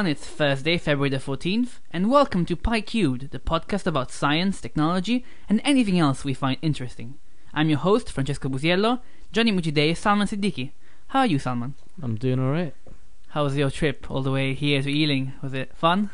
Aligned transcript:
everyone. 0.00 0.16
It's 0.16 0.26
Thursday, 0.26 0.78
February 0.78 1.10
the 1.10 1.18
14th, 1.18 1.80
and 1.90 2.10
welcome 2.10 2.46
to 2.46 2.56
Pi 2.56 2.80
Cubed, 2.80 3.32
the 3.32 3.38
podcast 3.38 3.86
about 3.86 4.10
science, 4.10 4.58
technology, 4.58 5.26
and 5.46 5.60
anything 5.62 5.98
else 5.98 6.24
we 6.24 6.32
find 6.32 6.56
interesting. 6.62 7.18
I'm 7.52 7.68
your 7.68 7.80
host, 7.80 8.10
Francesco 8.10 8.48
Busiello. 8.48 9.02
Joining 9.30 9.56
me 9.56 9.60
today 9.60 9.90
is 9.90 9.98
Salman 9.98 10.26
Siddiqui. 10.26 10.70
How 11.08 11.18
are 11.18 11.26
you, 11.26 11.38
Salman? 11.38 11.74
I'm 12.00 12.16
doing 12.16 12.40
alright. 12.40 12.74
How 13.28 13.44
was 13.44 13.58
your 13.58 13.68
trip 13.68 14.10
all 14.10 14.22
the 14.22 14.30
way 14.30 14.54
here 14.54 14.80
to 14.80 14.90
Ealing? 14.90 15.34
Was 15.42 15.52
it 15.52 15.76
fun? 15.76 16.08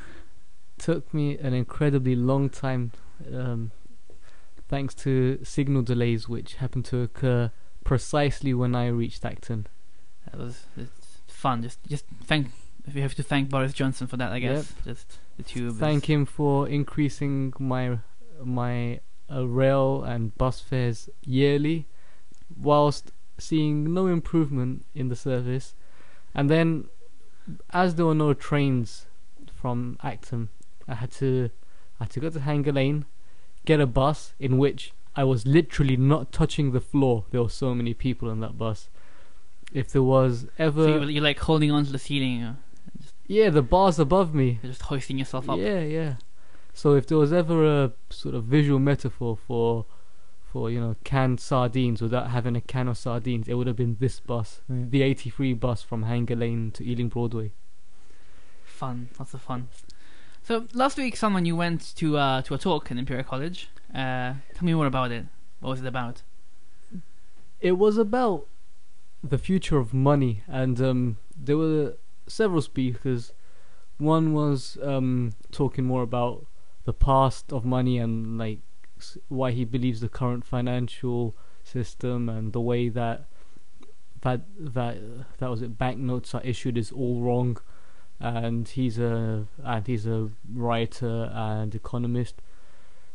Took 0.79 1.15
me 1.15 1.39
an 1.39 1.55
incredibly 1.55 2.17
long 2.17 2.51
time, 2.51 2.91
um, 3.33 3.71
thanks 4.69 4.97
to 4.97 5.39
signal 5.45 5.83
delays 5.83 6.29
which 6.29 6.57
happened 6.57 6.87
to 6.87 7.03
occur 7.03 7.53
precisely 7.85 8.53
when 8.53 8.75
I 8.75 8.89
reached 8.89 9.25
Acton. 9.25 9.69
That 10.25 10.41
was 10.41 10.65
it's 10.77 11.21
fun. 11.29 11.63
Just, 11.63 11.79
just 11.87 12.05
thank. 12.25 12.49
We 12.95 13.01
have 13.01 13.15
to 13.17 13.23
thank 13.23 13.51
Boris 13.51 13.73
Johnson 13.73 14.07
for 14.07 14.17
that, 14.17 14.33
I 14.33 14.39
guess. 14.39 14.73
Just 14.85 15.19
the 15.37 15.43
tube. 15.43 15.73
is- 15.73 15.79
Thank 15.79 16.09
him 16.09 16.25
for 16.25 16.69
increasing 16.69 17.53
my 17.59 17.99
my 18.43 19.01
uh, 19.31 19.47
rail 19.47 20.05
and 20.05 20.37
bus 20.39 20.61
fares 20.61 21.09
yearly, 21.25 21.87
whilst 22.57 23.13
seeing 23.39 23.93
no 23.93 24.07
improvement 24.07 24.85
in 24.95 25.09
the 25.09 25.17
service. 25.17 25.75
And 26.35 26.49
then, 26.49 26.85
as 27.71 27.95
there 27.97 28.07
were 28.07 28.15
no 28.15 28.35
trains 28.35 29.07
from 29.53 29.99
Acton, 30.03 30.49
I 30.87 30.95
had 30.95 31.11
to 31.13 31.51
I 31.99 32.05
had 32.05 32.11
to 32.13 32.21
go 32.21 32.31
to 32.31 32.41
Hanger 32.41 32.73
Lane, 32.73 33.05
get 33.65 33.81
a 33.81 33.87
bus 33.87 34.33
in 34.39 34.59
which 34.59 34.93
I 35.17 35.25
was 35.25 35.47
literally 35.47 35.97
not 35.97 36.31
touching 36.31 36.73
the 36.73 36.81
floor. 36.81 37.25
There 37.31 37.43
were 37.43 37.49
so 37.49 37.75
many 37.75 37.95
people 37.95 38.31
in 38.31 38.41
that 38.41 38.57
bus. 38.59 38.89
If 39.73 39.91
there 39.91 40.03
was 40.03 40.47
ever, 40.59 40.85
So 40.85 41.01
you, 41.03 41.09
you're 41.09 41.23
like 41.25 41.41
holding 41.41 41.71
on 41.73 41.85
to 41.87 41.91
the 41.93 41.99
ceiling, 41.99 42.57
yeah, 43.27 43.51
the 43.51 43.63
bars 43.63 43.99
above 43.99 44.35
me. 44.35 44.59
you're 44.63 44.71
just 44.71 44.83
hoisting 44.83 45.19
yourself 45.19 45.49
up. 45.51 45.59
Yeah, 45.59 45.81
yeah. 45.81 46.15
So 46.73 46.95
if 46.95 47.07
there 47.07 47.19
was 47.19 47.33
ever 47.33 47.85
a 47.85 47.93
sort 48.11 48.35
of 48.35 48.45
visual 48.45 48.79
metaphor 48.79 49.37
for, 49.37 49.87
for 50.53 50.71
you 50.71 50.79
know, 50.79 50.97
canned 51.05 51.41
sardines 51.41 52.03
without 52.03 52.31
having 52.31 52.55
a 52.55 52.61
can 52.61 52.89
of 52.89 52.99
sardines, 52.99 53.49
it 53.49 53.55
would 53.55 53.67
have 53.67 53.77
been 53.77 53.97
this 53.99 54.21
bus, 54.21 54.61
the 54.69 55.03
83 55.03 55.55
bus 55.55 55.83
from 55.83 56.03
Hanger 56.03 56.37
Lane 56.37 56.71
to 56.73 56.85
Ealing 56.85 57.09
Broadway. 57.09 57.53
Fun, 58.65 59.09
lots 59.19 59.33
of 59.33 59.41
fun. 59.41 59.69
So 60.43 60.67
last 60.75 60.97
week, 60.99 61.17
Salman 61.17 61.45
you 61.47 61.57
went 61.57 61.97
to 61.97 62.19
uh, 62.19 62.43
to 62.43 62.55
a 62.55 62.59
talk 62.59 62.91
in 62.91 62.99
Imperial 62.99 63.25
College. 63.25 63.69
Uh, 63.93 64.35
tell 64.55 64.63
me 64.63 64.75
more 64.75 64.87
about 64.87 65.11
it. 65.11 65.25
What 65.61 65.71
was 65.71 65.81
it 65.81 65.87
about? 65.87 66.23
It 67.61 67.73
was 67.73 67.97
about 67.97 68.47
the 69.25 69.39
future 69.39 69.79
of 69.79 69.95
money, 69.95 70.43
and 70.47 70.81
um, 70.81 71.17
there 71.37 71.57
were 71.57 71.95
several 72.27 72.63
speakers. 72.63 73.33
One 73.99 74.33
was 74.33 74.79
um, 74.83 75.33
talking 75.51 75.85
more 75.85 76.03
about 76.03 76.47
the 76.85 76.93
past 76.93 77.53
of 77.53 77.65
money 77.65 77.99
and 77.99 78.39
like 78.39 78.61
why 79.29 79.51
he 79.51 79.65
believes 79.65 80.01
the 80.01 80.09
current 80.09 80.45
financial 80.45 81.37
system 81.65 82.29
and 82.29 82.53
the 82.53 82.61
way 82.61 82.89
that 82.89 83.27
that 84.23 84.43
that 84.59 84.97
that 85.39 85.51
was 85.51 85.63
it 85.63 85.77
banknotes 85.77 86.35
are 86.35 86.41
issued 86.43 86.79
is 86.79 86.93
all 86.93 87.21
wrong 87.21 87.59
and 88.19 88.69
he's 88.69 88.99
a 88.99 89.47
and 89.63 89.87
he's 89.87 90.07
a 90.07 90.31
writer 90.55 91.31
and 91.35 91.75
economist 91.75 92.41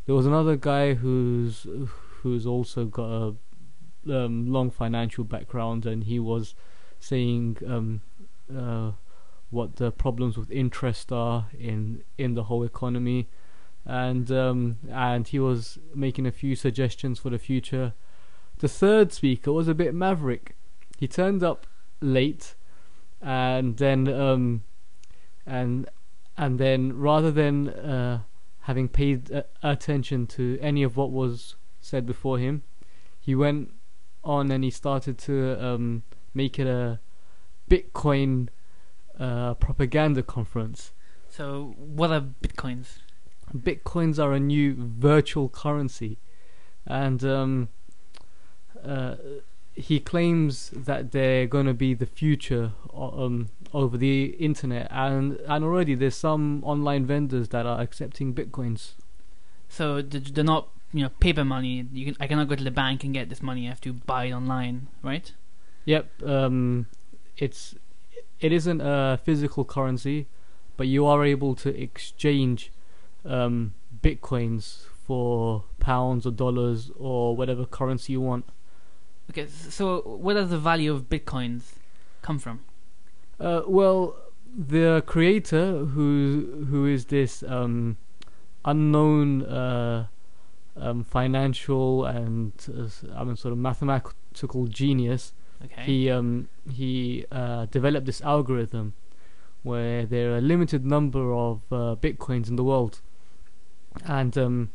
there 0.05 0.13
was 0.13 0.25
another 0.25 0.55
guy 0.55 0.93
who's 0.93 1.65
who's 2.21 2.45
also 2.45 2.85
got 2.85 3.09
a 3.09 3.35
um, 4.09 4.51
long 4.51 4.69
financial 4.69 5.23
background 5.23 5.85
and 5.85 6.03
he 6.03 6.19
was 6.19 6.53
saying 6.99 7.57
um, 7.65 8.01
uh, 8.57 8.91
what 9.49 9.75
the 9.77 9.91
problems 9.91 10.37
with 10.37 10.51
interest 10.51 11.11
are 11.11 11.47
in 11.57 12.03
in 12.17 12.35
the 12.35 12.43
whole 12.43 12.63
economy. 12.63 13.27
And 13.85 14.31
um, 14.31 14.77
and 14.89 15.27
he 15.27 15.39
was 15.39 15.79
making 15.95 16.27
a 16.27 16.31
few 16.31 16.55
suggestions 16.55 17.19
for 17.19 17.29
the 17.29 17.39
future. 17.39 17.93
The 18.59 18.67
third 18.67 19.11
speaker 19.11 19.51
was 19.51 19.67
a 19.67 19.73
bit 19.73 19.95
maverick. 19.95 20.55
He 20.99 21.07
turned 21.07 21.43
up 21.43 21.65
late 21.99 22.55
and 23.21 23.77
then 23.77 24.07
um 24.07 24.63
and 25.45 25.87
and 26.37 26.59
then 26.59 26.97
rather 26.97 27.31
than 27.31 27.69
uh, 27.69 28.21
having 28.61 28.87
paid 28.87 29.31
uh, 29.31 29.43
attention 29.61 30.25
to 30.25 30.57
any 30.61 30.81
of 30.81 30.97
what 30.97 31.11
was 31.11 31.55
said 31.79 32.05
before 32.05 32.39
him 32.39 32.63
he 33.19 33.35
went 33.35 33.71
on 34.23 34.51
and 34.51 34.63
he 34.63 34.69
started 34.69 35.17
to 35.17 35.63
um, 35.63 36.03
make 36.33 36.57
it 36.57 36.67
a 36.67 36.99
bitcoin 37.71 38.47
uh, 39.19 39.53
propaganda 39.65 40.21
conference 40.35 40.79
So, 41.29 41.45
what 41.77 42.09
are 42.11 42.23
bitcoins? 42.43 42.87
bitcoins 43.69 44.15
are 44.23 44.33
a 44.33 44.39
new 44.39 44.67
virtual 45.09 45.47
currency 45.49 46.17
and 46.85 47.19
um, 47.37 47.69
uh, 48.83 49.15
he 49.87 49.99
claims 49.99 50.69
that 50.89 51.11
they're 51.11 51.47
going 51.47 51.65
to 51.73 51.73
be 51.73 51.93
the 51.93 52.05
future 52.21 52.71
um, 52.93 53.49
over 53.73 53.97
the 53.97 54.15
internet 54.47 54.87
and 54.91 55.25
and 55.53 55.63
already 55.63 55.95
there's 55.95 56.15
some 56.15 56.61
online 56.63 57.05
vendors 57.05 57.47
that 57.49 57.65
are 57.65 57.79
accepting 57.85 58.33
bitcoins 58.33 58.81
So 59.69 60.01
they're 60.01 60.43
not, 60.55 60.67
you 60.93 61.03
know, 61.03 61.11
paper 61.25 61.45
money. 61.45 61.87
You 61.93 62.03
can, 62.07 62.15
I 62.19 62.27
cannot 62.27 62.47
go 62.51 62.55
to 62.55 62.63
the 62.63 62.75
bank 62.83 63.03
and 63.05 63.13
get 63.13 63.29
this 63.29 63.41
money. 63.41 63.61
I 63.67 63.69
have 63.69 63.79
to 63.87 63.93
buy 63.93 64.25
it 64.25 64.33
online, 64.33 64.87
right? 65.01 65.31
Yep, 65.85 66.05
um, 66.35 66.87
it's 67.37 67.75
it 68.39 68.51
isn't 68.51 68.81
a 68.81 69.19
physical 69.23 69.63
currency, 69.65 70.27
but 70.77 70.87
you 70.87 71.05
are 71.05 71.23
able 71.23 71.55
to 71.55 71.69
exchange 71.79 72.71
um, 73.25 73.73
bitcoins 74.01 74.85
for 75.05 75.63
pounds 75.79 76.25
or 76.25 76.31
dollars 76.31 76.91
or 76.97 77.35
whatever 77.35 77.65
currency 77.65 78.13
you 78.13 78.21
want. 78.21 78.45
Okay, 79.29 79.47
so 79.47 80.01
where 80.01 80.35
does 80.35 80.49
the 80.49 80.57
value 80.57 80.91
of 80.93 81.09
bitcoins 81.09 81.73
come 82.21 82.39
from? 82.39 82.61
Uh, 83.39 83.61
well, 83.67 84.15
the 84.55 85.03
creator, 85.05 85.85
who 85.85 86.65
who 86.69 86.85
is 86.85 87.05
this 87.05 87.43
um, 87.47 87.97
unknown 88.65 89.43
uh, 89.43 90.07
um, 90.75 91.03
financial 91.03 92.05
and 92.05 92.53
uh, 92.69 92.87
I 93.15 93.23
mean 93.23 93.35
sort 93.35 93.51
of 93.53 93.57
mathematical 93.57 94.67
genius, 94.67 95.33
Okay. 95.65 95.83
he 95.83 96.09
um 96.09 96.49
he 96.71 97.25
uh, 97.31 97.65
developed 97.67 98.05
this 98.05 98.21
algorithm 98.21 98.93
where 99.63 100.05
there 100.05 100.31
are 100.33 100.37
a 100.37 100.41
limited 100.41 100.83
number 100.85 101.33
of 101.33 101.61
uh, 101.71 101.95
bitcoins 101.95 102.47
in 102.49 102.55
the 102.55 102.63
world 102.63 103.01
and 104.05 104.37
um 104.37 104.69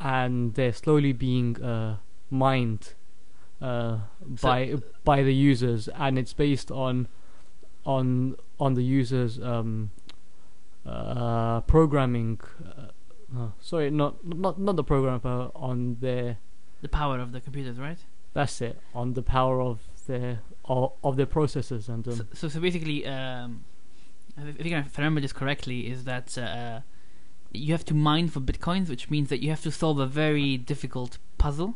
and 0.00 0.54
they're 0.54 0.72
slowly 0.72 1.12
being 1.12 1.62
uh, 1.62 1.96
mined 2.30 2.94
uh, 3.60 3.98
So- 4.36 4.48
by 4.48 4.74
by 5.04 5.22
the 5.22 5.34
users 5.34 5.88
and 5.94 6.18
it's 6.18 6.32
based 6.32 6.70
on 6.70 7.06
on 7.84 8.36
on 8.58 8.74
the 8.74 8.82
users 8.82 9.40
um 9.40 9.90
uh 10.84 11.60
programming 11.62 12.40
uh, 12.66 13.38
uh, 13.38 13.48
sorry 13.60 13.90
not 13.90 14.24
not 14.26 14.58
not 14.58 14.74
the 14.76 14.82
program 14.84 15.20
but 15.22 15.52
on 15.54 15.96
their 16.00 16.38
the 16.80 16.88
power 16.88 17.20
of 17.20 17.30
the 17.30 17.40
computers, 17.40 17.78
right? 17.78 17.98
that's 18.34 18.60
it. 18.60 18.76
On 18.92 19.12
the 19.12 19.22
power 19.22 19.60
of 19.62 19.78
their 20.06 20.40
of, 20.64 20.92
of 21.02 21.16
their 21.16 21.26
processes 21.26 21.88
and 21.88 22.06
um, 22.06 22.14
So, 22.16 22.24
so, 22.34 22.48
so 22.48 22.60
basically, 22.60 23.06
um, 23.06 23.64
if, 24.36 24.60
if, 24.60 24.66
you 24.66 24.70
can, 24.70 24.84
if 24.84 24.98
I 24.98 25.02
remember 25.02 25.20
this 25.20 25.32
correctly, 25.32 25.90
is 25.90 26.04
that 26.04 26.36
uh, 26.38 26.80
you 27.52 27.72
have 27.72 27.84
to 27.86 27.94
mine 27.94 28.28
for 28.28 28.40
bitcoins, 28.40 28.88
which 28.88 29.10
means 29.10 29.28
that 29.28 29.42
you 29.42 29.50
have 29.50 29.62
to 29.62 29.70
solve 29.70 29.98
a 29.98 30.06
very 30.06 30.56
difficult 30.56 31.18
puzzle 31.38 31.74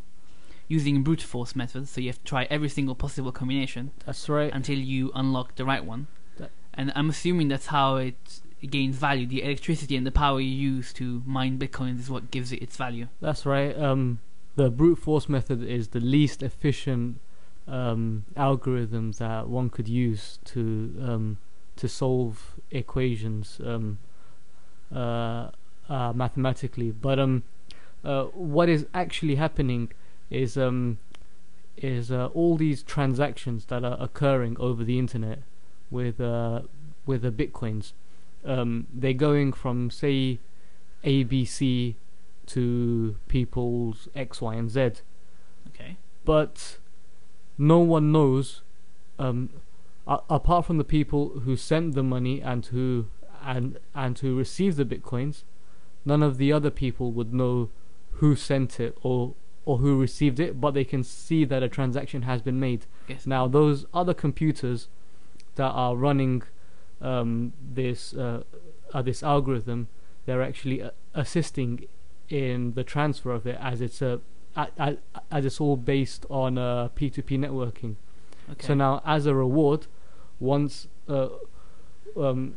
using 0.68 1.02
brute 1.02 1.22
force 1.22 1.54
methods. 1.54 1.90
So 1.90 2.00
you 2.00 2.08
have 2.08 2.18
to 2.18 2.24
try 2.24 2.46
every 2.50 2.68
single 2.68 2.94
possible 2.94 3.32
combination 3.32 3.92
that's 4.04 4.28
right. 4.28 4.52
until 4.52 4.78
you 4.78 5.12
unlock 5.14 5.56
the 5.56 5.64
right 5.64 5.84
one. 5.84 6.06
That- 6.38 6.50
And 6.74 6.92
I'm 6.94 7.10
assuming 7.10 7.48
that's 7.48 7.66
how 7.66 7.96
it 7.96 8.40
gains 8.70 8.96
value. 8.96 9.26
The 9.26 9.42
electricity 9.42 9.96
and 9.96 10.06
the 10.06 10.10
power 10.10 10.40
you 10.40 10.50
use 10.50 10.92
to 10.94 11.22
mine 11.26 11.58
bitcoins 11.58 12.00
is 12.00 12.10
what 12.10 12.30
gives 12.30 12.52
it 12.52 12.62
its 12.62 12.76
value. 12.76 13.08
That's 13.20 13.46
right. 13.46 13.76
Um, 13.78 14.20
the 14.56 14.70
brute 14.70 14.98
force 14.98 15.28
method 15.28 15.62
is 15.62 15.88
the 15.88 16.00
least 16.00 16.42
efficient 16.42 17.20
um, 17.68 18.24
algorithm 18.36 19.12
that 19.12 19.48
one 19.48 19.70
could 19.70 19.88
use 19.88 20.38
to 20.44 20.94
um, 21.02 21.38
to 21.76 21.88
solve 21.88 22.54
equations 22.70 23.60
um, 23.64 23.98
uh, 24.94 25.50
uh, 25.88 26.12
mathematically. 26.14 26.90
But 26.90 27.18
um, 27.18 27.42
uh, 28.04 28.24
what 28.24 28.68
is 28.68 28.86
actually 28.94 29.36
happening 29.36 29.92
is 30.30 30.56
um, 30.56 30.98
is 31.76 32.10
uh, 32.10 32.26
all 32.34 32.56
these 32.56 32.82
transactions 32.82 33.66
that 33.66 33.84
are 33.84 33.96
occurring 34.00 34.56
over 34.58 34.84
the 34.84 34.98
internet 34.98 35.40
with 35.90 36.20
uh, 36.20 36.62
with 37.04 37.22
the 37.22 37.32
bitcoins. 37.32 37.92
Um, 38.44 38.86
they're 38.92 39.12
going 39.12 39.52
from 39.52 39.90
say 39.90 40.38
ABC 41.04 41.94
to 42.46 43.16
people's 43.28 44.08
X, 44.14 44.40
Y, 44.40 44.54
and 44.54 44.70
Z. 44.70 44.80
Okay. 45.68 45.96
But 46.24 46.78
no 47.58 47.78
one 47.78 48.12
knows, 48.12 48.62
um, 49.18 49.50
a- 50.06 50.20
apart 50.28 50.66
from 50.66 50.78
the 50.78 50.84
people 50.84 51.40
who 51.40 51.56
sent 51.56 51.94
the 51.94 52.02
money 52.02 52.40
and 52.40 52.66
who 52.66 53.06
and 53.44 53.78
and 53.94 54.18
who 54.18 54.36
received 54.36 54.76
the 54.76 54.84
bitcoins, 54.84 55.44
none 56.04 56.22
of 56.22 56.36
the 56.36 56.52
other 56.52 56.70
people 56.70 57.12
would 57.12 57.32
know 57.32 57.70
who 58.12 58.34
sent 58.34 58.80
it 58.80 58.96
or 59.02 59.34
or 59.64 59.78
who 59.78 60.00
received 60.00 60.38
it, 60.38 60.60
but 60.60 60.74
they 60.74 60.84
can 60.84 61.02
see 61.02 61.44
that 61.44 61.62
a 61.62 61.68
transaction 61.68 62.22
has 62.22 62.40
been 62.40 62.60
made. 62.60 62.86
Yes. 63.08 63.26
Now, 63.26 63.48
those 63.48 63.84
other 63.92 64.14
computers 64.14 64.88
that 65.56 65.70
are 65.70 65.96
running 65.96 66.44
um, 67.00 67.52
this 67.74 68.14
uh, 68.14 68.44
uh, 68.94 69.02
this 69.02 69.22
algorithm, 69.22 69.88
they're 70.24 70.42
actually 70.42 70.82
uh, 70.82 70.90
assisting 71.14 71.86
in 72.28 72.74
the 72.74 72.84
transfer 72.84 73.32
of 73.32 73.46
it, 73.46 73.58
as 73.60 73.80
it's 73.80 74.00
a 74.00 74.20
as 74.56 75.44
it's 75.44 75.60
all 75.60 75.76
based 75.76 76.26
on 76.30 76.58
uh, 76.58 76.88
P2P 76.96 77.38
networking. 77.38 77.96
Okay. 78.50 78.66
So 78.66 78.74
now, 78.74 79.02
as 79.04 79.26
a 79.26 79.34
reward, 79.34 79.86
once 80.40 80.88
uh, 81.08 81.28
um, 82.16 82.54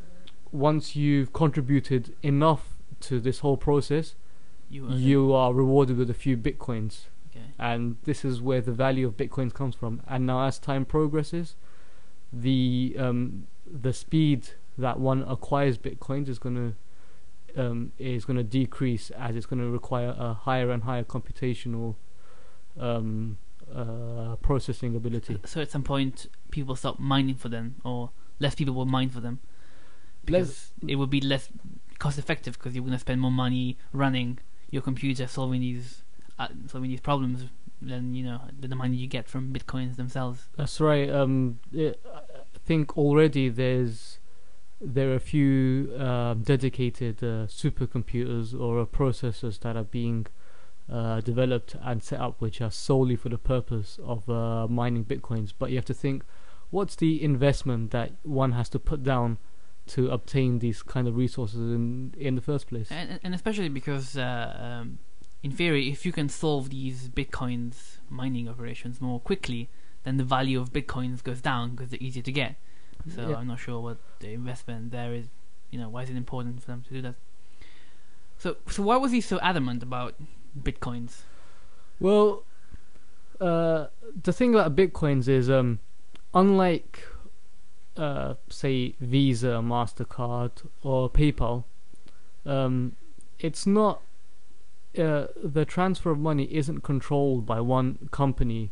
once 0.51 0.95
you've 0.95 1.33
contributed 1.33 2.15
enough 2.23 2.77
to 3.01 3.19
this 3.19 3.39
whole 3.39 3.57
process, 3.57 4.15
you, 4.69 4.89
you 4.91 5.33
are 5.33 5.53
rewarded 5.53 5.97
with 5.97 6.09
a 6.09 6.13
few 6.13 6.37
bitcoins 6.37 7.05
okay. 7.31 7.45
and 7.57 7.97
this 8.03 8.23
is 8.23 8.41
where 8.41 8.61
the 8.61 8.71
value 8.71 9.07
of 9.07 9.17
bitcoins 9.17 9.53
comes 9.53 9.75
from. 9.75 10.01
And 10.07 10.25
now, 10.25 10.45
as 10.45 10.59
time 10.59 10.85
progresses, 10.85 11.55
the 12.31 12.95
um, 12.97 13.47
the 13.65 13.93
speed 13.93 14.49
that 14.77 14.99
one 14.99 15.23
acquires 15.23 15.77
bitcoins 15.77 16.29
is 16.29 16.39
going 16.39 16.55
to 16.55 16.75
um, 17.57 17.91
is 17.97 18.25
going 18.25 18.37
to 18.37 18.43
decrease 18.43 19.09
as 19.11 19.35
it's 19.35 19.45
going 19.45 19.59
to 19.59 19.69
require 19.69 20.15
a 20.17 20.33
higher 20.33 20.71
and 20.71 20.83
higher 20.83 21.03
computational 21.03 21.95
um, 22.79 23.37
uh, 23.73 24.35
processing 24.37 24.95
ability. 24.95 25.39
So 25.45 25.61
at 25.61 25.71
some 25.71 25.83
point, 25.83 26.27
people 26.51 26.75
stop 26.75 26.99
mining 26.99 27.35
for 27.35 27.49
them, 27.49 27.75
or 27.83 28.11
less 28.39 28.55
people 28.55 28.73
will 28.73 28.85
mine 28.85 29.09
for 29.09 29.19
them, 29.19 29.39
because 30.25 30.71
it 30.87 30.95
would 30.95 31.09
be 31.09 31.21
less 31.21 31.49
cost 31.99 32.17
effective 32.17 32.53
because 32.53 32.73
you're 32.73 32.83
going 32.83 32.93
to 32.93 32.99
spend 32.99 33.19
more 33.19 33.31
money 33.31 33.77
running 33.91 34.39
your 34.71 34.81
computer 34.81 35.27
solving 35.27 35.61
these 35.61 36.03
uh, 36.37 36.47
solving 36.67 36.89
these 36.89 37.01
problems 37.01 37.45
than 37.81 38.15
you 38.15 38.23
know 38.23 38.41
than 38.57 38.69
the 38.69 38.75
money 38.75 38.95
you 38.95 39.07
get 39.07 39.27
from 39.27 39.53
bitcoins 39.53 39.95
themselves. 39.95 40.47
That's 40.57 40.79
right. 40.79 41.09
Um, 41.09 41.59
it, 41.73 41.99
I 42.13 42.21
think 42.65 42.97
already 42.97 43.49
there's 43.49 44.18
there 44.81 45.11
are 45.11 45.15
a 45.15 45.19
few 45.19 45.93
um, 45.97 46.41
dedicated 46.41 47.23
uh, 47.23 47.47
supercomputers 47.47 48.59
or 48.59 48.79
uh, 48.79 48.85
processors 48.85 49.59
that 49.59 49.75
are 49.75 49.83
being 49.83 50.27
uh, 50.91 51.21
developed 51.21 51.75
and 51.81 52.01
set 52.01 52.19
up, 52.19 52.39
which 52.39 52.61
are 52.61 52.71
solely 52.71 53.15
for 53.15 53.29
the 53.29 53.37
purpose 53.37 53.99
of 54.03 54.29
uh, 54.29 54.67
mining 54.67 55.05
bitcoins. 55.05 55.53
But 55.57 55.69
you 55.69 55.75
have 55.75 55.85
to 55.85 55.93
think, 55.93 56.23
what's 56.69 56.95
the 56.95 57.21
investment 57.21 57.91
that 57.91 58.13
one 58.23 58.53
has 58.53 58.69
to 58.69 58.79
put 58.79 59.03
down 59.03 59.37
to 59.87 60.09
obtain 60.09 60.59
these 60.59 60.83
kind 60.83 61.07
of 61.07 61.17
resources 61.17 61.59
in 61.59 62.13
in 62.17 62.35
the 62.35 62.41
first 62.41 62.67
place? 62.67 62.91
and 62.91 63.19
and 63.23 63.35
especially 63.35 63.69
because 63.69 64.17
uh, 64.17 64.79
um, 64.81 64.99
in 65.43 65.51
theory, 65.51 65.89
if 65.89 66.05
you 66.05 66.11
can 66.11 66.29
solve 66.29 66.69
these 66.69 67.09
bitcoins 67.09 67.97
mining 68.09 68.47
operations 68.47 68.99
more 68.99 69.19
quickly, 69.19 69.69
then 70.03 70.17
the 70.17 70.23
value 70.23 70.59
of 70.59 70.71
bitcoins 70.71 71.23
goes 71.23 71.41
down 71.41 71.71
because 71.71 71.89
they're 71.89 72.01
easier 72.01 72.23
to 72.23 72.31
get. 72.31 72.55
So 73.07 73.29
Yeah. 73.29 73.37
I'm 73.37 73.47
not 73.47 73.59
sure 73.59 73.79
what 73.79 73.97
the 74.19 74.33
investment 74.33 74.91
there 74.91 75.13
is. 75.13 75.27
You 75.71 75.79
know, 75.79 75.89
why 75.89 76.03
is 76.03 76.09
it 76.09 76.15
important 76.15 76.61
for 76.61 76.67
them 76.67 76.83
to 76.87 76.93
do 76.93 77.01
that? 77.01 77.15
So, 78.37 78.57
so 78.67 78.83
why 78.83 78.97
was 78.97 79.11
he 79.11 79.21
so 79.21 79.39
adamant 79.41 79.83
about 79.83 80.15
bitcoins? 80.57 81.21
Well, 81.99 82.43
uh, 83.39 83.87
the 84.23 84.33
thing 84.33 84.55
about 84.55 84.75
bitcoins 84.75 85.27
is, 85.27 85.49
um, 85.49 85.79
unlike, 86.33 87.03
uh, 87.97 88.35
say, 88.49 88.95
Visa, 88.99 89.61
Mastercard, 89.61 90.65
or 90.83 91.09
PayPal, 91.09 91.65
um, 92.45 92.95
it's 93.39 93.65
not. 93.67 94.01
Uh, 94.97 95.27
the 95.41 95.65
transfer 95.65 96.09
of 96.09 96.17
money 96.17 96.45
isn't 96.45 96.81
controlled 96.81 97.45
by 97.45 97.61
one 97.61 98.09
company, 98.11 98.71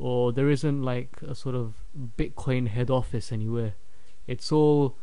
or 0.00 0.32
there 0.32 0.48
isn't 0.48 0.82
like 0.82 1.20
a 1.22 1.34
sort 1.34 1.54
of 1.54 1.74
Bitcoin 2.16 2.68
head 2.68 2.90
office 2.90 3.30
anywhere. 3.30 3.74
It's 4.26 4.50
all. 4.50 4.96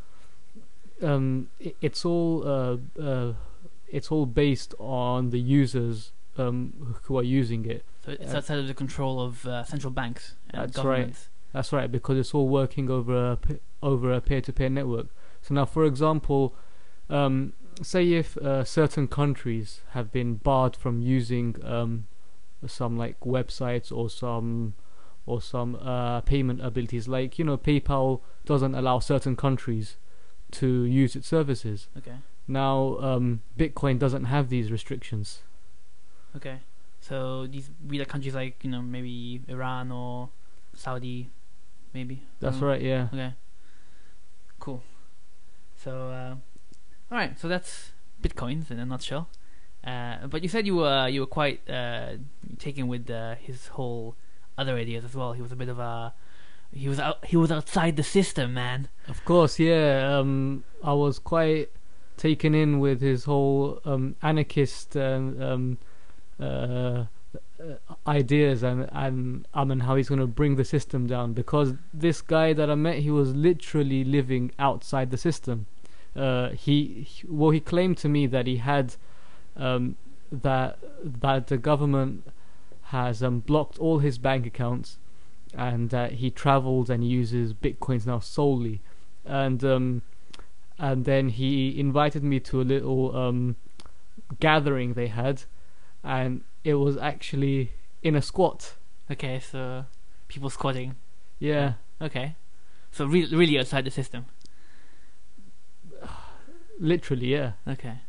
Um, 1.01 1.49
i 1.63 1.73
it's 1.81 2.03
all. 2.05 2.47
Uh, 2.47 2.77
uh, 3.01 3.33
it's 3.87 4.11
all 4.11 4.25
based 4.25 4.73
on 4.79 5.29
the 5.29 5.39
users 5.39 6.11
um, 6.37 6.95
who 7.03 7.17
are 7.17 7.23
using 7.23 7.65
it. 7.65 7.85
So 8.05 8.11
it's 8.11 8.33
Uh, 8.33 8.37
outside 8.37 8.59
of 8.59 8.67
the 8.67 8.73
control 8.73 9.21
of 9.21 9.45
uh, 9.45 9.63
central 9.63 9.91
banks 9.91 10.35
and 10.49 10.63
That's 10.63 10.77
right. 10.77 10.83
governments. 10.83 11.29
That's 11.53 11.71
right, 11.71 11.89
because 11.89 12.17
it's 12.17 12.33
all 12.33 12.49
working 12.49 12.89
over 12.89 13.15
a 13.15 13.39
over 13.81 14.11
a 14.11 14.19
peer-to-peer 14.19 14.69
network. 14.69 15.07
So 15.41 15.53
now, 15.53 15.65
for 15.65 15.85
example, 15.85 16.53
um, 17.09 17.53
say 17.81 18.13
if 18.13 18.37
uh, 18.37 18.63
certain 18.63 19.07
countries 19.07 19.81
have 19.91 20.11
been 20.11 20.35
barred 20.35 20.75
from 20.75 21.01
using 21.01 21.55
um, 21.63 22.07
some 22.65 22.97
like 22.97 23.19
websites 23.21 23.91
or 23.91 24.09
some 24.09 24.73
or 25.27 25.41
some 25.41 25.75
uh, 25.75 26.21
payment 26.21 26.65
abilities, 26.65 27.07
like 27.07 27.37
you 27.37 27.45
know, 27.45 27.57
PayPal 27.57 28.21
doesn't 28.45 28.73
allow 28.73 28.97
certain 28.99 29.35
countries 29.35 29.97
to 30.51 30.83
use 30.85 31.15
its 31.15 31.27
services. 31.27 31.87
Okay. 31.97 32.15
Now, 32.47 32.97
um, 33.01 33.41
Bitcoin 33.59 33.99
doesn't 33.99 34.23
have 34.25 34.49
these 34.49 34.71
restrictions. 34.71 35.43
Okay. 36.35 36.61
So 37.01 37.45
these 37.45 37.67
be 37.69 37.99
like 37.99 38.07
countries 38.07 38.33
like 38.33 38.63
you 38.63 38.71
know 38.71 38.81
maybe 38.81 39.41
Iran 39.47 39.91
or 39.91 40.29
Saudi, 40.73 41.29
maybe. 41.93 42.23
That's 42.39 42.57
Um, 42.57 42.63
right, 42.63 42.81
yeah. 42.81 43.09
Okay. 43.13 43.33
Cool. 44.59 44.81
So, 45.75 45.91
uh, 46.09 46.35
all 47.11 47.17
right. 47.17 47.37
So 47.39 47.47
that's 47.47 47.91
bitcoins 48.21 48.71
in 48.71 48.79
a 48.79 48.85
nutshell. 48.85 49.29
Uh, 49.83 50.27
but 50.27 50.41
you 50.41 50.49
said 50.49 50.65
you 50.65 50.75
were 50.77 51.07
you 51.07 51.21
were 51.21 51.27
quite 51.27 51.61
uh, 51.69 52.13
taken 52.57 52.87
with 52.87 53.09
uh, 53.09 53.35
his 53.35 53.67
whole 53.67 54.15
other 54.57 54.75
ideas 54.75 55.05
as 55.05 55.15
well. 55.15 55.33
He 55.33 55.41
was 55.41 55.51
a 55.51 55.55
bit 55.55 55.69
of 55.69 55.79
a 55.79 56.13
he 56.73 56.89
was 56.89 56.99
out, 56.99 57.25
he 57.25 57.37
was 57.37 57.51
outside 57.51 57.95
the 57.95 58.03
system, 58.03 58.53
man. 58.53 58.89
Of 59.07 59.23
course, 59.25 59.59
yeah. 59.59 60.17
Um, 60.17 60.63
I 60.83 60.93
was 60.93 61.19
quite 61.19 61.69
taken 62.17 62.53
in 62.53 62.79
with 62.79 63.01
his 63.01 63.25
whole 63.25 63.79
um, 63.85 64.15
anarchist 64.21 64.97
um, 64.97 65.77
uh, 66.39 67.05
ideas 68.05 68.63
and 68.63 68.89
and 68.91 69.47
um, 69.53 69.71
and 69.71 69.83
how 69.83 69.95
he's 69.95 70.09
going 70.09 70.21
to 70.21 70.27
bring 70.27 70.55
the 70.55 70.65
system 70.65 71.07
down. 71.07 71.33
Because 71.33 71.73
this 71.93 72.21
guy 72.21 72.53
that 72.53 72.69
I 72.69 72.75
met, 72.75 72.99
he 72.99 73.11
was 73.11 73.33
literally 73.33 74.03
living 74.03 74.51
outside 74.59 75.11
the 75.11 75.17
system. 75.17 75.67
Uh, 76.15 76.49
he, 76.49 77.05
he 77.07 77.25
well, 77.27 77.51
he 77.51 77.59
claimed 77.59 77.97
to 77.99 78.09
me 78.09 78.25
that 78.27 78.47
he 78.47 78.57
had 78.57 78.95
um, 79.55 79.95
that 80.31 80.79
that 81.03 81.47
the 81.47 81.57
government 81.57 82.23
has 82.91 83.21
um, 83.23 83.39
blocked 83.39 83.77
all 83.79 83.99
his 83.99 84.17
bank 84.17 84.45
accounts 84.45 84.97
and 85.53 85.89
that 85.89 86.13
he 86.13 86.29
travels 86.29 86.89
and 86.89 87.07
uses 87.07 87.53
bitcoins 87.53 88.05
now 88.05 88.19
solely 88.19 88.81
and 89.25 89.63
um 89.63 90.01
and 90.77 91.05
then 91.05 91.29
he 91.29 91.77
invited 91.79 92.23
me 92.23 92.39
to 92.39 92.61
a 92.61 92.63
little 92.63 93.15
um 93.15 93.55
gathering 94.39 94.93
they 94.93 95.07
had 95.07 95.43
and 96.03 96.43
it 96.63 96.75
was 96.75 96.97
actually 96.97 97.71
in 98.03 98.15
a 98.15 98.21
squat 98.21 98.75
Okay, 99.09 99.39
so 99.39 99.85
people 100.27 100.49
squatting. 100.49 100.95
yeah 101.39 101.73
Okay, 102.01 102.35
so 102.91 103.05
really 103.05 103.35
really 103.35 103.57
outside 103.59 103.85
the 103.85 103.91
system. 103.91 104.25
literally 106.79 107.27
yeah 107.27 107.53
Okay. 107.67 107.99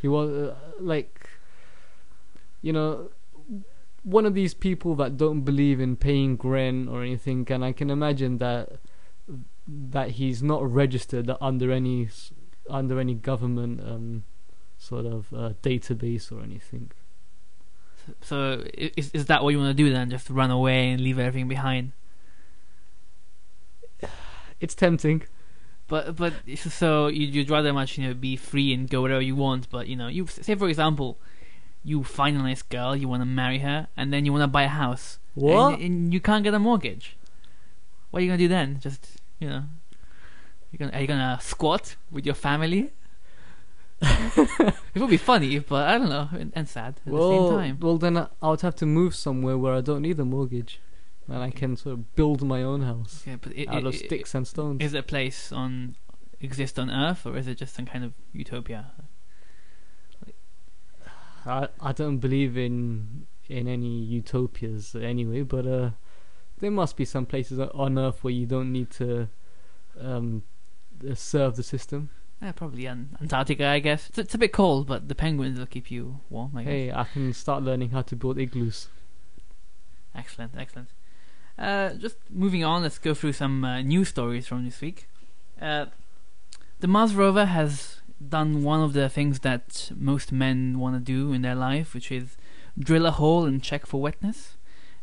he 0.00 0.08
was 0.08 0.30
uh, 0.30 0.54
like 0.80 1.28
you 2.62 2.72
know 2.72 3.10
one 4.02 4.24
of 4.24 4.34
these 4.34 4.54
people 4.54 4.94
that 4.94 5.16
don't 5.16 5.42
believe 5.42 5.80
in 5.80 5.96
paying 5.96 6.36
rent 6.42 6.88
or 6.88 7.02
anything 7.02 7.46
and 7.50 7.64
i 7.64 7.72
can 7.72 7.90
imagine 7.90 8.38
that 8.38 8.78
that 9.66 10.12
he's 10.12 10.42
not 10.42 10.62
registered 10.70 11.30
under 11.40 11.70
any 11.70 12.08
under 12.70 12.98
any 12.98 13.14
government 13.14 13.80
um 13.80 14.24
sort 14.78 15.04
of 15.04 15.32
uh, 15.34 15.52
database 15.62 16.30
or 16.30 16.42
anything 16.42 16.90
So 18.20 18.64
is 18.74 19.10
is 19.12 19.26
that 19.26 19.42
what 19.42 19.50
you 19.50 19.58
want 19.58 19.76
to 19.76 19.82
do 19.82 19.90
then? 19.92 20.10
Just 20.10 20.30
run 20.30 20.50
away 20.50 20.90
and 20.90 21.00
leave 21.00 21.18
everything 21.18 21.48
behind? 21.48 21.92
it's 24.60 24.74
tempting 24.74 25.24
But 25.88 26.16
but 26.16 26.32
so 26.56 27.08
you 27.08 27.26
you'd 27.26 27.50
rather 27.50 27.72
much 27.72 27.98
you 27.98 28.06
know 28.06 28.14
be 28.14 28.36
free 28.36 28.72
and 28.74 28.88
go 28.88 29.02
wherever 29.02 29.20
you 29.20 29.36
want. 29.36 29.68
But 29.70 29.88
you 29.88 29.96
know 29.96 30.08
you 30.08 30.26
say 30.26 30.54
for 30.54 30.68
example, 30.68 31.18
you 31.84 32.02
find 32.04 32.36
a 32.36 32.40
nice 32.42 32.62
girl, 32.62 32.94
you 32.96 33.08
want 33.08 33.22
to 33.22 33.26
marry 33.26 33.58
her, 33.60 33.88
and 33.96 34.12
then 34.12 34.24
you 34.24 34.32
want 34.32 34.42
to 34.42 34.48
buy 34.48 34.64
a 34.64 34.68
house. 34.68 35.18
what 35.34 35.74
And, 35.74 35.82
and 35.82 36.12
you 36.14 36.20
can't 36.20 36.44
get 36.44 36.54
a 36.54 36.58
mortgage. 36.58 37.16
What 38.10 38.20
are 38.20 38.22
you 38.24 38.28
gonna 38.28 38.38
do 38.38 38.48
then? 38.48 38.78
Just 38.80 39.18
you 39.38 39.48
know, 39.48 39.64
you 40.72 40.78
gonna 40.78 40.92
are 40.92 41.00
you 41.00 41.06
gonna 41.06 41.38
squat 41.40 41.96
with 42.10 42.24
your 42.26 42.34
family? 42.34 42.92
it 44.00 44.74
would 44.96 45.10
be 45.10 45.16
funny, 45.16 45.58
but 45.58 45.88
I 45.88 45.98
don't 45.98 46.08
know, 46.08 46.28
and, 46.32 46.52
and 46.54 46.68
sad 46.68 47.00
at 47.04 47.12
well, 47.12 47.28
the 47.30 47.48
same 47.48 47.58
time. 47.58 47.78
well 47.80 47.98
then 47.98 48.16
I- 48.16 48.28
would 48.48 48.60
have 48.60 48.76
to 48.76 48.86
move 48.86 49.14
somewhere 49.14 49.58
where 49.58 49.74
I 49.74 49.80
don't 49.80 50.02
need 50.02 50.20
a 50.20 50.24
mortgage 50.24 50.80
and 51.26 51.42
I 51.42 51.50
can 51.50 51.76
sort 51.76 51.94
of 51.94 52.14
build 52.14 52.42
my 52.46 52.62
own 52.62 52.82
house 52.82 53.22
Okay, 53.26 53.36
but 53.40 53.52
it, 53.56 53.68
out 53.68 53.78
it- 53.78 53.86
of 53.86 53.94
it- 53.94 54.06
sticks 54.06 54.34
and 54.34 54.46
stones 54.46 54.80
is 54.82 54.94
a 54.94 55.02
place 55.02 55.50
on 55.52 55.96
exist 56.40 56.78
on 56.78 56.90
Earth, 56.90 57.26
or 57.26 57.36
is 57.36 57.48
it 57.48 57.56
just 57.58 57.74
some 57.74 57.86
kind 57.86 58.04
of 58.04 58.12
utopia? 58.32 58.92
I 61.46 61.68
I 61.80 61.92
don't 61.92 62.18
believe 62.18 62.56
in 62.56 63.26
in 63.48 63.66
any 63.68 64.02
utopias 64.02 64.94
anyway, 64.94 65.42
but 65.42 65.66
uh, 65.66 65.90
there 66.60 66.70
must 66.70 66.96
be 66.96 67.04
some 67.04 67.26
places 67.26 67.58
on 67.58 67.98
Earth 67.98 68.22
where 68.22 68.32
you 68.32 68.46
don't 68.46 68.72
need 68.72 68.90
to 68.92 69.28
um 70.00 70.42
uh, 71.08 71.14
serve 71.14 71.56
the 71.56 71.62
system. 71.62 72.10
Yeah, 72.42 72.52
probably 72.52 72.86
An- 72.86 73.16
Antarctica, 73.20 73.66
I 73.66 73.80
guess. 73.80 74.08
It's, 74.10 74.18
it's 74.18 74.34
a 74.34 74.38
bit 74.38 74.52
cold, 74.52 74.86
but 74.86 75.08
the 75.08 75.14
penguins 75.14 75.58
will 75.58 75.66
keep 75.66 75.90
you 75.90 76.20
warm. 76.30 76.52
I 76.56 76.62
guess. 76.62 76.70
Hey, 76.70 76.92
I 76.92 77.04
can 77.04 77.32
start 77.32 77.64
learning 77.64 77.90
how 77.90 78.02
to 78.02 78.16
build 78.16 78.38
igloos. 78.38 78.88
Excellent, 80.14 80.52
excellent. 80.56 80.90
Uh, 81.58 81.94
just 81.94 82.16
moving 82.30 82.64
on, 82.64 82.82
let's 82.82 82.98
go 82.98 83.14
through 83.14 83.32
some 83.32 83.64
uh, 83.64 83.82
news 83.82 84.08
stories 84.08 84.46
from 84.46 84.64
this 84.64 84.80
week. 84.80 85.08
Uh, 85.60 85.86
the 86.78 86.86
Mars 86.86 87.16
rover 87.16 87.46
has 87.46 87.97
done 88.26 88.62
one 88.62 88.80
of 88.80 88.92
the 88.92 89.08
things 89.08 89.40
that 89.40 89.90
most 89.96 90.32
men 90.32 90.78
want 90.78 90.94
to 90.96 91.00
do 91.00 91.32
in 91.32 91.42
their 91.42 91.54
life, 91.54 91.94
which 91.94 92.10
is 92.10 92.36
drill 92.78 93.06
a 93.06 93.10
hole 93.10 93.44
and 93.44 93.62
check 93.62 93.86
for 93.86 94.00
wetness. 94.00 94.56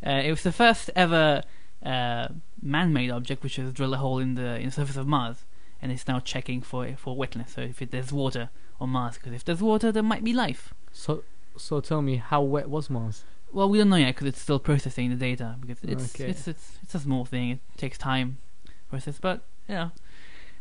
Uh, 0.06 0.22
it 0.24 0.32
was 0.32 0.44
the 0.44 0.52
first 0.52 0.90
ever 0.96 1.44
uh, 1.86 2.28
man-made 2.62 3.10
object 3.12 3.44
which 3.44 3.56
has 3.58 3.72
drilled 3.74 3.94
a 3.94 3.98
hole 3.98 4.20
in 4.20 4.36
the 4.36 4.56
in 4.60 4.66
the 4.66 4.72
surface 4.72 4.98
of 4.98 5.08
Mars, 5.08 5.46
and 5.82 5.92
it's 5.92 6.08
now 6.08 6.20
checking 6.20 6.62
for 6.62 6.88
for 6.98 7.16
wetness. 7.16 7.54
So 7.54 7.62
if 7.62 7.82
it, 7.82 7.92
there's 7.92 8.12
water 8.12 8.50
on 8.80 8.90
Mars, 8.90 9.16
because 9.16 9.34
if 9.34 9.46
there's 9.46 9.62
water, 9.62 9.92
there 9.92 10.04
might 10.04 10.24
be 10.24 10.34
life. 10.34 10.74
So 10.92 11.24
so 11.58 11.80
tell 11.80 12.02
me, 12.02 12.18
how 12.18 12.42
wet 12.42 12.70
was 12.70 12.90
Mars? 12.90 13.24
Well, 13.54 13.70
we 13.70 13.78
don't 13.78 13.90
know 13.90 13.96
yet 13.96 14.16
because 14.16 14.28
it's 14.28 14.42
still 14.42 14.60
processing 14.60 15.10
the 15.10 15.16
data 15.16 15.56
because 15.62 15.82
it's 15.84 16.16
Okay. 16.16 16.30
it's 16.30 16.48
it's 16.48 16.78
it's 16.84 16.96
a 16.96 17.00
small 17.00 17.24
thing. 17.26 17.52
It 17.52 17.60
takes 17.78 17.98
time 17.98 18.38
to 18.66 18.72
process, 18.90 19.18
but 19.20 19.44
know, 19.70 19.92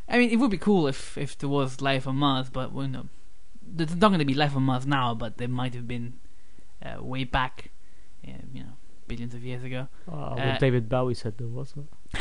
I 0.09 0.19
mean, 0.19 0.31
it 0.31 0.37
would 0.37 0.51
be 0.51 0.59
cool 0.59 0.87
if 0.87 1.17
if 1.17 1.37
there 1.39 1.49
was 1.49 1.81
life 1.81 2.07
on 2.07 2.17
Mars, 2.17 2.51
but 2.51 2.73
well, 2.73 2.89
no, 2.89 3.09
there's 3.63 3.95
not 3.97 4.09
going 4.09 4.19
to 4.19 4.25
be 4.25 4.35
life 4.35 4.55
on 4.57 4.63
Mars 4.63 4.87
now, 4.87 5.15
but 5.15 5.39
there 5.39 5.49
might 5.49 5.75
have 5.75 5.89
been 5.89 6.15
uh, 6.85 7.03
way 7.03 7.25
back, 7.25 7.71
uh, 8.27 8.33
you 8.53 8.63
know, 8.63 8.75
billions 9.09 9.35
of 9.35 9.43
years 9.43 9.65
ago. 9.65 9.89
Uh, 10.07 10.35
Uh, 10.35 10.59
David 10.59 10.89
Bowie 10.89 11.15
said 11.15 11.39
there 11.39 11.49
wasn't. 11.49 11.89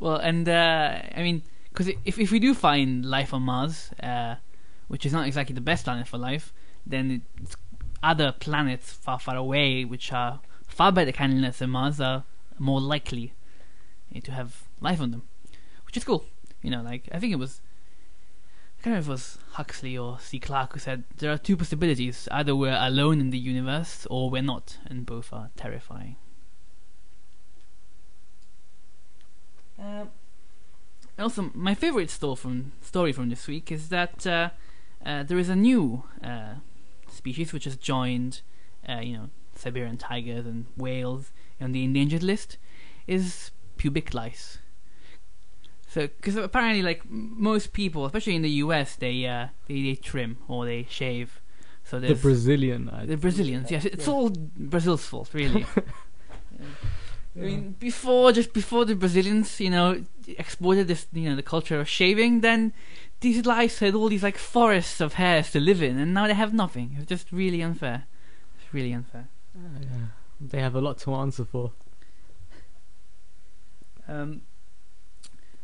Well, 0.00 0.14
and 0.16 0.48
uh, 0.48 1.02
I 1.16 1.22
mean, 1.22 1.42
because 1.70 1.88
if 2.04 2.18
if 2.20 2.30
we 2.30 2.38
do 2.38 2.54
find 2.54 3.04
life 3.04 3.34
on 3.34 3.42
Mars, 3.42 3.90
uh, 4.00 4.36
which 4.86 5.04
is 5.04 5.12
not 5.12 5.26
exactly 5.26 5.54
the 5.54 5.60
best 5.60 5.84
planet 5.84 6.06
for 6.06 6.18
life, 6.18 6.52
then 6.86 7.22
it's 7.42 7.56
other 8.00 8.30
planets 8.30 8.92
far 8.92 9.18
far 9.18 9.34
away, 9.36 9.84
which 9.84 10.12
are 10.12 10.38
far 10.68 10.92
better 10.92 11.10
candidates 11.10 11.58
than 11.58 11.70
Mars, 11.70 12.00
are 12.00 12.22
more 12.58 12.80
likely 12.80 13.32
to 14.22 14.30
have 14.30 14.68
life 14.80 15.00
on 15.00 15.10
them, 15.10 15.22
which 15.84 15.96
is 15.96 16.04
cool. 16.04 16.24
You 16.62 16.70
know, 16.70 16.82
like 16.82 17.08
I 17.12 17.18
think 17.18 17.32
it 17.32 17.38
was. 17.38 17.60
I 18.78 18.82
can't 18.82 18.92
remember 18.92 19.00
if 19.00 19.08
it 19.08 19.10
was 19.10 19.38
Huxley 19.52 19.98
or 19.98 20.20
C. 20.20 20.38
Clarke 20.38 20.74
who 20.74 20.78
said 20.78 21.04
there 21.16 21.32
are 21.32 21.38
two 21.38 21.56
possibilities: 21.56 22.28
either 22.30 22.54
we're 22.54 22.78
alone 22.78 23.20
in 23.20 23.30
the 23.30 23.38
universe, 23.38 24.06
or 24.10 24.30
we're 24.30 24.42
not, 24.42 24.78
and 24.86 25.04
both 25.04 25.32
are 25.32 25.50
terrifying. 25.56 26.16
Uh, 29.80 30.06
also, 31.18 31.50
my 31.54 31.74
favorite 31.74 32.10
story 32.10 32.36
from 32.36 32.72
story 32.80 33.12
from 33.12 33.28
this 33.28 33.46
week 33.46 33.72
is 33.72 33.88
that 33.88 34.26
uh, 34.26 34.50
uh, 35.04 35.22
there 35.24 35.38
is 35.38 35.48
a 35.48 35.56
new 35.56 36.04
uh, 36.22 36.54
species 37.08 37.52
which 37.52 37.64
has 37.64 37.76
joined, 37.76 38.40
uh, 38.88 39.00
you 39.00 39.16
know, 39.16 39.30
Siberian 39.54 39.96
tigers 39.96 40.46
and 40.46 40.66
whales 40.76 41.32
on 41.60 41.72
the 41.72 41.84
endangered 41.84 42.22
list. 42.22 42.58
Is 43.06 43.52
pubic 43.78 44.12
lice. 44.12 44.57
So, 45.88 46.02
because 46.02 46.36
apparently, 46.36 46.82
like 46.82 47.02
most 47.08 47.72
people, 47.72 48.04
especially 48.04 48.36
in 48.36 48.42
the 48.42 48.50
U.S., 48.66 48.96
they 48.96 49.26
uh, 49.26 49.48
they, 49.66 49.82
they 49.82 49.94
trim 49.94 50.36
or 50.46 50.66
they 50.66 50.86
shave. 50.90 51.40
So 51.82 51.98
The 51.98 52.14
Brazilian. 52.14 52.90
I 52.90 53.06
the 53.06 53.16
Brazilians. 53.16 53.70
Yes, 53.70 53.86
it's 53.86 54.06
all 54.06 54.28
Brazil's 54.28 55.06
fault, 55.06 55.30
really. 55.32 55.64
I 57.36 57.40
mean, 57.40 57.76
before 57.78 58.32
just 58.32 58.52
before 58.52 58.84
the 58.84 58.94
Brazilians, 58.94 59.60
you 59.60 59.70
know, 59.70 60.04
exported 60.26 60.88
this, 60.88 61.06
you 61.12 61.30
know, 61.30 61.36
the 61.36 61.42
culture 61.42 61.80
of 61.80 61.88
shaving, 61.88 62.40
then 62.40 62.74
these 63.20 63.46
lice 63.46 63.78
had 63.78 63.94
all 63.94 64.08
these 64.10 64.22
like 64.22 64.36
forests 64.36 65.00
of 65.00 65.14
hairs 65.14 65.50
to 65.52 65.60
live 65.60 65.82
in, 65.82 65.98
and 65.98 66.12
now 66.12 66.26
they 66.26 66.34
have 66.34 66.52
nothing. 66.52 66.96
It's 66.98 67.06
just 67.06 67.32
really 67.32 67.62
unfair. 67.62 68.04
It's 68.60 68.74
really 68.74 68.92
unfair. 68.92 69.28
Uh, 69.56 69.80
yeah. 69.80 70.06
They 70.40 70.60
have 70.60 70.74
a 70.74 70.80
lot 70.80 70.98
to 70.98 71.14
answer 71.14 71.44
for. 71.44 71.72
Um, 74.06 74.42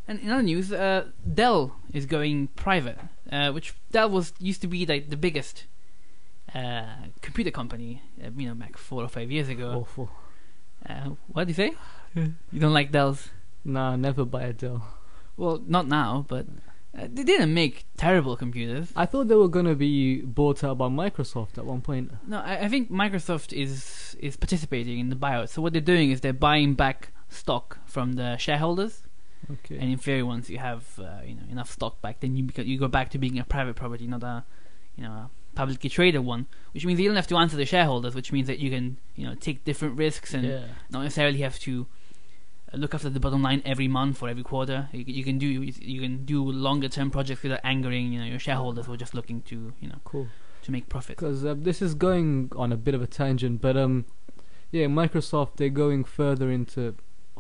and 0.07 0.21
in 0.21 0.31
other 0.31 0.43
news, 0.43 0.73
uh, 0.73 1.07
Dell 1.33 1.77
is 1.93 2.07
going 2.07 2.49
private, 2.49 2.99
uh, 3.31 3.51
which 3.53 3.75
Dell 3.91 4.11
was 4.11 4.33
used 4.39 4.61
to 4.63 4.67
be 4.67 4.85
like 4.87 5.11
the 5.11 5.17
biggest 5.17 5.65
uh, 6.55 6.85
computer 7.21 7.51
company, 7.51 8.03
uh, 8.23 8.31
you 8.37 8.49
know, 8.49 8.55
back 8.55 8.77
four 8.77 9.03
or 9.03 9.09
five 9.09 9.31
years 9.31 9.49
ago. 9.49 9.71
Awful. 9.83 10.11
Uh, 10.89 11.11
what 11.29 11.45
do 11.45 11.51
you 11.51 11.55
say? 11.55 11.75
you 12.15 12.61
don't 12.61 12.75
like 12.75 12.93
Dells? 12.93 13.29
Nah, 13.65 13.97
never 13.97 14.25
buy 14.25 14.43
a 14.43 14.53
Dell. 14.53 14.87
Well, 15.37 15.63
not 15.67 15.89
now, 15.89 16.27
but 16.29 16.47
uh, 16.97 17.09
they 17.11 17.25
didn't 17.25 17.53
make 17.53 17.87
terrible 17.97 18.37
computers. 18.37 18.93
I 18.95 19.07
thought 19.07 19.29
they 19.29 19.35
were 19.35 19.49
gonna 19.49 19.75
be 19.75 20.21
bought 20.21 20.63
out 20.63 20.79
by 20.79 20.89
Microsoft 20.89 21.59
at 21.59 21.65
one 21.65 21.81
point. 21.81 22.13
No, 22.29 22.39
I, 22.39 22.65
I 22.65 22.69
think 22.69 22.91
Microsoft 22.91 23.53
is 23.53 24.17
is 24.21 24.37
participating 24.37 25.01
in 25.01 25.09
the 25.09 25.17
buyout. 25.17 25.49
So 25.49 25.63
what 25.63 25.73
they're 25.73 25.83
doing 25.83 26.11
is 26.11 26.21
they're 26.21 26.33
buying 26.33 26.75
back 26.75 27.11
stock 27.29 27.79
from 27.87 28.13
the 28.13 28.37
shareholders, 28.37 29.03
Okay. 29.51 29.77
and 29.79 29.91
in 29.93 29.99
theory, 29.99 30.23
once 30.23 30.49
you 30.51 30.59
have 30.59 30.85
uh, 30.99 31.21
you 31.25 31.35
know 31.35 31.43
enough 31.51 31.71
stock 31.71 32.01
back, 32.01 32.21
then 32.21 32.37
you 32.37 32.45
beca- 32.45 32.67
you 32.67 32.79
go 32.79 32.89
back 32.89 33.11
to 33.11 33.19
being 33.19 33.39
a 33.39 33.45
private 33.45 33.77
property, 33.77 34.07
not 34.07 34.23
a 34.23 34.45
you 34.97 35.03
know 35.05 35.11
a 35.11 35.31
publicly 35.55 35.91
traded 35.91 36.23
one. 36.25 36.47
Which 36.73 36.85
means 36.87 36.99
you 37.01 37.09
don't 37.09 37.17
have 37.17 37.27
to 37.29 37.37
answer 37.37 37.57
the 37.57 37.67
shareholders, 37.67 38.15
which 38.15 38.33
means 38.33 38.47
that 38.47 38.59
you 38.59 38.71
can 38.71 38.97
you 39.17 39.27
know 39.27 39.35
take 39.35 39.65
different 39.65 39.97
risks 39.99 40.35
and 40.35 40.45
yeah. 40.45 40.65
not 40.91 41.03
necessarily 41.03 41.39
have 41.39 41.59
to 41.61 41.87
uh, 42.73 42.77
look 42.77 42.95
after 42.95 43.11
the 43.11 43.21
bottom 43.21 43.43
line 43.43 43.63
every 43.65 43.89
month 43.89 44.23
or 44.23 44.29
every 44.29 44.43
quarter. 44.43 44.89
You, 44.93 45.05
you 45.07 45.25
can 45.25 45.39
do 45.39 45.47
you 45.47 46.01
can 46.01 46.25
do 46.25 46.43
longer 46.45 46.89
term 46.89 47.11
projects 47.11 47.43
without 47.43 47.61
angering 47.65 48.13
you 48.13 48.19
know 48.21 48.27
your 48.27 48.39
shareholders 48.39 48.87
who 48.87 48.93
are 48.93 48.97
just 48.97 49.15
looking 49.15 49.43
to 49.43 49.73
you 49.81 49.89
know 49.89 49.99
Cool. 50.05 50.29
to 50.63 50.73
make 50.73 50.89
profit. 50.89 51.17
Because 51.17 51.45
uh, 51.45 51.55
this 51.57 51.83
is 51.83 51.95
going 51.95 52.51
on 52.57 52.73
a 52.73 52.77
bit 52.77 52.95
of 52.95 53.03
a 53.03 53.07
tangent, 53.07 53.61
but 53.61 53.77
um, 53.77 54.07
yeah, 54.71 54.87
Microsoft 54.87 55.57
they're 55.57 55.69
going 55.69 56.03
further 56.05 56.51
into 56.51 56.95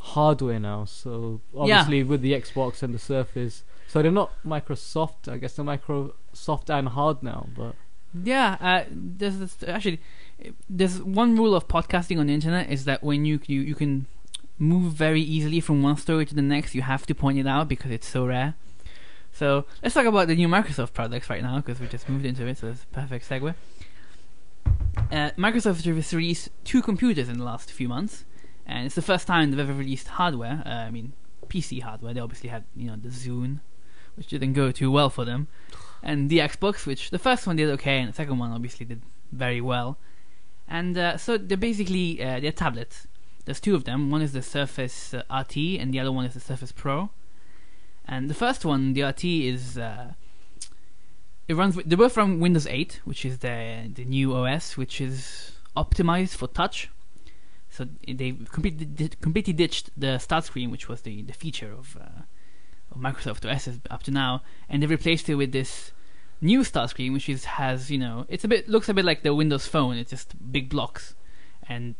hardware 0.04 0.60
now. 0.60 0.84
So 0.84 1.40
obviously 1.56 2.02
with 2.02 2.20
the 2.20 2.32
Xbox 2.32 2.82
and 2.82 2.94
the 2.94 2.98
Surface, 2.98 3.64
so 3.88 4.02
they're 4.02 4.10
not 4.10 4.30
Microsoft. 4.44 5.28
I 5.28 5.38
guess 5.38 5.54
they're 5.54 5.64
Microsoft 5.64 6.68
and 6.70 6.88
hard 6.88 7.22
now. 7.22 7.46
But 7.56 7.74
Yeah, 8.22 8.56
uh, 8.60 8.84
there's 8.90 9.38
this, 9.38 9.56
actually 9.66 10.00
there's 10.68 11.02
one 11.02 11.36
rule 11.36 11.54
of 11.54 11.68
podcasting 11.68 12.18
on 12.18 12.26
the 12.26 12.34
internet 12.34 12.68
is 12.70 12.84
that 12.84 13.02
when 13.02 13.24
you 13.24 13.40
you 13.46 13.60
you 13.60 13.74
can 13.74 14.06
move 14.58 14.92
very 14.92 15.20
easily 15.20 15.60
from 15.60 15.82
one 15.82 15.96
story 15.96 16.24
to 16.26 16.34
the 16.34 16.42
next, 16.42 16.74
you 16.74 16.82
have 16.82 17.06
to 17.06 17.14
point 17.14 17.38
it 17.38 17.46
out 17.46 17.68
because 17.68 17.90
it's 17.90 18.06
so 18.08 18.26
rare. 18.26 18.54
So 19.32 19.64
let's 19.82 19.94
talk 19.94 20.06
about 20.06 20.28
the 20.28 20.36
new 20.36 20.46
Microsoft 20.48 20.92
products 20.92 21.28
right 21.28 21.42
now 21.42 21.56
because 21.56 21.80
we 21.80 21.88
just 21.88 22.08
moved 22.08 22.24
into 22.24 22.46
it, 22.46 22.58
so 22.58 22.68
it's 22.68 22.84
a 22.84 22.86
perfect 22.94 23.28
segue. 23.28 23.54
Uh, 25.10 25.30
Microsoft 25.36 25.84
has 25.84 26.12
released 26.14 26.50
two 26.64 26.80
computers 26.82 27.28
in 27.28 27.38
the 27.38 27.44
last 27.44 27.72
few 27.72 27.88
months, 27.88 28.24
and 28.66 28.86
it's 28.86 28.94
the 28.94 29.02
first 29.02 29.26
time 29.26 29.50
they've 29.50 29.60
ever 29.60 29.72
released 29.72 30.08
hardware. 30.08 30.62
Uh, 30.64 30.68
I 30.68 30.90
mean, 30.90 31.12
PC 31.48 31.82
hardware. 31.82 32.14
They 32.14 32.20
obviously 32.20 32.50
had 32.50 32.64
you 32.74 32.88
know 32.88 32.96
the 32.96 33.08
Zune, 33.08 33.60
which 34.16 34.28
didn't 34.28 34.54
go 34.54 34.70
too 34.72 34.90
well 34.90 35.10
for 35.10 35.24
them, 35.24 35.48
and 36.02 36.30
the 36.30 36.38
Xbox, 36.38 36.86
which 36.86 37.10
the 37.10 37.18
first 37.18 37.46
one 37.46 37.56
did 37.56 37.68
okay, 37.70 37.98
and 38.00 38.08
the 38.08 38.14
second 38.14 38.38
one 38.38 38.50
obviously 38.52 38.86
did 38.86 39.02
very 39.32 39.60
well. 39.60 39.98
And 40.66 40.96
uh, 40.96 41.16
so 41.18 41.36
they're 41.36 41.56
basically 41.56 42.22
uh, 42.22 42.40
they're 42.40 42.52
tablets. 42.52 43.06
There's 43.44 43.60
two 43.60 43.74
of 43.74 43.84
them. 43.84 44.10
One 44.10 44.22
is 44.22 44.32
the 44.32 44.42
Surface 44.42 45.12
uh, 45.12 45.22
RT, 45.30 45.56
and 45.78 45.92
the 45.92 46.00
other 46.00 46.12
one 46.12 46.24
is 46.24 46.34
the 46.34 46.40
Surface 46.40 46.72
Pro. 46.72 47.10
And 48.06 48.28
the 48.28 48.34
first 48.34 48.64
one, 48.64 48.94
the 48.94 49.02
RT, 49.02 49.24
is 49.24 49.78
uh, 49.78 50.12
it 51.48 51.54
runs. 51.54 51.76
They're 51.84 51.98
both 51.98 52.12
from 52.12 52.40
Windows 52.40 52.66
8, 52.66 53.00
which 53.04 53.24
is 53.24 53.38
the 53.38 53.90
the 53.92 54.04
new 54.04 54.34
OS, 54.34 54.76
which 54.76 55.00
is 55.00 55.52
optimized 55.76 56.36
for 56.36 56.48
touch. 56.48 56.88
So 57.74 57.88
they 58.06 58.30
completely, 58.52 59.08
completely 59.20 59.52
ditched 59.52 59.90
the 59.96 60.18
start 60.18 60.44
screen, 60.44 60.70
which 60.70 60.88
was 60.88 61.00
the, 61.00 61.22
the 61.22 61.32
feature 61.32 61.72
of, 61.72 61.96
uh, 62.00 62.22
of 62.92 62.98
Microsoft 62.98 63.50
OS 63.50 63.68
up 63.90 64.04
to 64.04 64.12
now, 64.12 64.42
and 64.68 64.80
they 64.80 64.86
replaced 64.86 65.28
it 65.28 65.34
with 65.34 65.50
this 65.50 65.90
new 66.40 66.62
start 66.62 66.90
screen, 66.90 67.12
which 67.12 67.28
is 67.28 67.44
has 67.44 67.90
you 67.90 67.98
know 67.98 68.26
it's 68.28 68.44
a 68.44 68.48
bit 68.48 68.68
looks 68.68 68.88
a 68.88 68.94
bit 68.94 69.04
like 69.04 69.24
the 69.24 69.34
Windows 69.34 69.66
Phone. 69.66 69.96
It's 69.96 70.10
just 70.10 70.52
big 70.52 70.68
blocks, 70.68 71.16
and 71.68 71.96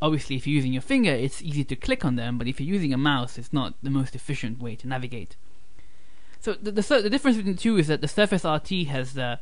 obviously 0.00 0.36
if 0.36 0.46
you're 0.46 0.54
using 0.54 0.72
your 0.72 0.80
finger, 0.80 1.10
it's 1.10 1.42
easy 1.42 1.64
to 1.64 1.76
click 1.76 2.06
on 2.06 2.16
them. 2.16 2.38
But 2.38 2.48
if 2.48 2.58
you're 2.58 2.74
using 2.74 2.94
a 2.94 2.98
mouse, 2.98 3.36
it's 3.36 3.52
not 3.52 3.74
the 3.82 3.90
most 3.90 4.14
efficient 4.14 4.62
way 4.62 4.76
to 4.76 4.88
navigate. 4.88 5.36
So 6.40 6.54
the 6.54 6.72
the, 6.72 6.82
the 7.02 7.10
difference 7.10 7.36
between 7.36 7.56
the 7.56 7.60
two 7.60 7.76
is 7.76 7.88
that 7.88 8.00
the 8.00 8.08
Surface 8.08 8.46
RT 8.46 8.86
has 8.88 9.12
the 9.12 9.40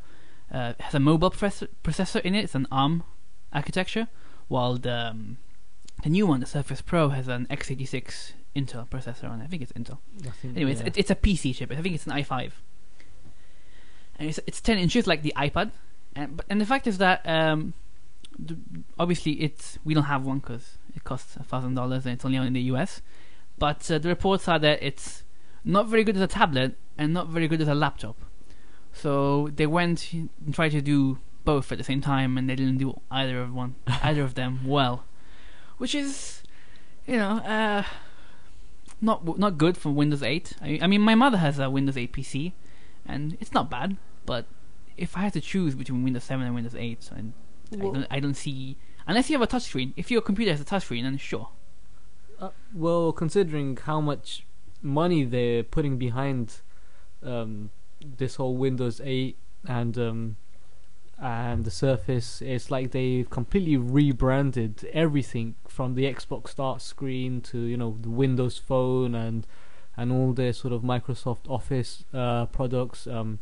uh, 0.51 0.73
has 0.81 0.93
a 0.93 0.99
mobile 0.99 1.31
processor, 1.31 1.69
processor 1.81 2.19
in 2.19 2.35
it. 2.35 2.43
It's 2.43 2.55
an 2.55 2.67
ARM 2.73 3.03
architecture, 3.53 4.09
while 4.49 4.75
the 4.75 5.11
um, 5.11 5.37
the 6.03 6.09
new 6.09 6.27
one, 6.27 6.39
the 6.39 6.45
Surface 6.45 6.81
Pro, 6.81 7.09
has 7.09 7.27
an 7.27 7.47
x86 7.49 8.33
Intel 8.55 8.87
processor 8.87 9.29
on 9.29 9.41
it. 9.41 9.45
I 9.45 9.47
think 9.47 9.61
it's 9.61 9.71
Intel. 9.73 9.99
Think, 10.41 10.55
Anyway, 10.55 10.71
it's, 10.71 10.81
yeah. 10.81 10.87
it's, 10.87 10.97
it's 10.97 11.11
a 11.11 11.15
PC 11.15 11.55
chip. 11.55 11.71
I 11.71 11.81
think 11.81 11.95
it's 11.95 12.05
an 12.05 12.13
i5, 12.13 12.51
and 14.19 14.29
it's 14.29 14.39
it's 14.45 14.61
10 14.61 14.77
inches 14.77 15.07
like 15.07 15.21
the 15.21 15.33
iPad. 15.37 15.71
And 16.15 16.37
but, 16.37 16.45
and 16.49 16.59
the 16.59 16.65
fact 16.65 16.87
is 16.87 16.97
that 16.97 17.21
um, 17.27 17.73
the, 18.37 18.57
obviously 18.99 19.33
it's 19.33 19.79
we 19.85 19.93
don't 19.93 20.03
have 20.03 20.25
one 20.25 20.39
because 20.39 20.77
it 20.95 21.03
costs 21.03 21.35
a 21.37 21.43
thousand 21.43 21.75
dollars 21.75 22.05
and 22.05 22.13
it's 22.15 22.25
only 22.25 22.37
in 22.37 22.53
the 22.53 22.61
US. 22.73 23.01
But 23.57 23.89
uh, 23.89 23.99
the 23.99 24.09
reports 24.09 24.47
are 24.47 24.59
that 24.59 24.81
it's 24.81 25.23
not 25.63 25.87
very 25.87 26.03
good 26.03 26.15
as 26.15 26.21
a 26.21 26.27
tablet 26.27 26.75
and 26.97 27.13
not 27.13 27.27
very 27.27 27.47
good 27.47 27.61
as 27.61 27.67
a 27.67 27.75
laptop. 27.75 28.17
So 28.93 29.49
they 29.55 29.67
went 29.67 30.11
and 30.11 30.29
tried 30.51 30.71
to 30.71 30.81
do 30.81 31.19
both 31.45 31.71
at 31.71 31.77
the 31.77 31.83
same 31.83 32.01
time, 32.01 32.37
and 32.37 32.49
they 32.49 32.55
didn't 32.55 32.77
do 32.77 32.99
either 33.09 33.41
of 33.41 33.53
one, 33.53 33.75
either 34.03 34.21
of 34.21 34.35
them 34.35 34.65
well, 34.65 35.05
which 35.81 35.95
is, 35.95 36.43
you 37.07 37.17
know, 37.17 37.37
uh, 37.37 37.81
not 39.01 39.39
not 39.39 39.57
good 39.57 39.75
for 39.75 39.89
Windows 39.89 40.21
8. 40.21 40.53
I, 40.61 40.79
I 40.83 40.85
mean, 40.85 41.01
my 41.01 41.15
mother 41.15 41.37
has 41.37 41.57
a 41.57 41.71
Windows 41.71 41.97
8 41.97 42.13
PC, 42.13 42.51
and 43.03 43.35
it's 43.41 43.51
not 43.51 43.71
bad. 43.71 43.97
But 44.27 44.45
if 44.95 45.17
I 45.17 45.21
had 45.21 45.33
to 45.33 45.41
choose 45.41 45.73
between 45.73 46.03
Windows 46.03 46.23
7 46.25 46.45
and 46.45 46.53
Windows 46.53 46.75
8, 46.75 47.01
so 47.01 47.15
I, 47.15 47.23
I 47.73 47.77
don't 47.77 48.07
I 48.11 48.19
don't 48.19 48.35
see 48.35 48.77
unless 49.07 49.27
you 49.27 49.39
have 49.39 49.41
a 49.41 49.51
touchscreen. 49.51 49.93
If 49.97 50.11
your 50.11 50.21
computer 50.21 50.51
has 50.51 50.61
a 50.61 50.65
touchscreen, 50.65 51.01
then 51.01 51.17
sure. 51.17 51.49
Uh, 52.39 52.51
well, 52.75 53.11
considering 53.11 53.75
how 53.75 53.99
much 53.99 54.45
money 54.83 55.23
they're 55.23 55.63
putting 55.63 55.97
behind 55.97 56.61
um, 57.23 57.71
this 58.17 58.35
whole 58.35 58.55
Windows 58.55 59.01
8 59.03 59.35
and 59.67 59.97
um, 59.97 60.35
and 61.21 61.65
the 61.65 61.71
Surface, 61.71 62.41
it's 62.41 62.71
like 62.71 62.91
they've 62.91 63.29
completely 63.29 63.77
rebranded 63.77 64.89
everything 64.91 65.55
from 65.67 65.93
the 65.93 66.03
Xbox 66.05 66.49
Start 66.49 66.81
screen 66.81 67.41
to 67.41 67.59
you 67.59 67.77
know 67.77 67.97
the 68.01 68.09
Windows 68.09 68.57
Phone 68.57 69.13
and 69.13 69.45
and 69.95 70.11
all 70.11 70.33
their 70.33 70.51
sort 70.51 70.73
of 70.73 70.81
Microsoft 70.81 71.49
Office 71.49 72.05
uh, 72.13 72.47
products. 72.47 73.07
Um, 73.07 73.39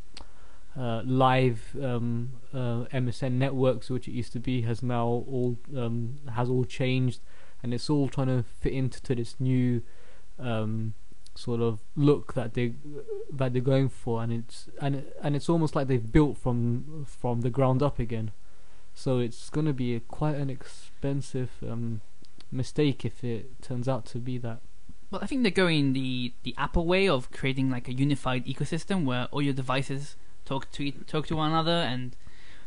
uh, 0.78 1.02
live 1.04 1.76
um, 1.82 2.32
uh, 2.54 2.86
MSN 2.94 3.34
networks, 3.34 3.90
which 3.90 4.08
it 4.08 4.12
used 4.12 4.32
to 4.32 4.40
be, 4.40 4.62
has 4.62 4.84
now 4.84 5.06
all 5.06 5.58
um, 5.76 6.20
has 6.36 6.48
all 6.48 6.64
changed 6.64 7.20
and 7.62 7.74
it's 7.74 7.90
all 7.90 8.08
trying 8.08 8.28
to 8.28 8.44
fit 8.44 8.74
into 8.74 9.02
to 9.02 9.16
this 9.16 9.36
new 9.40 9.82
um, 10.38 10.94
sort 11.39 11.62
of 11.62 11.79
look 11.96 12.34
that 12.34 12.53
they 12.53 12.74
that 13.31 13.53
they're 13.53 13.62
going 13.62 13.89
for, 13.89 14.22
and 14.22 14.31
it's 14.34 14.67
and 14.81 15.05
and 15.22 15.36
it's 15.36 15.50
almost 15.50 15.75
like 15.75 15.88
they've 15.88 16.12
built 16.12 16.38
from 16.38 17.05
from 17.08 17.41
the 17.41 17.50
ground 17.50 17.81
up 17.81 18.00
again. 18.00 18.31
So 18.93 19.19
it's 19.19 19.50
going 19.50 19.65
to 19.65 19.74
be 19.74 19.96
a, 19.96 20.00
quite 20.01 20.36
an 20.36 20.50
expensive 20.50 21.51
um, 21.65 22.01
mistake 22.51 23.05
if 23.05 23.24
it 23.24 23.62
turns 23.62 23.88
out 23.88 24.05
to 24.08 24.17
be 24.17 24.38
that. 24.39 24.60
Well, 25.10 25.22
I 25.24 25.27
think 25.27 25.43
they're 25.43 25.51
going 25.65 25.93
the 25.93 26.34
the 26.43 26.53
Apple 26.58 26.86
way 26.86 27.08
of 27.08 27.31
creating 27.31 27.69
like 27.69 27.88
a 27.88 27.93
unified 27.93 28.46
ecosystem 28.46 29.05
where 29.05 29.27
all 29.31 29.41
your 29.41 29.53
devices 29.53 30.15
talk 30.46 30.69
to 30.74 30.91
talk 31.08 31.27
to 31.27 31.36
one 31.36 31.51
another. 31.51 31.79
And 31.93 32.15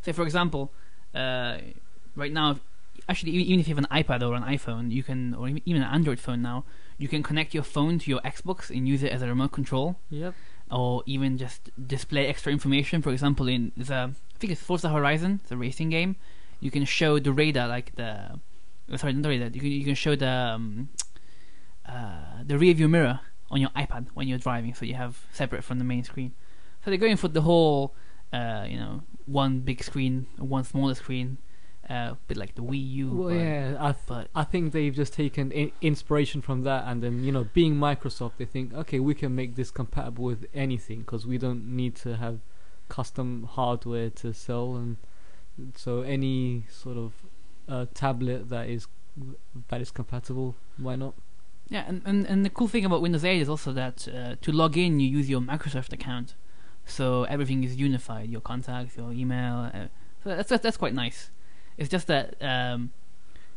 say, 0.01 0.13
for 0.13 0.23
example, 0.23 0.73
uh, 1.15 1.59
right 2.17 2.33
now, 2.33 2.59
actually, 3.09 3.33
even 3.33 3.61
if 3.61 3.69
you 3.69 3.75
have 3.75 3.85
an 3.85 4.03
iPad 4.03 4.27
or 4.27 4.35
an 4.35 4.43
iPhone, 4.43 4.91
you 4.91 5.03
can, 5.03 5.35
or 5.35 5.49
even 5.49 5.83
an 5.83 5.95
Android 5.99 6.19
phone 6.19 6.43
now, 6.43 6.65
you 6.99 7.09
can 7.09 7.23
connect 7.23 7.55
your 7.55 7.63
phone 7.63 7.99
to 8.01 8.11
your 8.11 8.21
Xbox 8.21 8.71
and 8.71 8.87
use 8.89 9.03
it 9.03 9.13
as 9.13 9.23
a 9.23 9.27
remote 9.27 9.53
control, 9.53 9.97
Yep. 10.11 10.35
or 10.71 11.03
even 11.07 11.39
just 11.39 11.71
display 11.87 12.27
extra 12.27 12.53
information. 12.53 13.03
For 13.03 13.11
example, 13.11 13.49
in 13.49 13.73
a 13.89 13.93
I 13.93 14.39
think 14.39 14.53
it's 14.53 14.63
Forza 14.63 14.89
Horizon, 14.89 15.41
it's 15.43 15.53
a 15.53 15.57
racing 15.57 15.91
game. 15.91 16.17
You 16.61 16.71
can 16.71 16.85
show 16.85 17.19
the 17.19 17.33
radar, 17.33 17.69
like 17.69 17.95
the 17.97 18.39
uh, 18.93 18.97
sorry, 18.97 19.13
not 19.15 19.23
the 19.23 19.29
radar. 19.29 19.49
You 19.49 19.61
can 19.61 19.71
you 19.71 19.85
can 19.85 19.95
show 19.95 20.15
the 20.17 20.29
um, 20.29 20.89
uh, 21.89 22.43
the 22.47 22.59
rear 22.59 22.75
view 22.75 22.89
mirror 22.89 23.21
on 23.51 23.61
your 23.61 23.71
iPad 23.71 24.07
when 24.15 24.29
you're 24.29 24.39
driving, 24.39 24.75
so 24.75 24.85
you 24.85 24.95
have 24.95 25.27
separate 25.33 25.65
from 25.65 25.79
the 25.79 25.85
main 25.85 26.05
screen. 26.05 26.33
So 26.85 26.91
they're 26.91 26.99
going 26.99 27.17
for 27.17 27.29
the 27.29 27.43
whole, 27.43 27.95
uh, 28.33 28.65
you 28.69 28.77
know, 28.77 29.03
one 29.27 29.61
big 29.61 29.83
screen, 29.85 30.27
one 30.39 30.65
smaller 30.65 30.95
screen, 30.95 31.39
uh, 31.91 32.15
bit 32.29 32.37
like 32.37 32.55
the 32.55 32.63
Wii 32.63 32.91
U. 32.93 33.11
Well, 33.13 33.29
but, 33.29 33.35
yeah, 33.35 33.77
I 33.79 33.93
th- 33.93 34.05
but 34.07 34.29
I 34.35 34.45
think 34.45 34.73
they've 34.73 34.95
just 34.95 35.13
taken 35.13 35.53
I- 35.55 35.73
inspiration 35.81 36.41
from 36.41 36.63
that, 36.63 36.85
and 36.87 37.03
then 37.03 37.25
you 37.25 37.33
know, 37.33 37.49
being 37.53 37.75
Microsoft, 37.75 38.33
they 38.39 38.45
think, 38.45 38.73
okay, 38.75 39.01
we 39.01 39.15
can 39.15 39.35
make 39.35 39.57
this 39.57 39.71
compatible 39.71 40.25
with 40.25 40.47
anything 40.55 41.01
because 41.01 41.27
we 41.27 41.39
don't 41.39 41.67
need 41.77 41.95
to 41.97 42.17
have 42.17 42.41
custom 42.89 43.49
hardware 43.53 44.11
to 44.11 44.33
sell, 44.33 44.77
and 44.77 44.97
so 45.77 46.03
any 46.03 46.65
sort 46.71 46.97
of 46.97 47.13
uh, 47.69 47.87
tablet 47.95 48.49
that 48.49 48.69
is 48.69 48.87
that 49.69 49.81
is 49.81 49.91
compatible, 49.91 50.55
why 50.79 50.97
not? 50.97 51.15
Yeah, 51.69 51.85
and, 51.87 52.03
and, 52.05 52.27
and 52.27 52.45
the 52.45 52.51
cool 52.51 52.69
thing 52.69 52.85
about 52.85 53.01
Windows 53.01 53.25
8 53.25 53.41
is 53.41 53.49
also 53.49 53.73
that 53.73 54.07
uh, 54.09 54.37
to 54.43 54.53
log 54.53 54.77
in, 54.77 55.01
you 55.01 55.09
use 55.09 55.29
your 55.31 55.41
Microsoft 55.41 55.93
account, 55.93 56.35
so 56.85 57.25
everything 57.25 57.65
is 57.65 57.77
unified. 57.77 58.29
Your 58.31 58.41
contacts, 58.41 58.97
your 58.97 59.13
email. 59.13 59.71
Uh, 59.73 59.87
so 60.23 60.31
that's, 60.37 60.49
that's 60.51 60.63
that's 60.63 60.77
quite 60.77 60.95
nice. 60.95 61.31
It's 61.77 61.89
just 61.89 62.07
that 62.07 62.35
um, 62.41 62.93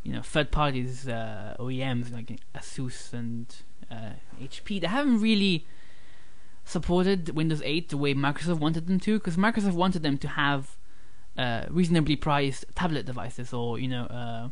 you 0.04 0.13
know 0.13 0.21
third 0.21 0.51
parties, 0.51 1.08
uh, 1.08 1.56
OEMs 1.60 2.13
like 2.13 2.39
ASUS 2.56 3.13
and 3.13 3.54
uh, 3.91 4.12
HP, 4.41 4.82
they 4.82 4.88
haven't 4.88 5.21
really 5.21 5.65
supported 6.63 7.30
Windows 7.30 7.62
8 7.63 7.89
the 7.89 7.97
way 7.97 8.13
Microsoft 8.13 8.60
wanted 8.60 8.88
them 8.88 8.99
to, 9.01 9.19
because 9.19 9.38
Microsoft 9.38 9.73
wanted 9.73 10.01
them 10.01 10.17
to 10.17 10.28
have 10.30 10.78
uh, 11.38 11.65
reasonably 11.69 12.15
priced 12.15 12.65
tablet 12.75 13.06
devices 13.06 13.54
or 13.54 13.80
you 13.80 13.88
know. 13.88 14.06
Uh, 14.06 14.49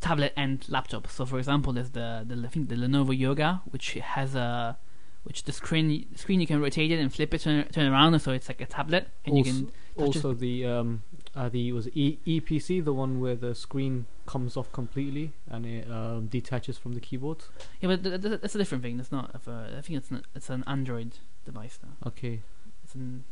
tablet 0.00 0.32
and 0.36 0.66
laptop. 0.68 1.06
So, 1.08 1.26
for 1.26 1.38
example, 1.38 1.72
there's 1.72 1.90
the, 1.90 2.24
the 2.26 2.42
I 2.46 2.48
think 2.48 2.68
the 2.68 2.74
Lenovo 2.74 3.16
Yoga, 3.16 3.60
which 3.70 3.92
has 3.92 4.34
a 4.34 4.78
which 5.24 5.44
the 5.44 5.52
screen 5.52 6.06
screen 6.16 6.40
you 6.40 6.46
can 6.46 6.60
rotate 6.60 6.90
it 6.90 6.98
and 6.98 7.12
flip 7.12 7.34
it, 7.34 7.42
turn, 7.42 7.66
turn 7.68 7.92
around, 7.92 8.18
so 8.20 8.32
it's 8.32 8.48
like 8.48 8.60
a 8.60 8.66
tablet, 8.66 9.08
and 9.26 9.36
you 9.36 9.44
can 9.44 9.70
Also, 9.96 10.32
the 10.32 10.64
um, 10.66 11.02
uh, 11.34 11.48
the 11.48 11.72
was 11.72 11.86
it 11.88 11.96
e- 11.96 12.18
EPC, 12.26 12.84
the 12.84 12.92
one 12.92 13.20
where 13.20 13.34
the 13.36 13.54
screen 13.54 14.06
comes 14.26 14.56
off 14.56 14.70
completely 14.72 15.32
and 15.48 15.66
it 15.66 15.90
um, 15.90 16.26
detaches 16.26 16.78
from 16.78 16.92
the 16.94 17.00
keyboard. 17.00 17.38
yeah, 17.80 17.88
but 17.88 18.02
th- 18.02 18.22
th- 18.22 18.40
that's 18.40 18.54
a 18.54 18.58
different 18.58 18.82
thing. 18.82 18.96
That's 18.96 19.12
not. 19.12 19.34
A, 19.46 19.74
I 19.78 19.80
think 19.80 19.98
it's 19.98 20.10
not, 20.10 20.22
it's 20.34 20.48
an 20.50 20.64
Android 20.66 21.18
device 21.44 21.78
now. 21.82 22.08
Okay. 22.08 22.40
It's 22.84 22.94
an, 22.94 23.24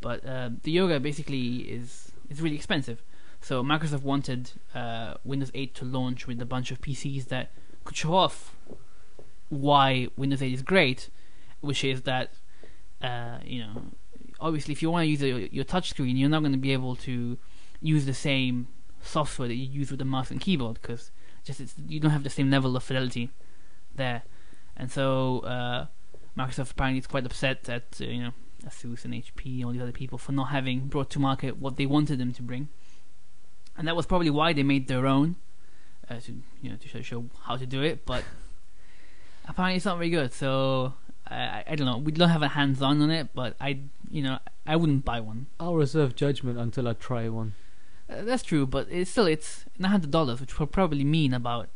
but 0.00 0.24
uh, 0.26 0.50
the 0.62 0.70
Yoga 0.70 1.00
basically 1.00 1.58
is 1.58 2.12
is 2.28 2.40
really 2.40 2.56
expensive. 2.56 3.02
So 3.40 3.62
Microsoft 3.64 4.02
wanted 4.02 4.52
uh, 4.74 5.14
Windows 5.24 5.50
8 5.54 5.74
to 5.76 5.84
launch 5.86 6.26
with 6.26 6.40
a 6.42 6.44
bunch 6.46 6.70
of 6.70 6.80
PCs 6.82 7.28
that 7.28 7.50
could 7.84 7.96
show 7.96 8.14
off 8.14 8.54
why 9.48 10.08
Windows 10.16 10.42
8 10.42 10.52
is 10.52 10.62
great, 10.62 11.08
which 11.60 11.82
is 11.84 12.02
that 12.02 12.32
uh, 13.02 13.38
you 13.44 13.60
know 13.64 13.82
obviously 14.40 14.72
if 14.72 14.82
you 14.82 14.90
want 14.90 15.04
to 15.04 15.10
use 15.10 15.22
your, 15.22 15.38
your 15.38 15.64
touchscreen, 15.64 16.18
you're 16.18 16.28
not 16.28 16.40
going 16.40 16.52
to 16.52 16.58
be 16.58 16.72
able 16.72 16.96
to 16.96 17.38
use 17.80 18.06
the 18.06 18.14
same 18.14 18.68
software 19.02 19.48
that 19.48 19.54
you 19.54 19.66
use 19.66 19.90
with 19.90 19.98
the 19.98 20.04
mouse 20.04 20.30
and 20.30 20.40
keyboard 20.40 20.78
because 20.80 21.10
just 21.44 21.60
you 21.88 22.00
don't 22.00 22.10
have 22.10 22.22
the 22.22 22.30
same 22.30 22.50
level 22.50 22.76
of 22.76 22.82
fidelity 22.82 23.30
there, 23.94 24.22
and 24.76 24.90
so 24.90 25.40
uh, 25.40 25.86
Microsoft 26.36 26.72
apparently 26.72 26.98
is 26.98 27.06
quite 27.06 27.24
upset 27.24 27.68
at 27.68 27.98
uh, 28.00 28.04
you 28.04 28.22
know 28.22 28.32
ASUS 28.66 29.04
and 29.04 29.14
HP 29.14 29.56
and 29.56 29.64
all 29.64 29.72
these 29.72 29.82
other 29.82 29.92
people 29.92 30.18
for 30.18 30.32
not 30.32 30.48
having 30.48 30.80
brought 30.86 31.10
to 31.10 31.18
market 31.18 31.58
what 31.58 31.76
they 31.76 31.86
wanted 31.86 32.18
them 32.18 32.32
to 32.32 32.42
bring, 32.42 32.68
and 33.76 33.88
that 33.88 33.96
was 33.96 34.06
probably 34.06 34.30
why 34.30 34.52
they 34.52 34.62
made 34.62 34.86
their 34.88 35.06
own, 35.06 35.36
uh, 36.08 36.20
to 36.20 36.42
you 36.62 36.70
know 36.70 36.76
to 36.76 36.88
show, 36.88 37.00
show 37.00 37.24
how 37.44 37.56
to 37.56 37.66
do 37.66 37.82
it. 37.82 38.04
But 38.04 38.24
apparently 39.48 39.76
it's 39.76 39.86
not 39.86 39.96
very 39.96 40.10
good. 40.10 40.32
So 40.32 40.94
I, 41.30 41.64
I, 41.68 41.74
don't 41.76 41.86
know. 41.86 41.98
We 41.98 42.12
don't 42.12 42.28
have 42.30 42.42
a 42.42 42.48
hands-on 42.48 43.00
on 43.02 43.10
it, 43.10 43.28
but 43.34 43.54
I 43.60 43.80
you 44.10 44.22
know 44.22 44.38
I 44.66 44.76
wouldn't 44.76 45.04
buy 45.04 45.20
one. 45.20 45.46
I'll 45.58 45.76
reserve 45.76 46.16
judgment 46.16 46.58
until 46.58 46.88
I 46.88 46.94
try 46.94 47.28
one. 47.28 47.54
Uh, 48.08 48.22
that's 48.22 48.42
true, 48.42 48.66
but 48.66 48.88
it's 48.90 49.10
still 49.10 49.26
it's 49.26 49.64
nine 49.78 49.92
hundred 49.92 50.10
dollars, 50.10 50.40
which 50.40 50.58
will 50.58 50.66
probably 50.66 51.04
mean 51.04 51.32
about 51.32 51.68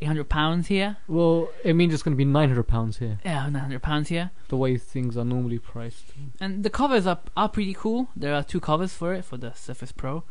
eight 0.00 0.06
hundred 0.06 0.28
pounds 0.28 0.68
here. 0.68 0.96
Well, 1.06 1.50
it 1.62 1.74
means 1.74 1.92
it's 1.92 2.02
going 2.02 2.14
to 2.14 2.16
be 2.16 2.24
nine 2.24 2.48
hundred 2.48 2.68
pounds 2.68 2.98
here, 2.98 3.18
Yeah, 3.24 3.42
nine 3.48 3.62
hundred 3.62 3.82
pounds 3.82 4.08
here. 4.08 4.30
the 4.48 4.56
way 4.56 4.78
things 4.78 5.16
are 5.16 5.24
normally 5.24 5.58
priced. 5.58 6.06
And 6.40 6.64
the 6.64 6.70
covers 6.70 7.06
are 7.06 7.20
are 7.36 7.48
pretty 7.48 7.74
cool. 7.74 8.08
There 8.16 8.34
are 8.34 8.42
two 8.42 8.60
covers 8.60 8.94
for 8.94 9.12
it 9.12 9.24
for 9.24 9.36
the 9.36 9.52
Surface 9.52 9.92
Pro. 9.92 10.24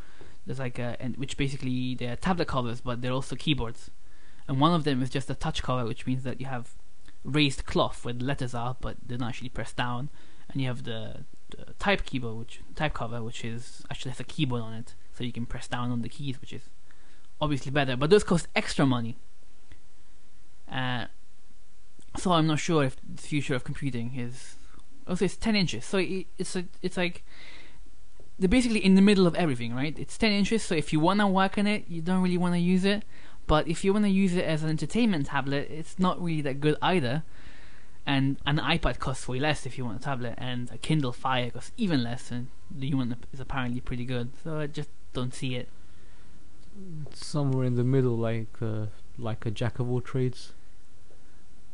There's 0.45 0.59
like 0.59 0.79
a 0.79 0.97
and 0.99 1.15
which 1.17 1.37
basically 1.37 1.95
they're 1.95 2.15
tablet 2.15 2.47
covers, 2.47 2.81
but 2.81 3.01
they're 3.01 3.13
also 3.13 3.35
keyboards. 3.35 3.91
And 4.47 4.59
one 4.59 4.73
of 4.73 4.83
them 4.83 5.01
is 5.01 5.09
just 5.09 5.29
a 5.29 5.35
touch 5.35 5.63
cover, 5.63 5.85
which 5.85 6.05
means 6.05 6.23
that 6.23 6.41
you 6.41 6.47
have 6.47 6.73
raised 7.23 7.65
cloth 7.65 8.03
where 8.03 8.13
the 8.13 8.23
letters 8.23 8.53
are, 8.53 8.75
but 8.79 8.97
they're 9.05 9.17
not 9.17 9.29
actually 9.29 9.49
pressed 9.49 9.75
down. 9.75 10.09
And 10.49 10.61
you 10.61 10.67
have 10.67 10.83
the, 10.83 11.25
the 11.49 11.73
type 11.79 12.05
keyboard, 12.05 12.37
which 12.37 12.61
type 12.75 12.93
cover, 12.93 13.23
which 13.23 13.43
is 13.45 13.83
actually 13.89 14.11
has 14.11 14.19
a 14.19 14.25
keyboard 14.25 14.61
on 14.61 14.73
it, 14.73 14.95
so 15.13 15.23
you 15.23 15.31
can 15.31 15.45
press 15.45 15.67
down 15.67 15.91
on 15.91 16.01
the 16.01 16.09
keys, 16.09 16.39
which 16.41 16.53
is 16.53 16.63
obviously 17.39 17.71
better. 17.71 17.95
But 17.95 18.09
those 18.09 18.23
cost 18.23 18.47
extra 18.55 18.85
money. 18.85 19.17
Uh, 20.71 21.05
so 22.17 22.31
I'm 22.31 22.47
not 22.47 22.59
sure 22.59 22.83
if 22.83 22.97
the 23.03 23.21
future 23.21 23.55
of 23.55 23.63
computing 23.63 24.13
is. 24.15 24.55
Also, 25.07 25.25
it's 25.25 25.35
10 25.35 25.55
inches, 25.55 25.83
so 25.83 25.97
it, 25.97 26.27
it's 26.37 26.55
a, 26.55 26.65
it's 26.81 26.95
like 26.95 27.25
they're 28.39 28.47
basically 28.47 28.83
in 28.83 28.95
the 28.95 29.01
middle 29.01 29.27
of 29.27 29.35
everything, 29.35 29.75
right? 29.75 29.97
It's 29.99 30.17
10 30.17 30.31
inches, 30.31 30.63
so 30.63 30.75
if 30.75 30.93
you 30.93 30.99
wanna 30.99 31.27
work 31.27 31.57
on 31.57 31.67
it, 31.67 31.85
you 31.89 32.01
don't 32.01 32.21
really 32.21 32.37
wanna 32.37 32.57
use 32.57 32.85
it. 32.85 33.03
But 33.45 33.67
if 33.67 33.83
you 33.83 33.93
want 33.93 34.05
to 34.05 34.09
use 34.09 34.35
it 34.35 34.45
as 34.45 34.63
an 34.63 34.69
entertainment 34.69 35.27
tablet, 35.27 35.69
it's 35.69 35.99
not 35.99 36.21
really 36.21 36.41
that 36.41 36.59
good 36.61 36.77
either. 36.81 37.23
And 38.05 38.37
an 38.45 38.57
iPad 38.57 38.99
costs 38.99 39.27
way 39.27 39.39
less 39.39 39.65
if 39.65 39.77
you 39.77 39.85
want 39.85 40.01
a 40.01 40.03
tablet, 40.03 40.35
and 40.37 40.69
a 40.71 40.77
Kindle 40.77 41.13
Fire 41.13 41.49
costs 41.49 41.71
even 41.77 42.03
less, 42.03 42.31
and 42.31 42.47
the 42.69 42.93
one 42.93 43.15
is 43.31 43.39
apparently 43.39 43.79
pretty 43.79 44.05
good. 44.05 44.31
So 44.43 44.59
I 44.59 44.67
just 44.67 44.89
don't 45.13 45.33
see 45.33 45.55
it. 45.55 45.69
Somewhere 47.13 47.65
in 47.65 47.75
the 47.75 47.83
middle, 47.83 48.17
like 48.17 48.61
uh, 48.61 48.87
like 49.17 49.45
a 49.45 49.51
jack 49.51 49.79
of 49.79 49.89
all 49.89 50.01
trades. 50.01 50.53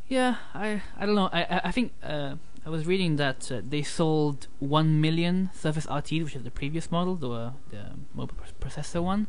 Yeah, 0.08 0.36
I 0.54 0.82
I 0.98 1.06
don't 1.06 1.14
know. 1.14 1.30
I 1.32 1.60
I, 1.64 1.70
think 1.72 1.92
uh, 2.02 2.34
I 2.66 2.70
was 2.70 2.86
reading 2.86 3.16
that 3.16 3.50
uh, 3.50 3.62
they 3.66 3.82
sold 3.82 4.46
one 4.58 5.00
million 5.00 5.50
Surface 5.54 5.86
RT, 5.86 6.12
which 6.24 6.36
is 6.36 6.42
the 6.42 6.50
previous 6.50 6.90
model, 6.90 7.16
the 7.16 7.52
the 7.70 7.92
mobile 8.14 8.36
processor 8.60 9.02
one, 9.02 9.28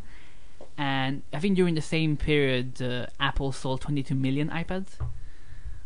and 0.77 1.21
I 1.33 1.39
think 1.39 1.55
during 1.55 1.75
the 1.75 1.81
same 1.81 2.17
period, 2.17 2.81
uh, 2.81 3.07
Apple 3.19 3.51
sold 3.51 3.81
22 3.81 4.15
million 4.15 4.49
iPads. 4.49 4.89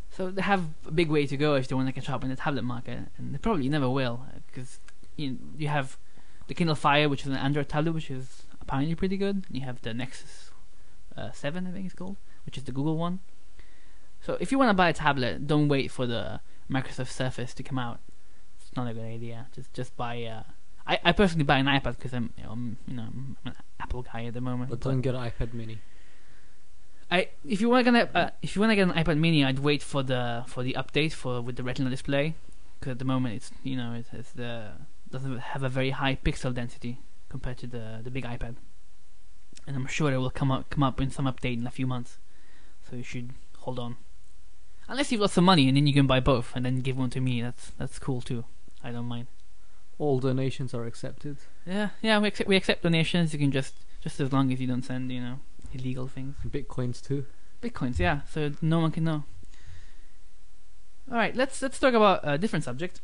So 0.10 0.32
they 0.32 0.41
have 0.41 0.63
a 0.88 0.91
big 0.91 1.10
way 1.10 1.28
to 1.28 1.36
go 1.36 1.56
if 1.56 1.67
they 1.67 1.76
want 1.76 1.88
to 1.88 1.93
catch 1.93 2.10
up 2.10 2.24
in 2.24 2.30
the 2.30 2.36
tablet 2.36 2.63
market, 2.63 3.00
and 3.17 3.34
they 3.34 3.38
probably 3.38 3.67
never 3.67 3.89
will, 3.89 4.26
because 4.48 4.80
you 5.17 5.38
you 5.58 5.67
have 5.67 5.98
the 6.48 6.54
Kindle 6.54 6.76
Fire, 6.76 7.10
which 7.10 7.21
is 7.21 7.28
an 7.28 7.36
Android 7.36 7.67
tablet, 7.67 7.93
which 7.93 8.10
is 8.10 8.43
apparently 8.62 8.95
pretty 8.95 9.17
good. 9.17 9.45
You 9.52 9.62
have 9.62 9.82
the 9.82 9.93
Nexus 9.93 10.52
uh, 11.17 11.32
7, 11.32 11.67
I 11.67 11.71
think 11.71 11.86
it's 11.86 11.95
called, 11.95 12.17
which 12.45 12.58
is 12.58 12.63
the 12.63 12.71
Google 12.71 12.98
one. 12.98 13.19
So 14.21 14.38
if 14.39 14.52
you 14.52 14.58
want 14.58 14.69
to 14.69 14.74
buy 14.74 14.89
a 14.89 14.93
tablet, 14.93 15.48
don't 15.48 15.67
wait 15.67 15.91
for 15.91 16.08
the 16.08 16.39
Microsoft 16.69 17.10
Surface 17.10 17.54
to 17.54 17.63
come 17.63 17.78
out. 17.78 18.00
It's 18.60 18.76
not 18.76 18.88
a 18.88 18.93
good 18.93 19.06
idea. 19.06 19.48
Just 19.54 19.74
just 19.74 19.95
buy. 19.95 20.24
Uh, 20.24 20.43
I 20.88 21.00
I 21.04 21.12
personally 21.12 21.45
buy 21.45 21.58
an 21.58 21.65
iPad 21.65 21.98
because 21.98 22.13
I'm 22.13 22.32
you 22.38 22.43
know, 22.43 22.52
I'm, 22.52 22.78
you 22.88 22.95
know 22.95 23.04
I'm 23.04 23.38
an 23.45 23.56
Apple 23.80 24.04
guy 24.04 24.26
at 24.26 24.34
the 24.34 24.41
moment. 24.41 24.69
But 24.69 24.82
don't 24.82 25.02
get 25.02 25.15
an 25.15 25.21
iPad 25.21 25.54
Mini. 25.54 25.80
I 27.10 27.30
if 27.43 27.62
you 27.62 27.69
want 27.69 27.86
to 27.86 27.91
get 27.91 28.15
uh, 28.15 28.30
if 28.41 28.56
you 28.56 28.62
want 28.62 28.71
to 28.71 28.76
get 28.76 28.88
an 28.88 28.93
iPad 28.93 29.17
Mini, 29.17 29.43
I'd 29.43 29.60
wait 29.60 29.82
for 29.84 30.04
the 30.04 30.43
for 30.48 30.63
the 30.63 30.74
update 30.74 31.13
for 31.13 31.41
with 31.41 31.56
the 31.56 31.63
Retina 31.63 31.89
display, 31.89 32.36
because 32.80 32.91
at 32.91 33.00
the 33.00 33.06
moment 33.06 33.36
it's 33.36 33.52
you 33.63 33.78
know 33.78 33.93
it 33.93 34.08
has 34.12 34.32
the 34.32 34.71
doesn't 35.12 35.38
have 35.38 35.63
a 35.63 35.69
very 35.69 35.91
high 35.91 36.15
pixel 36.15 36.54
density 36.54 37.00
compared 37.30 37.58
to 37.60 37.67
the 37.67 38.02
the 38.04 38.10
big 38.10 38.26
iPad, 38.26 38.56
and 39.67 39.76
I'm 39.76 39.88
sure 39.88 40.12
it 40.12 40.17
will 40.17 40.32
come 40.32 40.52
up 40.52 40.69
come 40.69 40.84
up 40.84 41.00
in 41.00 41.10
some 41.10 41.26
update 41.26 41.58
in 41.58 41.67
a 41.67 41.71
few 41.71 41.88
months, 41.88 42.17
so 42.89 42.95
you 42.95 43.04
should 43.04 43.32
hold 43.60 43.80
on. 43.80 43.98
Unless 44.88 45.12
you've 45.12 45.21
got 45.21 45.32
some 45.32 45.45
money 45.45 45.67
and 45.67 45.76
then 45.76 45.88
you 45.88 45.93
can 45.93 46.06
buy 46.06 46.19
both 46.19 46.56
and 46.56 46.63
then 46.63 46.82
give 46.82 46.98
one 46.98 47.10
to 47.12 47.19
me, 47.19 47.41
that's 47.41 47.71
that's 47.78 47.98
cool 47.98 48.21
too. 48.21 48.45
I 48.84 48.91
don't 48.91 49.06
mind. 49.06 49.28
All 49.97 50.19
donations 50.19 50.73
are 50.73 50.86
accepted. 50.86 51.38
Yeah, 51.65 51.89
yeah, 52.01 52.19
we 52.19 52.27
accept 52.27 52.49
we 52.49 52.55
accept 52.55 52.84
donations. 52.84 53.34
You 53.34 53.39
can 53.39 53.51
just 53.51 53.75
just 54.01 54.19
as 54.19 54.34
long 54.34 54.51
as 54.51 54.60
you 54.60 54.67
don't 54.67 54.84
send 54.84 55.12
you 55.12 55.21
know 55.21 55.39
illegal 55.73 56.08
things. 56.08 56.36
Bitcoins 56.45 57.01
too. 57.01 57.25
Bitcoins, 57.62 57.99
yeah. 57.99 58.21
So 58.29 58.51
no 58.62 58.79
one 58.79 58.91
can 58.91 59.05
know. 59.05 59.23
All 61.10 61.17
right, 61.17 61.36
let's 61.36 61.62
let's 61.62 61.79
talk 61.79 61.93
about 61.93 62.21
a 62.23 62.38
different 62.38 62.65
subject. 62.65 62.99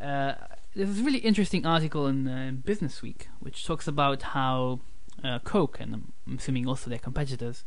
Uh, 0.00 0.34
there's 0.74 1.00
a 1.00 1.02
really 1.02 1.18
interesting 1.18 1.66
article 1.66 2.06
in 2.06 2.26
uh, 2.26 2.52
Business 2.64 3.02
Week 3.02 3.28
which 3.40 3.66
talks 3.66 3.86
about 3.86 4.22
how 4.22 4.80
uh, 5.22 5.38
Coke 5.40 5.78
and 5.80 6.12
I'm 6.26 6.36
assuming 6.38 6.66
also 6.66 6.88
their 6.88 6.98
competitors 6.98 7.64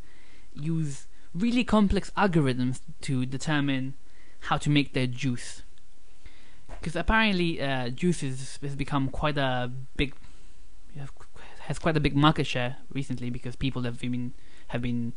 use 0.53 1.07
really 1.33 1.63
complex 1.63 2.11
algorithms 2.17 2.79
to 3.01 3.25
determine 3.25 3.93
how 4.41 4.57
to 4.57 4.69
make 4.69 4.93
their 4.93 5.07
juice. 5.07 5.61
Because 6.85 6.95
apparently, 6.95 7.59
uh, 7.59 7.89
juice 7.89 8.21
is, 8.21 8.59
has 8.61 8.75
become 8.75 9.09
quite 9.09 9.39
a 9.39 9.71
big 9.95 10.13
has 11.61 11.79
quite 11.79 11.97
a 11.97 11.99
big 11.99 12.15
market 12.15 12.45
share 12.45 12.77
recently 12.93 13.31
because 13.31 13.55
people 13.55 13.81
have 13.81 13.99
been 13.99 14.35
have 14.67 14.83
been, 14.83 15.13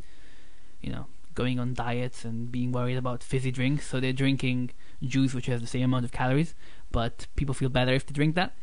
you 0.80 0.90
know, 0.90 1.04
going 1.34 1.58
on 1.58 1.74
diets 1.74 2.24
and 2.24 2.50
being 2.50 2.72
worried 2.72 2.96
about 2.96 3.22
fizzy 3.22 3.50
drinks, 3.50 3.86
so 3.86 4.00
they're 4.00 4.14
drinking 4.14 4.70
juice 5.02 5.34
which 5.34 5.44
has 5.44 5.60
the 5.60 5.66
same 5.66 5.82
amount 5.82 6.06
of 6.06 6.10
calories, 6.10 6.54
but 6.90 7.26
people 7.36 7.54
feel 7.54 7.68
better 7.68 7.92
if 7.92 8.06
they 8.06 8.14
drink 8.14 8.34
that. 8.34 8.54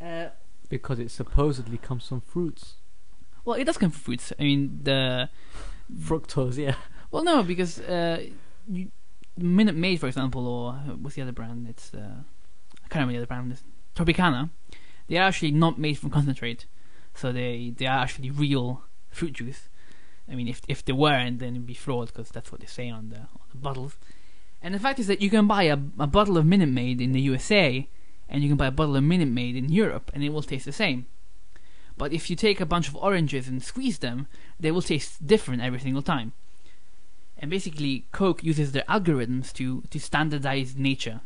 Uh, 0.00 0.30
because 0.68 0.98
it 0.98 1.12
supposedly 1.12 1.78
comes 1.78 2.08
from 2.08 2.20
fruits. 2.20 2.74
Well, 3.44 3.54
it 3.54 3.64
does 3.64 3.78
come 3.78 3.92
from 3.92 4.00
fruits. 4.00 4.32
I 4.40 4.42
mean, 4.42 4.80
the 4.82 5.30
fructose, 5.94 6.56
yeah. 6.56 6.74
Well, 7.12 7.22
no, 7.22 7.44
because 7.44 7.78
uh, 7.78 8.26
you, 8.68 8.90
Minute 9.36 9.76
Maid, 9.76 10.00
for 10.00 10.08
example, 10.08 10.48
or 10.48 10.72
what's 11.00 11.14
the 11.14 11.22
other 11.22 11.30
brand? 11.30 11.68
It's 11.68 11.94
uh, 11.94 12.22
I 12.28 12.39
can't 12.90 13.06
remember 13.06 13.12
the 13.12 13.18
other 13.18 13.26
brand. 13.26 13.60
Tropicana. 13.96 14.50
They 15.08 15.16
are 15.16 15.26
actually 15.26 15.50
not 15.52 15.78
made 15.78 15.98
from 15.98 16.10
concentrate, 16.10 16.66
so 17.14 17.32
they 17.32 17.72
they 17.76 17.86
are 17.86 17.98
actually 17.98 18.30
real 18.30 18.82
fruit 19.10 19.32
juice. 19.32 19.68
I 20.30 20.34
mean, 20.34 20.48
if 20.48 20.60
if 20.68 20.84
they 20.84 20.92
weren't, 20.92 21.38
then 21.38 21.54
it'd 21.54 21.66
be 21.66 21.74
fraud 21.74 22.08
because 22.08 22.28
that's 22.30 22.52
what 22.52 22.60
they 22.60 22.66
say 22.66 22.88
on 22.88 23.08
the 23.08 23.18
on 23.18 23.46
the 23.50 23.58
bottles. 23.58 23.96
And 24.62 24.74
the 24.74 24.78
fact 24.78 24.98
is 24.98 25.06
that 25.06 25.22
you 25.22 25.30
can 25.30 25.46
buy 25.46 25.64
a, 25.64 25.78
a 25.98 26.06
bottle 26.06 26.36
of 26.36 26.44
Minute 26.44 26.68
Maid 26.68 27.00
in 27.00 27.12
the 27.12 27.20
USA, 27.22 27.88
and 28.28 28.42
you 28.42 28.48
can 28.48 28.58
buy 28.58 28.66
a 28.66 28.70
bottle 28.70 28.96
of 28.96 29.02
Minute 29.02 29.28
Maid 29.28 29.56
in 29.56 29.70
Europe, 29.70 30.10
and 30.12 30.22
it 30.22 30.30
will 30.30 30.42
taste 30.42 30.66
the 30.66 30.72
same. 30.72 31.06
But 31.96 32.12
if 32.12 32.30
you 32.30 32.36
take 32.36 32.60
a 32.60 32.66
bunch 32.66 32.88
of 32.88 32.96
oranges 32.96 33.48
and 33.48 33.62
squeeze 33.62 33.98
them, 33.98 34.26
they 34.58 34.70
will 34.70 34.82
taste 34.82 35.26
different 35.26 35.62
every 35.62 35.80
single 35.80 36.02
time. 36.02 36.32
And 37.38 37.50
basically, 37.50 38.06
Coke 38.12 38.44
uses 38.44 38.72
their 38.72 38.84
algorithms 38.88 39.52
to, 39.54 39.82
to 39.90 39.98
standardize 39.98 40.76
nature. 40.76 41.22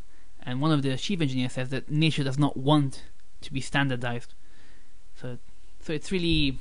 And 0.46 0.60
one 0.60 0.72
of 0.72 0.82
the 0.82 0.96
chief 0.96 1.20
engineers 1.20 1.52
says 1.52 1.70
that 1.70 1.90
nature 1.90 2.24
does 2.24 2.38
not 2.38 2.56
want 2.56 3.02
to 3.40 3.52
be 3.52 3.60
standardized. 3.60 4.34
So, 5.20 5.38
so 5.80 5.92
it's 5.92 6.12
really 6.12 6.58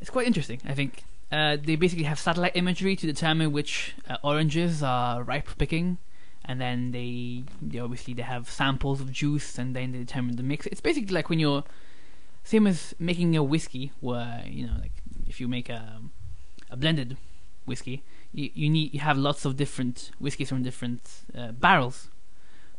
it's 0.00 0.10
quite 0.10 0.26
interesting. 0.26 0.60
I 0.64 0.74
think 0.74 1.04
uh, 1.32 1.56
they 1.62 1.76
basically 1.76 2.04
have 2.04 2.18
satellite 2.18 2.56
imagery 2.56 2.96
to 2.96 3.06
determine 3.06 3.52
which 3.52 3.94
uh, 4.08 4.16
oranges 4.22 4.82
are 4.82 5.22
ripe 5.22 5.48
picking, 5.58 5.98
and 6.44 6.60
then 6.60 6.92
they, 6.92 7.44
they 7.60 7.78
obviously 7.78 8.14
they 8.14 8.22
have 8.22 8.48
samples 8.48 9.00
of 9.00 9.10
juice, 9.10 9.58
and 9.58 9.74
then 9.74 9.92
they 9.92 9.98
determine 9.98 10.36
the 10.36 10.42
mix. 10.42 10.66
It's 10.66 10.80
basically 10.80 11.14
like 11.14 11.28
when 11.28 11.38
you're 11.38 11.64
same 12.44 12.66
as 12.66 12.94
making 12.98 13.36
a 13.36 13.42
whiskey, 13.42 13.92
where 14.00 14.44
you 14.46 14.66
know, 14.66 14.76
like 14.80 15.02
if 15.26 15.40
you 15.40 15.48
make 15.48 15.68
a 15.68 16.00
a 16.70 16.76
blended 16.76 17.16
whiskey, 17.66 18.02
you, 18.32 18.50
you 18.54 18.70
need 18.70 18.94
you 18.94 19.00
have 19.00 19.18
lots 19.18 19.44
of 19.44 19.56
different 19.56 20.10
whiskeys 20.18 20.48
from 20.48 20.62
different 20.62 21.02
uh, 21.36 21.52
barrels, 21.52 22.08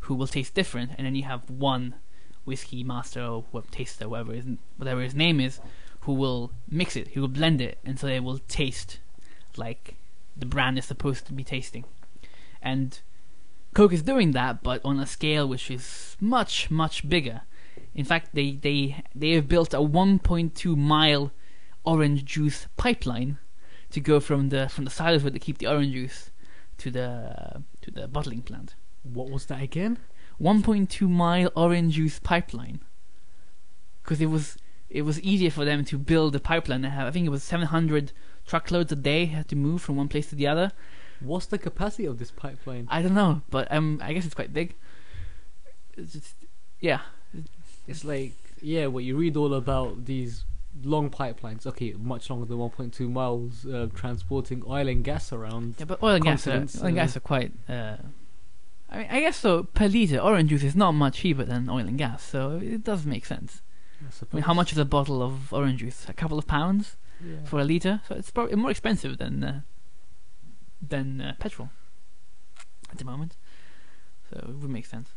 who 0.01 0.15
will 0.15 0.27
taste 0.27 0.53
different, 0.53 0.91
and 0.97 1.05
then 1.05 1.15
you 1.15 1.23
have 1.23 1.49
one 1.49 1.95
whiskey 2.45 2.83
master 2.83 3.21
or 3.21 3.43
what 3.51 3.71
taster, 3.71 4.07
whatever 4.09 4.33
his 4.33 4.45
whatever 4.77 5.01
his 5.01 5.13
name 5.13 5.39
is, 5.39 5.59
who 6.01 6.13
will 6.13 6.51
mix 6.69 6.95
it, 6.95 7.09
who 7.09 7.21
will 7.21 7.27
blend 7.27 7.61
it, 7.61 7.77
and 7.85 7.99
so 7.99 8.07
it 8.07 8.23
will 8.23 8.39
taste 8.47 8.99
like 9.57 9.95
the 10.35 10.45
brand 10.45 10.77
is 10.77 10.85
supposed 10.85 11.25
to 11.25 11.33
be 11.33 11.43
tasting. 11.43 11.83
And 12.61 12.99
Coke 13.73 13.93
is 13.93 14.01
doing 14.01 14.31
that, 14.31 14.63
but 14.63 14.81
on 14.83 14.99
a 14.99 15.05
scale 15.05 15.47
which 15.47 15.69
is 15.69 16.17
much 16.19 16.71
much 16.71 17.07
bigger. 17.07 17.41
In 17.93 18.05
fact, 18.05 18.29
they 18.33 18.51
they 18.53 19.03
they 19.13 19.31
have 19.31 19.47
built 19.47 19.73
a 19.73 19.77
1.2 19.77 20.77
mile 20.77 21.31
orange 21.83 22.25
juice 22.25 22.67
pipeline 22.75 23.37
to 23.91 23.99
go 23.99 24.19
from 24.19 24.49
the 24.49 24.69
from 24.69 24.85
the 24.85 24.91
silos 24.91 25.23
where 25.23 25.31
they 25.31 25.39
keep 25.39 25.57
the 25.57 25.67
orange 25.67 25.93
juice 25.93 26.31
to 26.77 26.91
the 26.91 27.63
to 27.81 27.91
the 27.91 28.07
bottling 28.07 28.41
plant. 28.41 28.75
What 29.03 29.29
was 29.29 29.45
that 29.45 29.61
again? 29.61 29.99
1.2 30.41 31.09
mile 31.09 31.51
orange 31.55 31.95
juice 31.95 32.19
pipeline. 32.19 32.81
Because 34.03 34.21
it 34.21 34.27
was 34.27 34.57
it 34.89 35.01
was 35.01 35.19
easier 35.21 35.51
for 35.51 35.65
them 35.65 35.83
to 35.85 35.97
build 35.97 36.35
a 36.35 36.39
pipeline. 36.39 36.81
They 36.81 36.89
have, 36.89 37.07
I 37.07 37.11
think 37.11 37.25
it 37.25 37.29
was 37.29 37.43
700 37.43 38.13
truckloads 38.45 38.91
a 38.91 38.95
day 38.95 39.25
had 39.25 39.49
to 39.49 39.55
move 39.55 39.81
from 39.81 39.97
one 39.97 40.07
place 40.07 40.29
to 40.29 40.35
the 40.35 40.47
other. 40.47 40.71
What's 41.19 41.47
the 41.47 41.57
capacity 41.57 42.05
of 42.05 42.19
this 42.19 42.31
pipeline? 42.31 42.87
I 42.89 43.01
don't 43.01 43.15
know, 43.15 43.41
but 43.49 43.69
um, 43.71 43.99
I 44.03 44.13
guess 44.13 44.25
it's 44.25 44.35
quite 44.35 44.53
big. 44.53 44.75
It's 45.97 46.13
just, 46.13 46.35
yeah. 46.79 47.01
It's 47.87 48.05
like 48.05 48.33
yeah, 48.61 48.87
what 48.87 49.03
you 49.03 49.15
read 49.15 49.35
all 49.37 49.53
about 49.53 50.05
these 50.05 50.45
long 50.83 51.09
pipelines. 51.09 51.65
Okay, 51.65 51.93
much 51.97 52.29
longer 52.29 52.45
than 52.45 52.57
1.2 52.57 53.09
miles, 53.09 53.65
uh, 53.65 53.87
transporting 53.93 54.63
oil 54.67 54.87
and 54.87 55.03
gas 55.03 55.31
around. 55.31 55.75
Yeah, 55.77 55.85
but 55.85 56.01
oil 56.01 56.15
and 56.15 56.23
gas, 56.23 56.47
are, 56.47 56.51
oil 56.51 56.85
and 56.85 56.95
gas 56.95 57.15
are 57.17 57.21
quite. 57.21 57.51
Uh, 57.67 57.97
I 58.89 58.97
mean, 58.97 59.07
I 59.09 59.19
guess 59.19 59.37
so. 59.37 59.63
Per 59.63 59.87
liter, 59.87 60.19
orange 60.19 60.49
juice 60.49 60.63
is 60.63 60.75
not 60.75 60.93
much 60.93 61.17
cheaper 61.17 61.43
than 61.43 61.69
oil 61.69 61.87
and 61.87 61.97
gas, 61.97 62.23
so 62.23 62.59
it 62.63 62.83
does 62.83 63.05
make 63.05 63.25
sense. 63.25 63.61
I, 64.01 64.25
I 64.31 64.35
mean, 64.35 64.43
how 64.43 64.53
much 64.53 64.71
is 64.71 64.77
a 64.77 64.85
bottle 64.85 65.21
of 65.21 65.51
orange 65.51 65.79
juice? 65.79 66.05
A 66.07 66.13
couple 66.13 66.37
of 66.37 66.47
pounds 66.47 66.97
yeah. 67.23 67.43
for 67.45 67.59
a 67.59 67.63
liter, 67.63 68.01
so 68.07 68.15
it's 68.15 68.31
probably 68.31 68.55
more 68.55 68.71
expensive 68.71 69.17
than 69.17 69.43
uh, 69.43 69.61
than 70.81 71.19
uh, 71.19 71.33
petrol 71.39 71.69
at 72.91 72.97
the 72.97 73.05
moment. 73.05 73.35
So 74.29 74.37
it 74.37 74.55
would 74.55 74.69
make 74.69 74.85
sense. 74.85 75.09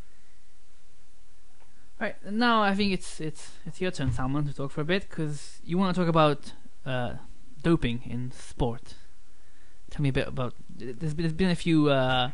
All 2.01 2.07
right, 2.07 2.33
now 2.33 2.63
I 2.63 2.75
think 2.75 2.95
it's 2.95 3.21
it's 3.21 3.51
it's 3.67 3.79
your 3.79 3.91
turn, 3.91 4.11
Salman, 4.11 4.47
to 4.47 4.55
talk 4.55 4.71
for 4.71 4.81
a 4.81 4.87
bit 4.87 5.07
because 5.11 5.61
you 5.63 5.77
want 5.77 5.95
to 5.95 6.01
talk 6.01 6.09
about 6.09 6.55
uh, 6.87 7.17
doping 7.63 8.01
in 8.07 8.33
sport. 8.33 8.95
Tell 9.91 10.01
me 10.01 10.09
a 10.09 10.13
bit 10.13 10.27
about. 10.27 10.55
There's 10.75 11.13
been, 11.13 11.25
there's 11.25 11.35
been 11.35 11.51
a 11.51 11.55
few 11.55 11.91
uh, 11.91 12.31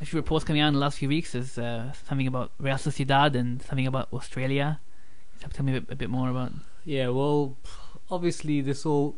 a 0.00 0.06
few 0.06 0.18
reports 0.18 0.46
coming 0.46 0.62
out 0.62 0.68
in 0.68 0.74
the 0.74 0.80
last 0.80 0.96
few 0.96 1.10
weeks. 1.10 1.32
There's 1.32 1.58
uh, 1.58 1.92
something 2.08 2.26
about 2.26 2.52
Real 2.58 2.76
Sociedad 2.76 3.34
and 3.34 3.60
something 3.60 3.86
about 3.86 4.08
Australia. 4.14 4.80
Tell 5.52 5.62
me 5.62 5.76
a 5.76 5.80
bit, 5.82 5.92
a 5.92 5.96
bit 5.96 6.08
more 6.08 6.30
about. 6.30 6.52
Yeah, 6.86 7.08
well, 7.08 7.58
obviously 8.10 8.62
this 8.62 8.86
all 8.86 9.16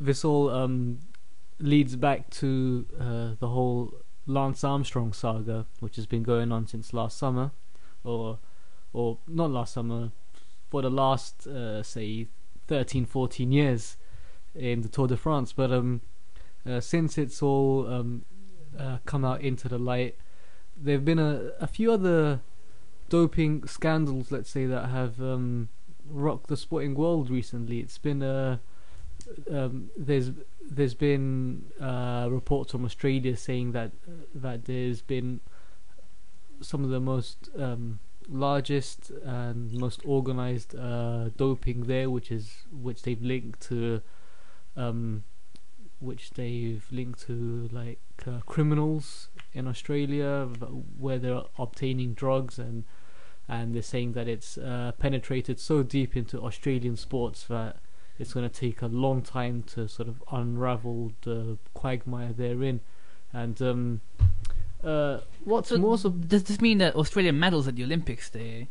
this 0.00 0.24
all 0.24 0.48
um, 0.48 1.00
leads 1.58 1.94
back 1.96 2.30
to 2.30 2.86
uh, 2.98 3.34
the 3.38 3.48
whole 3.48 3.92
Lance 4.26 4.64
Armstrong 4.64 5.12
saga, 5.12 5.66
which 5.80 5.96
has 5.96 6.06
been 6.06 6.22
going 6.22 6.52
on 6.52 6.66
since 6.66 6.94
last 6.94 7.18
summer, 7.18 7.50
or 8.02 8.38
or 8.92 9.18
not 9.26 9.50
last 9.50 9.74
summer, 9.74 10.10
for 10.68 10.82
the 10.82 10.90
last 10.90 11.46
uh, 11.46 11.82
say 11.82 12.28
13, 12.68 13.04
14 13.04 13.52
years 13.52 13.96
in 14.54 14.82
the 14.82 14.88
Tour 14.88 15.06
de 15.06 15.16
France. 15.16 15.52
But 15.52 15.72
um, 15.72 16.00
uh, 16.66 16.80
since 16.80 17.18
it's 17.18 17.42
all 17.42 17.86
um, 17.88 18.24
uh, 18.78 18.98
come 19.04 19.24
out 19.24 19.40
into 19.40 19.68
the 19.68 19.78
light, 19.78 20.16
there've 20.76 21.04
been 21.04 21.18
a 21.18 21.52
a 21.60 21.66
few 21.66 21.92
other 21.92 22.40
doping 23.08 23.66
scandals, 23.66 24.32
let's 24.32 24.50
say, 24.50 24.64
that 24.66 24.88
have 24.88 25.20
um, 25.20 25.68
rocked 26.08 26.46
the 26.46 26.56
sporting 26.56 26.94
world 26.94 27.30
recently. 27.30 27.80
It's 27.80 27.98
been 27.98 28.22
uh, 28.22 28.58
um, 29.50 29.90
there's 29.96 30.30
there's 30.64 30.94
been 30.94 31.66
uh, 31.80 32.28
reports 32.30 32.72
from 32.72 32.84
Australia 32.84 33.36
saying 33.36 33.72
that 33.72 33.92
that 34.34 34.64
there's 34.64 35.02
been 35.02 35.40
some 36.60 36.84
of 36.84 36.90
the 36.90 37.00
most 37.00 37.50
um, 37.58 37.98
largest 38.28 39.10
and 39.24 39.72
most 39.72 40.00
organized 40.04 40.74
uh, 40.74 41.30
doping 41.36 41.84
there, 41.84 42.10
which 42.10 42.30
is 42.30 42.64
which 42.70 43.02
they've 43.02 43.22
linked 43.22 43.60
to, 43.68 44.00
um, 44.76 45.24
which 46.00 46.30
they've 46.30 46.84
linked 46.90 47.20
to 47.26 47.68
like 47.72 48.00
uh, 48.26 48.40
criminals 48.46 49.28
in 49.52 49.66
Australia, 49.68 50.48
where 50.98 51.18
they're 51.18 51.42
obtaining 51.58 52.14
drugs 52.14 52.58
and 52.58 52.84
and 53.48 53.74
they're 53.74 53.82
saying 53.82 54.12
that 54.12 54.28
it's 54.28 54.56
uh, 54.56 54.92
penetrated 54.98 55.58
so 55.58 55.82
deep 55.82 56.16
into 56.16 56.40
Australian 56.40 56.96
sports 56.96 57.44
that 57.44 57.76
it's 58.18 58.32
going 58.32 58.48
to 58.48 58.54
take 58.54 58.82
a 58.82 58.86
long 58.86 59.20
time 59.20 59.62
to 59.64 59.88
sort 59.88 60.08
of 60.08 60.22
unravel 60.30 61.12
the 61.22 61.58
quagmire 61.74 62.32
therein. 62.32 62.80
And 63.32 63.60
um, 63.60 64.00
uh, 64.84 65.20
what's 65.44 65.68
So 65.68 65.78
more 65.78 65.98
so 65.98 66.10
does 66.10 66.44
this 66.44 66.60
mean 66.60 66.78
that 66.78 66.94
Australian 66.94 67.38
medals 67.38 67.68
at 67.68 67.76
the 67.76 67.84
Olympics 67.84 68.28
they 68.28 68.68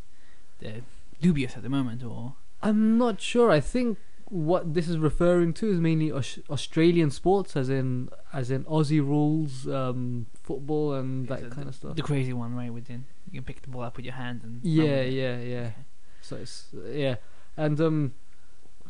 they're 0.59 0.81
dubious 1.21 1.55
at 1.57 1.63
the 1.63 1.69
moment, 1.69 2.03
or 2.03 2.33
I'm 2.61 2.97
not 2.97 3.21
sure. 3.21 3.51
I 3.51 3.59
think 3.59 3.97
what 4.25 4.73
this 4.73 4.87
is 4.87 4.97
referring 4.97 5.53
to 5.53 5.69
is 5.69 5.79
mainly 5.79 6.11
Aus- 6.11 6.39
Australian 6.49 7.11
sports, 7.11 7.55
as 7.55 7.69
in 7.69 8.09
as 8.31 8.49
in 8.49 8.63
Aussie 8.65 9.01
rules, 9.01 9.67
um, 9.67 10.27
football, 10.43 10.93
and 10.93 11.27
that 11.27 11.51
kind 11.51 11.67
of 11.67 11.75
stuff. 11.75 11.95
the 11.95 12.01
crazy 12.01 12.33
one, 12.33 12.55
right? 12.55 12.71
Within 12.71 13.05
you 13.29 13.39
can 13.39 13.43
pick 13.45 13.61
the 13.61 13.69
ball 13.69 13.81
up 13.83 13.97
with 13.97 14.05
your 14.05 14.15
hand 14.15 14.41
and 14.43 14.59
Yeah, 14.63 15.01
yeah, 15.01 15.37
yeah. 15.39 15.57
Okay. 15.59 15.73
So 16.21 16.35
it's 16.37 16.67
yeah, 16.91 17.15
and 17.57 17.79
um, 17.81 18.13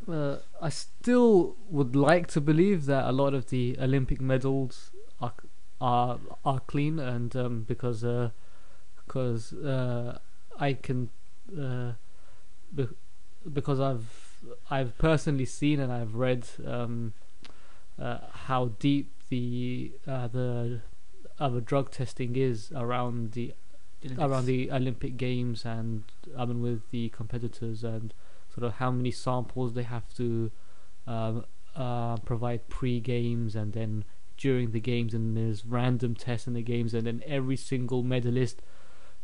uh, 0.08 0.38
I 0.62 0.70
still 0.70 1.56
would 1.70 1.96
like 1.96 2.28
to 2.28 2.42
believe 2.42 2.86
that 2.86 3.06
a 3.08 3.12
lot 3.12 3.34
of 3.34 3.50
the 3.50 3.78
Olympic 3.80 4.22
medals 4.22 4.92
are 5.82 6.20
are 6.46 6.60
clean, 6.62 7.00
and 7.00 7.36
um, 7.36 7.64
because 7.68 8.04
uh, 8.04 8.30
because 8.96 9.54
uh, 9.54 10.20
I 10.60 10.74
can 10.74 11.10
uh, 11.60 11.94
be- 12.74 12.88
because 13.52 13.80
I've 13.80 14.06
I've 14.70 14.98
personally 14.98 15.46
seen 15.46 15.80
and 15.80 15.92
I've 15.92 16.16
read 16.16 16.48
um, 16.66 17.14
uh, 18.02 18.20
how 18.48 18.72
deep 18.80 19.12
the 19.30 19.92
uh, 20.08 20.28
the 20.28 20.82
other 21.40 21.60
drug 21.62 21.92
testing 21.92 22.36
is 22.36 22.72
around 22.76 23.32
the 23.34 23.54
Olympics. 24.04 24.22
around 24.24 24.46
the 24.46 24.72
Olympic 24.72 25.18
Games 25.18 25.66
and 25.66 26.04
I 26.38 26.46
mean 26.46 26.62
with 26.62 26.90
the 26.92 27.10
competitors 27.10 27.84
and 27.84 28.14
sort 28.54 28.66
of 28.66 28.74
how 28.74 28.92
many 28.92 29.12
samples 29.12 29.74
they 29.74 29.84
have 29.84 30.14
to 30.16 30.52
um, 31.08 31.46
uh, 31.76 32.18
provide 32.18 32.68
pre-games 32.70 33.56
and 33.56 33.74
then 33.74 34.04
during 34.42 34.72
the 34.72 34.80
games 34.80 35.14
and 35.14 35.38
there's 35.38 35.66
random 35.66 36.16
tests 36.16 36.48
in 36.48 36.54
the 36.54 36.64
games 36.64 36.94
and 36.94 37.06
then 37.06 37.22
every 37.28 37.56
single 37.56 38.02
medalist 38.02 38.62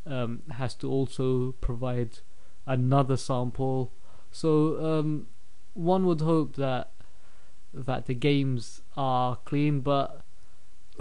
um, 0.05 0.43
has 0.51 0.75
to 0.75 0.89
also 0.89 1.53
provide 1.53 2.19
another 2.67 3.17
sample. 3.17 3.91
So 4.31 4.83
um, 4.85 5.27
one 5.73 6.05
would 6.05 6.21
hope 6.21 6.55
that 6.55 6.91
that 7.73 8.05
the 8.05 8.13
games 8.13 8.81
are 8.95 9.37
clean, 9.45 9.81
but 9.81 10.21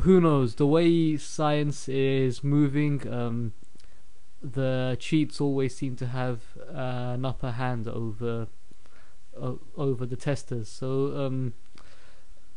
who 0.03 0.21
knows? 0.21 0.57
The 0.57 0.67
way 0.67 1.17
science 1.17 1.89
is 1.89 2.45
moving, 2.45 3.07
um, 3.11 3.53
the 4.43 4.97
cheats 4.99 5.41
always 5.41 5.77
seem 5.77 5.97
to 5.97 6.07
have 6.07 6.41
uh, 6.59 7.15
an 7.15 7.25
upper 7.25 7.53
hand 7.53 7.89
over 7.89 8.49
o- 9.41 9.61
over 9.77 10.05
the 10.05 10.17
testers. 10.17 10.69
So 10.69 11.17
um, 11.17 11.55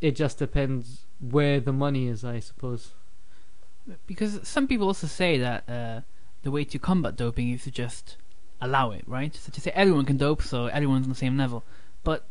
it 0.02 0.16
just 0.16 0.38
depends 0.40 1.06
where 1.20 1.60
the 1.60 1.74
money 1.74 2.08
is, 2.08 2.24
I 2.24 2.40
suppose. 2.40 2.94
because 4.08 4.40
some 4.48 4.68
people 4.68 4.88
also 4.88 5.08
say 5.08 5.38
that 5.38 5.68
uh, 5.70 6.02
the 6.44 6.52
way 6.52 6.64
to 6.66 6.80
combat 6.80 7.16
doping 7.16 7.52
is 7.52 7.64
to 7.64 7.72
just 7.72 8.18
allow 8.62 8.92
it, 8.92 9.04
right? 9.08 9.34
So 9.36 9.52
to 9.52 9.62
say 9.62 9.72
everyone 9.74 10.06
can 10.06 10.18
dope, 10.18 10.42
so 10.42 10.68
everyone's 10.68 11.06
on 11.06 11.10
the 11.10 11.16
same 11.16 11.38
level. 11.38 11.64
But 12.04 12.26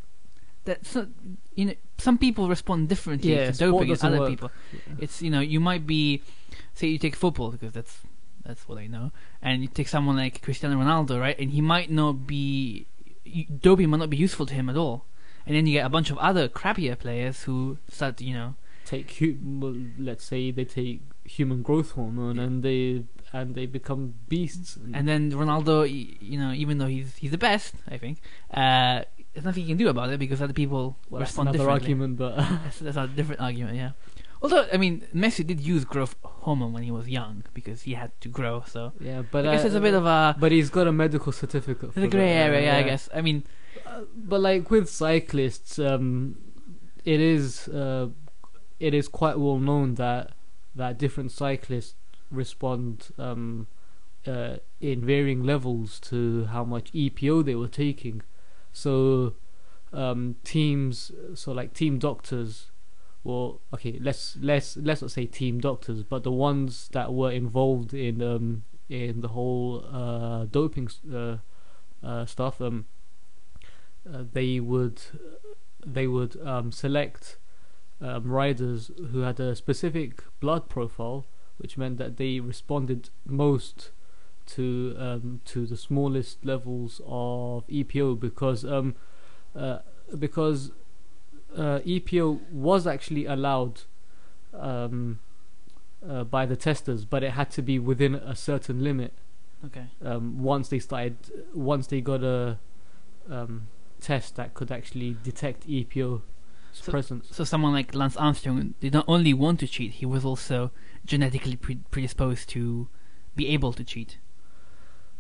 that's 0.64 0.94
not, 0.94 1.09
you 1.55 1.64
know, 1.66 1.74
some 1.98 2.18
people 2.18 2.48
respond 2.48 2.88
differently 2.88 3.35
Yeah, 3.35 3.51
to 3.51 3.59
doping 3.59 3.88
than 3.94 4.07
other 4.12 4.20
work. 4.20 4.31
people. 4.31 4.51
It's 4.98 5.20
you 5.22 5.31
know 5.31 5.40
you 5.40 5.61
might 5.61 5.87
be, 5.87 6.22
say 6.74 6.87
you 6.88 6.98
take 6.98 7.16
football 7.16 7.51
because 7.51 7.72
that's 7.72 8.01
that's 8.44 8.68
what 8.68 8.79
I 8.79 8.87
know, 8.87 9.12
and 9.42 9.62
you 9.62 9.68
take 9.68 9.88
someone 9.88 10.16
like 10.16 10.40
Cristiano 10.42 10.77
Ronaldo, 10.77 11.20
right? 11.20 11.38
And 11.38 11.51
he 11.51 11.61
might 11.61 11.90
not 11.90 12.27
be 12.27 12.87
doping 13.61 13.90
might 13.90 13.98
not 13.98 14.11
be 14.11 14.16
useful 14.16 14.46
to 14.46 14.55
him 14.55 14.68
at 14.68 14.77
all. 14.77 15.05
And 15.46 15.57
then 15.57 15.66
you 15.66 15.72
get 15.72 15.87
a 15.87 15.88
bunch 15.88 16.11
of 16.11 16.18
other 16.18 16.46
crappier 16.48 16.98
players 16.98 17.44
who 17.44 17.79
start, 17.88 18.20
you 18.20 18.35
know, 18.35 18.55
Take 18.88 19.11
let's 20.09 20.24
say 20.33 20.51
they 20.51 20.64
take 20.64 21.01
human 21.37 21.61
growth 21.68 21.90
hormone 21.92 22.37
Yeah. 22.37 22.44
and 22.46 22.55
they 22.66 22.83
and 23.38 23.55
they 23.55 23.66
become 23.66 24.03
beasts. 24.33 24.70
And 24.96 25.05
then 25.11 25.22
Ronaldo, 25.42 25.77
you 26.33 26.38
know, 26.42 26.53
even 26.62 26.74
though 26.79 26.87
he's 26.96 27.11
he's 27.22 27.31
the 27.37 27.42
best, 27.51 27.74
I 27.94 27.96
think, 28.03 28.16
uh, 28.61 28.96
there's 29.33 29.44
nothing 29.48 29.62
you 29.64 29.70
can 29.74 29.77
do 29.85 29.88
about 29.94 30.09
it 30.14 30.18
because 30.24 30.40
other 30.40 30.55
people 30.62 30.96
well, 31.11 31.20
that's 31.20 31.37
another 31.37 31.59
differently. 31.59 31.83
argument, 31.83 32.12
but 32.22 32.33
That's, 32.64 32.79
that's 32.87 32.96
a 32.96 33.07
different 33.18 33.40
argument, 33.48 33.77
yeah. 33.77 33.92
Although, 34.40 34.64
I 34.72 34.77
mean, 34.85 34.94
Messi 35.22 35.44
did 35.51 35.61
use 35.61 35.85
growth 35.85 36.14
hormone 36.22 36.72
when 36.72 36.85
he 36.88 36.92
was 36.98 37.07
young 37.18 37.42
because 37.59 37.83
he 37.83 37.92
had 38.03 38.11
to 38.24 38.29
grow. 38.38 38.62
So 38.74 38.92
yeah, 39.09 39.20
but 39.33 39.40
I 39.46 39.48
guess 39.53 39.61
uh, 39.61 39.62
there's 39.64 39.74
a 39.85 39.87
bit 39.88 39.94
of 39.94 40.07
a 40.07 40.37
But 40.44 40.51
he's 40.57 40.70
got 40.70 40.87
a 40.87 40.92
medical 41.05 41.33
certificate. 41.42 41.92
there's 41.94 42.07
a 42.07 42.14
grey 42.16 42.33
area, 42.46 42.61
uh, 42.61 42.66
yeah, 42.68 42.77
I 42.79 42.85
guess. 42.90 43.05
I 43.18 43.20
mean, 43.29 43.38
Uh, 43.87 44.03
but 44.31 44.40
like 44.40 44.70
with 44.74 44.87
cyclists, 44.88 45.79
um, 45.90 46.37
it 47.05 47.20
is 47.35 47.68
uh, 47.68 48.07
it 48.81 48.95
is 48.95 49.09
quite 49.09 49.38
well 49.38 49.59
known 49.59 49.95
that 49.95 50.33
that 50.75 50.99
different 50.99 51.33
cyclists 51.33 51.95
respond 52.31 53.09
um, 53.19 53.67
uh, 54.27 54.57
in 54.81 55.05
varying 55.05 55.43
levels 55.43 55.99
to 55.99 56.45
how 56.47 56.64
much 56.64 56.93
EPO 56.93 57.45
they 57.45 57.55
were 57.55 57.69
taking. 57.69 58.23
So 58.73 59.35
um, 59.93 60.37
teams, 60.45 61.11
so 61.35 61.53
like 61.53 61.73
team 61.73 61.99
doctors, 61.99 62.71
well, 63.25 63.61
okay, 63.75 63.99
let's 64.01 64.37
let's 64.41 64.77
let's 64.77 65.03
not 65.03 65.11
say 65.11 65.27
team 65.27 65.61
doctors, 65.61 66.03
but 66.03 66.23
the 66.23 66.33
ones 66.33 66.88
that 66.93 67.12
were 67.12 67.33
involved 67.33 67.93
in 67.93 68.23
um, 68.23 68.64
in 68.88 69.21
the 69.21 69.29
whole 69.29 69.85
uh, 69.91 70.45
doping 70.45 70.88
uh, 71.12 71.38
uh, 72.03 72.25
stuff, 72.27 72.61
um, 72.61 72.87
uh, 74.09 74.23
they 74.33 74.61
would 74.61 75.03
they 75.85 76.07
would 76.07 76.41
um, 76.47 76.71
select 76.71 77.38
um, 78.01 78.31
riders 78.31 78.91
who 79.11 79.21
had 79.21 79.41
a 79.41 79.55
specific 79.57 80.23
blood 80.41 80.69
profile, 80.69 81.27
which 81.59 81.77
meant 81.77 81.99
that 81.99 82.17
they 82.17 82.41
responded 82.41 83.11
most 83.27 83.91
to 84.47 84.95
um, 84.99 85.41
to 85.45 85.67
the 85.67 85.77
smallest 85.77 86.45
levels 86.45 87.01
of 87.07 87.67
EPO 87.69 88.19
because 88.19 88.65
um, 88.65 88.95
uh, 89.55 89.79
because 90.19 90.71
uh, 91.57 91.81
EPO 91.81 92.51
was 92.51 92.87
actually 92.87 93.27
allowed 93.27 93.83
um, 94.55 95.19
uh, 96.09 96.25
by 96.25 96.47
the 96.47 96.57
testers, 96.57 97.05
but 97.05 97.23
it 97.23 97.33
had 97.33 97.51
to 97.51 97.63
be 97.63 97.79
within 97.79 98.15
a 98.15 98.35
certain 98.37 98.83
limit 98.83 99.13
okay. 99.67 99.87
um, 100.05 100.43
once 100.43 100.69
they 100.69 100.79
started, 100.79 101.17
once 101.55 101.87
they 101.87 102.01
got 102.01 102.23
a 102.23 102.59
um, 103.31 103.69
test 104.01 104.37
that 104.37 104.55
could 104.55 104.71
actually 104.71 105.17
detect 105.23 105.69
EPO's 105.69 106.23
So- 106.85 106.93
presence. 106.93 107.29
So 107.31 107.45
someone 107.45 107.73
like 107.73 107.95
Lance 107.95 108.17
Armstrong 108.17 108.75
did 108.81 108.93
not 108.93 109.05
only 109.09 109.35
want 109.35 109.61
to 109.61 109.67
cheat, 109.67 109.93
he 109.95 110.07
was 110.07 110.25
also 110.25 110.71
genetically 111.05 111.57
pre- 111.57 111.81
predisposed 111.91 112.49
to 112.51 112.88
be 113.37 113.49
able 113.49 113.73
to 113.73 113.85
cheat. 113.85 114.19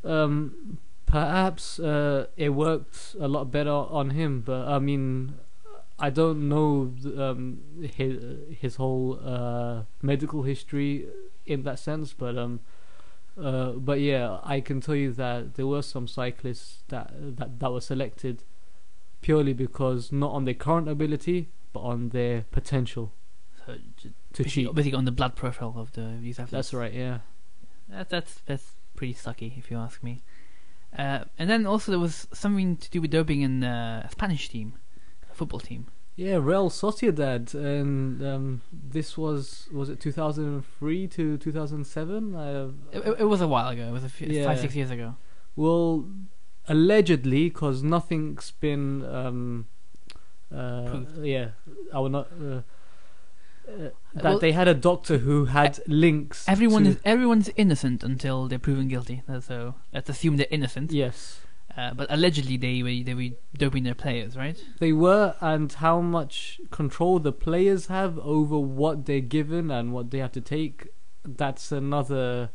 Um, 0.04 0.78
perhaps 1.06 1.78
uh, 1.78 2.26
it 2.36 2.50
worked 2.50 3.16
a 3.18 3.28
lot 3.28 3.50
better 3.50 3.70
on 3.70 4.10
him, 4.10 4.42
but 4.42 4.68
I 4.68 4.78
mean, 4.78 5.34
I 5.98 6.10
don't 6.10 6.48
know 6.48 6.94
um, 7.16 7.60
his 7.96 8.22
his 8.60 8.76
whole 8.76 9.18
uh, 9.24 9.82
medical 10.02 10.42
history 10.42 11.06
in 11.46 11.62
that 11.62 11.78
sense, 11.78 12.12
but 12.12 12.38
um, 12.38 12.60
uh, 13.40 13.72
but 13.72 14.00
yeah, 14.00 14.38
I 14.44 14.60
can 14.60 14.80
tell 14.80 14.94
you 14.94 15.12
that 15.14 15.54
there 15.54 15.66
were 15.66 15.82
some 15.82 16.06
cyclists 16.06 16.82
that 16.88 17.10
that 17.36 17.58
that 17.58 17.72
were 17.72 17.80
selected 17.80 18.44
purely 19.20 19.52
because 19.52 20.12
not 20.12 20.32
on 20.32 20.44
their 20.44 20.54
current 20.54 20.88
ability, 20.88 21.48
but 21.72 21.80
on 21.80 22.10
their 22.10 22.44
potential 22.50 23.12
So 23.66 23.76
to 24.34 24.44
cheat. 24.44 24.74
basically 24.74 24.96
on 24.98 25.04
the 25.04 25.12
blood 25.12 25.34
profile 25.36 25.74
of 25.76 25.92
the 25.92 26.16
these 26.20 26.38
athletes. 26.38 26.52
That's 26.52 26.74
right. 26.74 26.92
Yeah. 26.92 27.18
That, 27.88 28.08
that's 28.10 28.40
that's 28.46 28.74
pretty 28.96 29.14
sucky, 29.14 29.58
if 29.58 29.70
you 29.70 29.76
ask 29.78 30.02
me. 30.02 30.22
Uh, 30.98 31.24
and 31.38 31.50
then 31.50 31.66
also 31.66 31.92
there 31.92 31.98
was 31.98 32.26
something 32.32 32.76
to 32.78 32.90
do 32.90 33.00
with 33.00 33.10
doping 33.10 33.42
in 33.42 33.62
uh, 33.62 34.02
a 34.06 34.10
Spanish 34.10 34.48
team, 34.48 34.74
football 35.32 35.60
team. 35.60 35.86
Yeah, 36.16 36.38
Real 36.42 36.68
Sociedad, 36.68 37.54
and 37.54 38.20
um, 38.22 38.62
this 38.72 39.16
was 39.16 39.68
was 39.72 39.88
it 39.88 40.00
2003 40.00 41.06
to 41.08 41.38
2007? 41.38 42.34
Uh, 42.34 42.70
It, 42.90 42.98
it, 43.06 43.20
it 43.20 43.24
was 43.24 43.40
a 43.40 43.46
while 43.46 43.68
ago. 43.68 43.82
It 43.86 43.92
was 43.92 44.02
a 44.04 44.08
few, 44.08 44.26
Yeah. 44.28 44.44
five 44.46 44.58
six 44.58 44.74
years 44.74 44.90
ago. 44.90 45.14
well, 45.56 46.04
allegedly, 46.68 47.48
because 47.48 47.82
nothing's 47.82 48.50
been. 48.52 49.04
Um, 49.04 49.66
uh, 50.54 51.00
yeah, 51.20 51.48
I 51.92 51.98
will 52.00 52.08
not. 52.08 52.28
Uh, 52.40 52.62
uh, 53.68 53.90
that 54.14 54.24
well- 54.24 54.38
they 54.38 54.52
had 54.52 54.66
a 54.68 54.74
doctor 54.74 55.18
who 55.18 55.46
had 55.46 55.80
links. 55.86 56.48
Everyone 56.48 56.84
to, 56.84 56.90
is 56.90 56.98
everyone's 57.04 57.50
innocent 57.56 58.02
until 58.02 58.48
they're 58.48 58.58
proven 58.58 58.88
guilty. 58.88 59.22
So 59.40 59.74
let's 59.92 60.08
assume 60.08 60.36
they're 60.38 60.46
innocent. 60.50 60.90
Yes, 60.92 61.40
Uh, 61.76 61.92
but 61.94 62.06
allegedly 62.10 62.56
they 62.56 62.82
were 62.82 63.04
they 63.04 63.14
were 63.14 63.36
doping 63.56 63.84
their 63.84 63.94
players, 63.94 64.36
right? 64.36 64.56
they 64.80 64.92
were, 64.92 65.34
and 65.40 65.72
how 65.74 66.00
much 66.00 66.60
control 66.70 67.18
the 67.20 67.30
players 67.32 67.86
have 67.86 68.18
over 68.20 68.58
what 68.58 69.04
they're 69.06 69.20
given 69.38 69.70
and 69.70 69.92
what 69.92 70.10
they 70.10 70.18
have 70.18 70.32
to 70.32 70.40
take. 70.40 70.88
That's 71.24 71.70
another. 71.70 72.50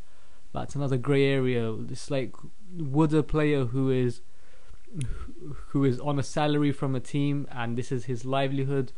That's 0.54 0.74
another 0.76 0.96
grey 0.96 1.26
area. 1.26 1.74
It's 1.90 2.10
like 2.10 2.34
would 2.76 3.12
a 3.12 3.22
player 3.22 3.66
who 3.66 3.90
is 3.90 4.20
who 5.68 5.84
is 5.84 5.98
on 5.98 6.18
a 6.18 6.22
salary 6.22 6.70
from 6.70 6.94
a 6.94 7.00
team 7.00 7.46
and 7.50 7.76
this 7.76 7.90
is 7.90 8.04
his 8.04 8.24
livelihood, 8.24 8.92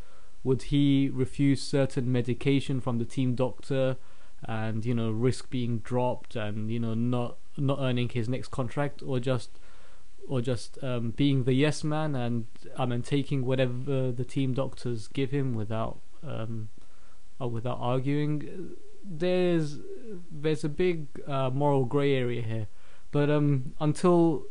would 0.44 0.64
he 0.64 1.10
refuse 1.12 1.62
certain 1.62 2.12
medication 2.12 2.80
from 2.80 2.98
the 2.98 3.04
team 3.06 3.34
doctor 3.34 3.96
and 4.44 4.84
you 4.84 4.94
know 4.94 5.10
risk 5.10 5.48
being 5.48 5.78
dropped 5.78 6.36
and 6.36 6.70
you 6.70 6.78
know 6.78 6.92
not 6.92 7.38
not 7.56 7.78
earning 7.80 8.10
his 8.10 8.28
next 8.28 8.48
contract 8.48 9.02
or 9.02 9.18
just 9.18 9.58
or 10.28 10.42
just 10.42 10.82
um, 10.84 11.10
being 11.12 11.44
the 11.44 11.54
yes 11.54 11.82
man 11.82 12.14
and 12.14 12.46
I 12.76 12.84
mean 12.84 13.00
taking 13.00 13.46
whatever 13.46 14.12
the 14.12 14.24
team 14.24 14.52
doctors 14.52 15.08
give 15.08 15.30
him 15.30 15.54
without 15.54 16.00
um, 16.22 16.68
without 17.40 17.78
arguing. 17.80 18.76
There's 19.08 19.78
there's 20.30 20.64
a 20.64 20.68
big 20.68 21.06
uh, 21.26 21.50
moral 21.50 21.84
grey 21.84 22.14
area 22.14 22.42
here, 22.42 22.66
but 23.12 23.30
um, 23.30 23.74
until 23.80 24.44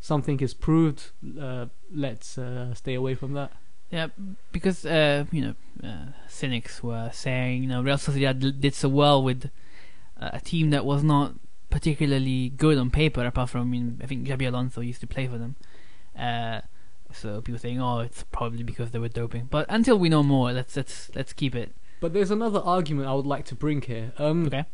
something 0.00 0.40
is 0.40 0.54
proved, 0.54 1.10
uh, 1.40 1.66
let's 1.92 2.38
uh, 2.38 2.74
stay 2.74 2.94
away 2.94 3.14
from 3.14 3.34
that. 3.34 3.52
Yeah, 3.90 4.08
because 4.52 4.86
uh, 4.86 5.24
you 5.30 5.42
know 5.42 5.54
uh, 5.88 6.12
cynics 6.28 6.82
were 6.82 7.10
saying 7.12 7.62
you 7.62 7.68
know 7.68 7.82
Real 7.82 7.96
Sociedad 7.96 8.60
did 8.60 8.74
so 8.74 8.88
well 8.88 9.22
with 9.22 9.50
uh, 10.20 10.30
a 10.32 10.40
team 10.40 10.70
that 10.70 10.84
was 10.84 11.02
not 11.02 11.34
particularly 11.70 12.50
good 12.50 12.76
on 12.76 12.90
paper, 12.90 13.24
apart 13.24 13.50
from 13.50 13.62
I, 13.62 13.64
mean, 13.64 14.00
I 14.02 14.06
think 14.06 14.26
Xabi 14.26 14.48
Alonso 14.48 14.80
used 14.80 15.00
to 15.00 15.06
play 15.06 15.26
for 15.26 15.38
them. 15.38 15.56
Uh, 16.18 16.60
so 17.12 17.40
people 17.40 17.58
saying, 17.58 17.80
oh, 17.80 18.00
it's 18.00 18.24
probably 18.24 18.62
because 18.62 18.90
they 18.90 18.98
were 18.98 19.08
doping. 19.08 19.48
But 19.50 19.66
until 19.68 19.98
we 19.98 20.08
know 20.08 20.22
more, 20.22 20.52
let's 20.52 20.76
let's 20.76 21.10
let's 21.14 21.32
keep 21.32 21.54
it. 21.54 21.74
But 22.00 22.12
there's 22.14 22.30
another 22.30 22.60
argument 22.60 23.08
I 23.08 23.14
would 23.14 23.26
like 23.26 23.44
to 23.46 23.54
bring 23.54 23.82
here. 23.82 24.12
Um, 24.18 24.46
Okay. 24.46 24.64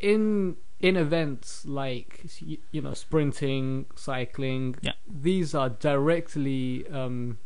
in 0.00 0.56
in 0.80 0.96
events 0.96 1.64
like 1.64 2.24
you 2.72 2.80
know 2.82 2.94
sprinting, 2.94 3.86
cycling, 3.94 4.76
Yeah. 4.82 4.92
these 5.08 5.54
are 5.54 5.68
directly 5.68 6.86
um, 6.88 7.38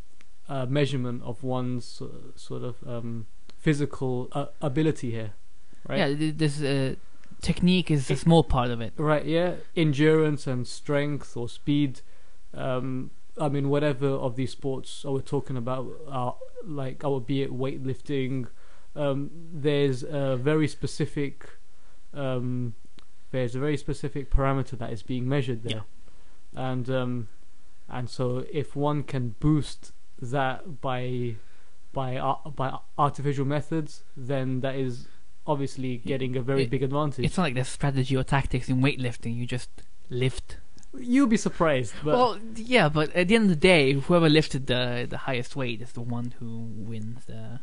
a 0.48 0.66
measurement 0.66 1.22
of 1.22 1.42
one's 1.42 2.00
uh, 2.00 2.06
sort 2.34 2.62
of 2.62 2.76
um, 2.86 3.26
physical 3.58 4.28
uh, 4.32 4.46
ability 4.62 5.10
here, 5.10 5.32
right? 5.86 5.98
Yeah, 5.98 6.30
this 6.32 6.62
uh, 6.62 6.94
technique 7.42 7.90
is 7.90 8.10
a 8.10 8.16
small 8.16 8.42
part 8.42 8.70
of 8.70 8.80
it. 8.80 8.94
Right, 8.96 9.26
yeah, 9.26 9.56
endurance 9.74 10.46
and 10.46 10.66
strength 10.66 11.36
or 11.36 11.48
speed. 11.48 12.00
Um, 12.54 13.10
I 13.38 13.50
mean, 13.50 13.68
whatever 13.68 14.06
of 14.08 14.36
these 14.36 14.52
sports 14.52 15.04
I 15.04 15.10
we're 15.10 15.20
talking 15.20 15.58
about, 15.58 15.86
are 16.08 16.36
like, 16.64 17.04
I 17.04 17.08
would 17.08 17.26
be 17.26 17.42
it 17.42 17.52
weightlifting. 17.52 18.46
Um, 18.96 19.30
there's 19.52 20.02
a 20.02 20.36
very 20.36 20.66
specific, 20.68 21.48
um, 22.14 22.74
there's 23.30 23.54
a 23.54 23.58
very 23.60 23.76
specific 23.76 24.30
parameter 24.30 24.78
that 24.78 24.90
is 24.92 25.02
being 25.02 25.28
measured 25.28 25.62
there, 25.62 25.82
and 26.54 26.88
um, 26.90 27.28
and 27.88 28.08
so 28.08 28.44
if 28.52 28.74
one 28.74 29.02
can 29.02 29.34
boost 29.40 29.92
that 30.22 30.80
by 30.80 31.36
by 31.92 32.16
ar- 32.16 32.40
by 32.54 32.78
artificial 32.96 33.44
methods, 33.44 34.02
then 34.16 34.60
that 34.60 34.74
is 34.76 35.08
obviously 35.46 35.98
getting 35.98 36.36
a 36.36 36.42
very 36.42 36.62
It- 36.64 36.70
big 36.70 36.82
advantage. 36.82 37.24
It's 37.24 37.36
not 37.36 37.44
like 37.44 37.54
there's 37.54 37.68
strategy 37.68 38.16
or 38.16 38.24
tactics 38.24 38.68
in 38.68 38.80
weightlifting. 38.80 39.36
You 39.36 39.46
just 39.46 39.70
lift. 40.08 40.56
You'll 40.98 41.26
be 41.26 41.36
surprised, 41.36 41.92
but 42.02 42.14
well, 42.16 42.38
yeah, 42.54 42.88
but 42.88 43.14
at 43.14 43.28
the 43.28 43.34
end 43.34 43.44
of 43.44 43.50
the 43.50 43.56
day, 43.56 43.92
whoever 43.92 44.30
lifted 44.30 44.66
the 44.68 45.06
the 45.08 45.18
highest 45.18 45.54
weight 45.54 45.82
is 45.82 45.92
the 45.92 46.00
one 46.00 46.32
who 46.38 46.60
wins 46.74 47.26
the 47.26 47.60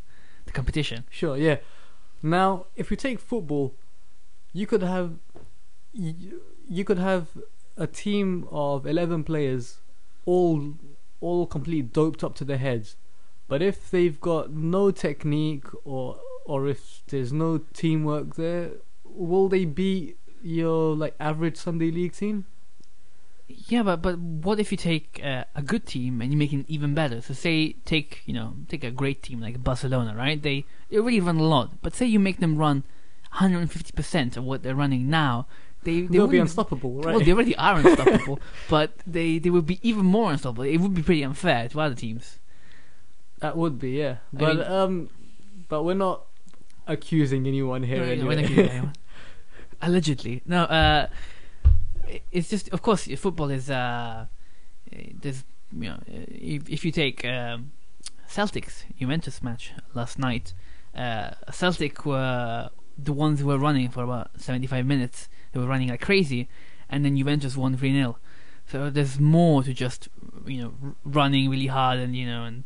competition. 0.54 1.06
sure, 1.10 1.38
yeah. 1.38 1.58
Now, 2.22 2.68
if 2.76 2.90
you 2.90 2.98
take 2.98 3.20
football, 3.20 3.76
you 4.54 4.66
could 4.66 4.84
have 4.84 5.16
you, 5.92 6.42
you 6.70 6.84
could 6.84 6.98
have 6.98 7.28
a 7.78 7.88
team 7.88 8.48
of 8.52 8.86
eleven 8.86 9.24
players, 9.24 9.80
all 10.26 10.76
all 11.20 11.46
completely 11.46 11.82
doped 11.82 12.24
up 12.24 12.36
to 12.36 12.46
their 12.46 12.58
heads, 12.58 12.96
but 13.48 13.62
if 13.62 13.90
they've 13.92 14.20
got 14.20 14.52
no 14.52 14.92
technique 14.92 15.68
or 15.84 16.20
or 16.46 16.68
if 16.68 17.02
there's 17.08 17.32
no 17.34 17.60
teamwork 17.74 18.36
there, 18.36 18.72
will 19.04 19.48
they 19.50 19.66
beat 19.66 20.18
your 20.42 20.96
like 20.96 21.16
average 21.20 21.58
Sunday 21.58 21.92
league 21.92 22.14
team? 22.14 22.46
Yeah, 23.48 23.84
but 23.84 24.02
but 24.02 24.18
what 24.20 24.60
if 24.60 24.72
you 24.72 24.78
take 24.78 25.20
uh, 25.24 25.44
a 25.56 25.62
good 25.62 25.86
team 25.86 26.22
and 26.22 26.32
you 26.32 26.38
make 26.38 26.54
it 26.54 26.66
even 26.68 26.94
better? 26.94 27.22
So 27.22 27.34
say 27.34 27.74
take 27.86 28.22
you 28.26 28.34
know 28.34 28.56
take 28.70 28.84
a 28.84 28.92
great 28.92 29.22
team 29.24 29.42
like 29.42 29.64
Barcelona, 29.64 30.16
right? 30.16 30.42
They 30.42 30.66
they 30.90 30.98
really 31.00 31.20
run 31.20 31.38
a 31.38 31.44
lot, 31.44 31.82
but 31.82 31.94
say 31.94 32.06
you 32.06 32.20
make 32.20 32.40
them 32.40 32.56
run 32.58 32.84
150 33.32 33.92
percent 33.94 34.38
of 34.38 34.44
what 34.44 34.64
they're 34.64 34.76
running 34.76 35.10
now, 35.10 35.48
they 35.84 36.02
they 36.02 36.08
They'll 36.08 36.28
be 36.28 36.40
unstoppable, 36.40 37.02
right? 37.02 37.16
Well, 37.16 37.24
they 37.26 37.32
already 37.34 37.56
are 37.58 37.76
unstoppable, 37.80 38.40
but 38.70 38.92
they 39.06 39.40
they 39.40 39.50
would 39.50 39.66
be 39.68 39.80
even 39.88 40.06
more 40.06 40.32
unstoppable. 40.32 40.64
It 40.64 40.78
would 40.78 40.94
be 40.94 41.04
pretty 41.04 41.24
unfair 41.24 41.68
to 41.70 41.80
other 41.82 41.96
teams. 41.96 42.40
That 43.40 43.58
would 43.58 43.78
be, 43.78 43.92
yeah. 43.92 44.18
I 44.34 44.38
But 44.38 44.56
mean- 44.58 44.68
um, 44.68 45.10
but 45.68 45.84
we're 45.84 45.96
not 45.96 46.24
accusing 46.88 47.46
anyone 47.46 47.84
here. 47.84 47.98
No, 48.06 48.16
no, 48.16 48.28
we're 48.28 48.40
not 48.42 48.48
do 48.48 48.56
that. 48.56 48.98
Allegedly, 49.82 50.42
no. 50.46 50.64
Uh, 50.64 51.08
i- 51.10 51.10
it's 52.32 52.50
just, 52.50 52.70
of 52.70 52.82
course, 52.82 53.06
football 53.18 53.50
is. 53.50 53.70
Uh, 53.70 54.26
there's, 55.22 55.44
you 55.72 55.90
know, 55.90 56.00
if 56.08 56.70
if 56.70 56.86
you 56.86 56.92
take 56.92 57.26
um, 57.26 57.72
Celtics 58.30 58.84
Juventus 59.00 59.42
match 59.42 59.72
last 59.94 60.20
night, 60.20 60.54
uh, 60.96 61.32
Celtic 61.52 62.06
were 62.06 62.70
the 62.98 63.14
ones 63.14 63.40
who 63.40 63.48
were 63.48 63.58
running 63.58 63.90
for 63.90 64.04
about 64.04 64.30
75 64.40 64.86
minutes. 64.86 65.30
They 65.52 65.60
were 65.60 65.66
running 65.68 65.90
like 65.90 66.02
crazy, 66.02 66.48
and 66.90 67.04
then 67.04 67.18
Juventus 67.18 67.58
won 67.58 67.76
3 67.78 67.92
0. 67.94 68.18
So 68.66 68.90
there's 68.90 69.20
more 69.20 69.64
to 69.64 69.74
just, 69.74 70.10
you 70.46 70.62
know, 70.62 70.74
r- 70.84 70.96
running 71.04 71.50
really 71.50 71.68
hard 71.68 72.00
and 72.00 72.16
you 72.16 72.26
know 72.26 72.44
and 72.46 72.64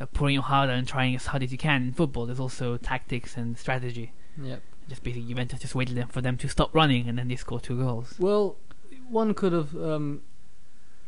uh, 0.00 0.06
pouring 0.06 0.34
your 0.34 0.42
harder 0.42 0.72
and 0.72 0.88
trying 0.88 1.14
as 1.14 1.26
hard 1.26 1.42
as 1.42 1.52
you 1.52 1.58
can 1.58 1.82
in 1.82 1.92
football. 1.92 2.26
There's 2.26 2.40
also 2.40 2.76
tactics 2.78 3.36
and 3.36 3.56
strategy 3.58 4.12
Yep. 4.42 4.62
just 4.88 5.02
basically 5.02 5.28
Juventus 5.28 5.60
just 5.60 5.74
waited 5.74 5.96
them 5.96 6.08
for 6.08 6.20
them 6.22 6.36
to 6.38 6.48
stop 6.48 6.74
running 6.74 7.08
and 7.08 7.18
then 7.18 7.28
they 7.28 7.36
scored 7.36 7.62
two 7.62 7.78
goals. 7.78 8.14
Well, 8.18 8.56
one 9.10 9.34
could 9.34 9.52
have, 9.52 9.74
um, 9.76 10.22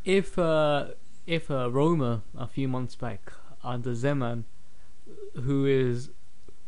if 0.04 0.38
uh, 0.38 0.88
if 1.26 1.50
uh, 1.50 1.70
Roma 1.70 2.22
a 2.36 2.46
few 2.46 2.68
months 2.68 2.96
back 2.96 3.32
under 3.62 3.92
Zeman, 3.92 4.44
who 5.34 5.66
is 5.66 6.10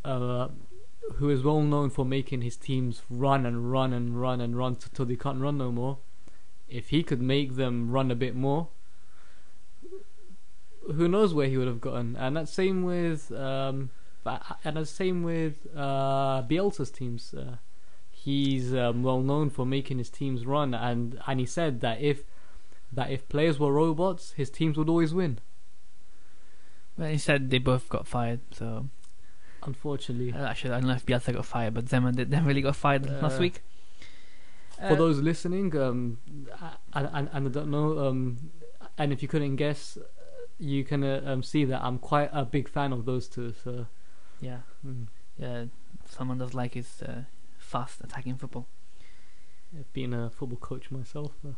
uh, 0.05 0.49
who 1.15 1.31
is 1.31 1.43
well 1.43 1.61
known 1.61 1.91
for 1.91 2.05
making 2.05 2.43
his 2.43 2.57
teams 2.57 3.03
run 3.11 3.45
and 3.45 3.71
run 3.71 3.93
and 3.93 4.21
run 4.21 4.41
and 4.41 4.57
run 4.57 4.77
till 4.77 5.05
they 5.05 5.17
can't 5.17 5.41
run 5.41 5.59
no 5.59 5.71
more. 5.73 5.99
If 6.69 6.89
he 6.89 7.03
could 7.03 7.21
make 7.21 7.57
them 7.57 7.91
run 7.91 8.11
a 8.11 8.15
bit 8.15 8.35
more, 8.35 8.69
who 10.95 11.09
knows 11.09 11.35
where 11.35 11.49
he 11.49 11.57
would 11.57 11.69
have 11.69 11.81
gotten? 11.81 12.17
And 12.17 12.37
that's 12.37 12.53
same 12.53 12.85
with 12.85 13.33
um, 13.33 13.91
and 14.65 14.77
that's 14.77 14.91
same 14.91 15.23
with 15.23 15.67
uh, 15.77 16.43
Bielsa's 16.43 16.91
teams. 16.91 17.35
Uh, 17.35 17.57
he's 18.25 18.75
um, 18.75 19.03
well 19.03 19.21
known 19.21 19.51
for 19.51 19.67
making 19.67 19.99
his 19.99 20.11
teams 20.11 20.47
run, 20.47 20.73
and 20.75 21.21
and 21.27 21.41
he 21.41 21.47
said 21.47 21.81
that 21.81 22.01
if 22.01 22.25
that 22.93 23.11
if 23.11 23.29
players 23.29 23.59
were 23.59 23.73
robots, 23.73 24.33
his 24.33 24.51
teams 24.51 24.77
would 24.79 24.89
always 24.89 25.13
win. 25.13 25.39
But 26.97 27.19
said 27.21 27.51
they 27.51 27.59
both 27.59 27.89
got 27.89 28.07
fired. 28.07 28.41
So 28.53 28.89
Unfortunately, 29.63 30.33
uh, 30.33 30.45
actually 30.47 30.73
I 30.75 30.81
don't 30.81 30.89
know 30.89 30.95
if 30.95 31.07
Bielsa 31.07 31.33
got 31.33 31.47
fired, 31.47 31.75
but 31.75 31.87
Zeman 31.87 32.15
did 32.17 32.31
definitely 32.37 32.63
got 32.63 32.77
fired 32.77 33.07
last 33.23 33.39
Uh, 33.39 33.41
week. 33.41 33.63
for 34.77 34.93
Uh, 34.95 34.97
those 34.97 35.21
listening, 35.21 35.75
um, 35.77 36.19
and 36.93 37.09
and 37.13 37.29
and 37.33 37.47
I 37.49 37.51
don't 37.51 37.71
know, 37.71 37.99
um, 38.07 38.51
and 38.99 39.13
if 39.13 39.23
you 39.23 39.29
couldn't 39.29 39.57
guess, 39.57 39.99
you 40.59 40.85
can 40.85 41.03
uh, 41.03 41.23
um, 41.27 41.43
see 41.43 41.65
that 41.65 41.83
I'm 41.83 41.99
quite 41.99 42.31
a 42.33 42.45
big 42.45 42.69
fan 42.69 42.93
of 42.93 43.05
those 43.05 43.29
two. 43.29 43.53
So 43.65 43.87
Yeah, 44.41 44.61
mm, 44.87 45.07
yeah. 45.39 45.65
Someone 46.07 46.39
does 46.39 46.55
like 46.55 46.75
his 46.75 47.03
uh, 47.03 47.23
fast 47.65 48.01
attacking 48.03 48.37
football. 48.37 48.67
being 49.93 50.15
a 50.15 50.31
football 50.31 50.59
coach 50.59 50.91
myself. 50.91 51.33
Uh, 51.45 51.51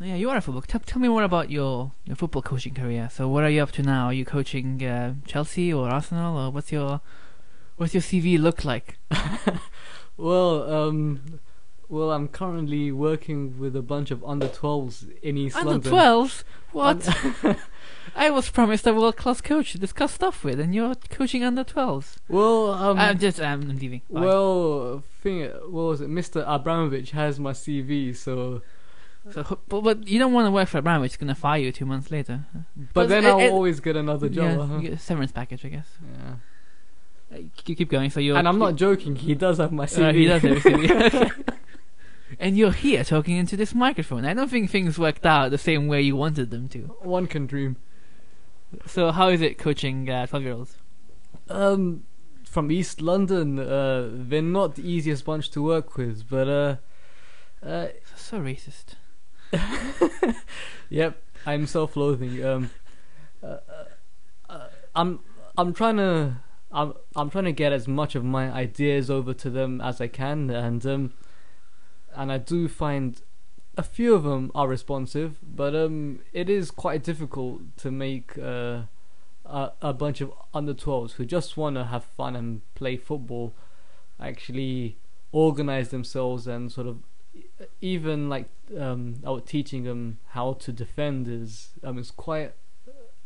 Yeah, 0.00 0.16
you 0.16 0.28
are 0.30 0.36
a 0.36 0.40
football. 0.40 0.62
Tell, 0.62 0.80
tell 0.80 1.00
me 1.00 1.08
more 1.08 1.22
about 1.22 1.50
your, 1.50 1.92
your 2.04 2.16
football 2.16 2.42
coaching 2.42 2.74
career. 2.74 3.08
So, 3.12 3.28
what 3.28 3.44
are 3.44 3.50
you 3.50 3.62
up 3.62 3.72
to 3.72 3.82
now? 3.82 4.06
Are 4.06 4.12
you 4.12 4.24
coaching 4.24 4.82
uh, 4.84 5.14
Chelsea 5.26 5.72
or 5.72 5.88
Arsenal, 5.88 6.36
or 6.38 6.50
what's 6.50 6.72
your 6.72 7.00
what's 7.76 7.94
your 7.94 8.02
CV 8.02 8.38
look 8.38 8.64
like? 8.64 8.98
well, 10.16 10.70
um, 10.72 11.40
well, 11.88 12.10
I'm 12.12 12.28
currently 12.28 12.92
working 12.92 13.58
with 13.58 13.74
a 13.76 13.82
bunch 13.82 14.10
of 14.10 14.22
under 14.24 14.48
12s 14.48 15.18
in 15.22 15.36
East 15.36 15.56
Under 15.56 15.70
London. 15.72 15.90
twelves? 15.90 16.44
What? 16.72 17.08
I 18.16 18.30
was 18.30 18.50
promised 18.50 18.86
a 18.86 18.92
world 18.94 19.16
class 19.16 19.40
coach 19.40 19.72
to 19.72 19.78
discuss 19.78 20.12
stuff 20.14 20.44
with, 20.44 20.58
and 20.60 20.74
you're 20.74 20.94
coaching 21.10 21.44
under 21.44 21.64
twelves. 21.64 22.18
Well, 22.28 22.70
um, 22.72 22.98
I'm 22.98 23.18
just 23.18 23.40
I'm 23.40 23.68
leaving. 23.78 24.02
Bye. 24.10 24.20
well, 24.22 25.02
thing, 25.22 25.44
what 25.44 25.82
was 25.82 26.00
it? 26.00 26.10
Mr. 26.10 26.44
Abramovich 26.46 27.10
has 27.12 27.38
my 27.38 27.52
CV, 27.52 28.14
so 28.16 28.62
so, 29.30 29.58
but, 29.68 29.82
but 29.82 30.08
you 30.08 30.18
don't 30.18 30.32
want 30.32 30.46
to 30.46 30.50
work 30.50 30.68
for 30.68 30.78
Abramovich. 30.78 31.12
He's 31.12 31.16
gonna 31.18 31.34
fire 31.34 31.60
you 31.60 31.72
two 31.72 31.84
months 31.84 32.10
later. 32.10 32.46
but, 32.76 32.94
But 32.94 33.08
then 33.10 33.24
it- 33.24 33.28
I'll 33.28 33.38
it- 33.40 33.50
always 33.50 33.80
get 33.80 33.96
another 33.96 34.28
job. 34.28 34.58
Yeah, 34.58 34.66
huh? 34.66 34.76
you 34.76 34.82
get 34.82 34.92
a 34.94 34.98
severance 34.98 35.32
package, 35.32 35.64
I 35.64 35.68
guess. 35.68 35.88
Yeah. 36.02 37.36
Uh, 37.36 37.42
keep, 37.56 37.78
keep 37.78 37.90
going. 37.90 38.10
So 38.10 38.18
you're 38.18 38.36
And 38.36 38.48
I'm 38.48 38.58
not 38.58 38.76
joking. 38.76 39.14
He 39.16 39.34
does 39.34 39.58
have 39.58 39.72
my 39.72 39.86
CV. 39.86 40.08
Uh, 40.08 40.12
he 40.12 40.24
does 40.26 40.42
have 40.42 40.58
CV. 40.58 41.32
and 42.38 42.56
you're 42.56 42.72
here 42.72 43.04
talking 43.04 43.36
into 43.36 43.56
this 43.56 43.74
microphone. 43.74 44.24
I 44.24 44.34
don't 44.34 44.48
think 44.48 44.70
things 44.70 44.98
worked 44.98 45.26
out 45.26 45.50
the 45.50 45.58
same 45.58 45.88
way 45.88 46.02
you 46.02 46.16
wanted 46.16 46.50
them 46.50 46.68
to. 46.68 46.96
One 47.00 47.26
can 47.26 47.46
dream. 47.46 47.76
So 48.86 49.10
how 49.10 49.28
is 49.28 49.40
it 49.40 49.58
coaching 49.58 50.08
uh, 50.08 50.26
twelve-year-olds? 50.26 50.76
Um, 51.48 52.04
from 52.44 52.70
East 52.70 53.00
London, 53.00 53.58
uh, 53.58 54.08
they're 54.12 54.42
not 54.42 54.76
the 54.76 54.88
easiest 54.88 55.24
bunch 55.24 55.50
to 55.50 55.62
work 55.62 55.96
with, 55.96 56.28
but 56.28 56.48
uh, 56.48 56.76
uh, 57.64 57.88
So 58.16 58.40
racist. 58.40 58.94
yep, 60.88 61.22
I'm 61.44 61.66
self-loathing. 61.66 62.44
Um, 62.44 62.70
uh, 63.42 63.46
uh, 63.46 63.84
uh, 64.48 64.68
I'm 64.94 65.20
I'm 65.56 65.72
trying 65.72 65.96
to 65.96 66.36
I'm 66.72 66.94
I'm 67.16 67.30
trying 67.30 67.44
to 67.44 67.52
get 67.52 67.72
as 67.72 67.88
much 67.88 68.14
of 68.14 68.24
my 68.24 68.50
ideas 68.50 69.10
over 69.10 69.34
to 69.34 69.50
them 69.50 69.80
as 69.80 70.00
I 70.00 70.06
can, 70.06 70.50
and 70.50 70.84
um, 70.86 71.12
and 72.16 72.30
I 72.32 72.38
do 72.38 72.68
find 72.68 73.20
a 73.76 73.82
few 73.82 74.14
of 74.14 74.24
them 74.24 74.50
are 74.54 74.68
responsive, 74.68 75.38
but 75.42 75.74
um, 75.74 76.20
it 76.32 76.50
is 76.50 76.70
quite 76.70 77.02
difficult 77.02 77.62
to 77.78 77.90
make 77.90 78.36
uh, 78.38 78.82
a 79.44 79.72
a 79.82 79.92
bunch 79.92 80.20
of 80.20 80.32
under 80.52 80.74
12s 80.74 81.12
who 81.12 81.24
just 81.24 81.56
want 81.56 81.76
to 81.76 81.84
have 81.84 82.04
fun 82.04 82.36
and 82.36 82.60
play 82.74 82.96
football 82.96 83.52
actually 84.20 84.96
organize 85.32 85.88
themselves 85.90 86.46
and 86.46 86.70
sort 86.70 86.86
of 86.86 86.98
even 87.80 88.28
like 88.28 88.48
um 88.78 89.16
was 89.22 89.42
teaching 89.46 89.84
them 89.84 90.18
how 90.30 90.52
to 90.54 90.72
defend 90.72 91.26
is 91.28 91.70
um 91.82 91.98
it's 91.98 92.10
quite 92.10 92.52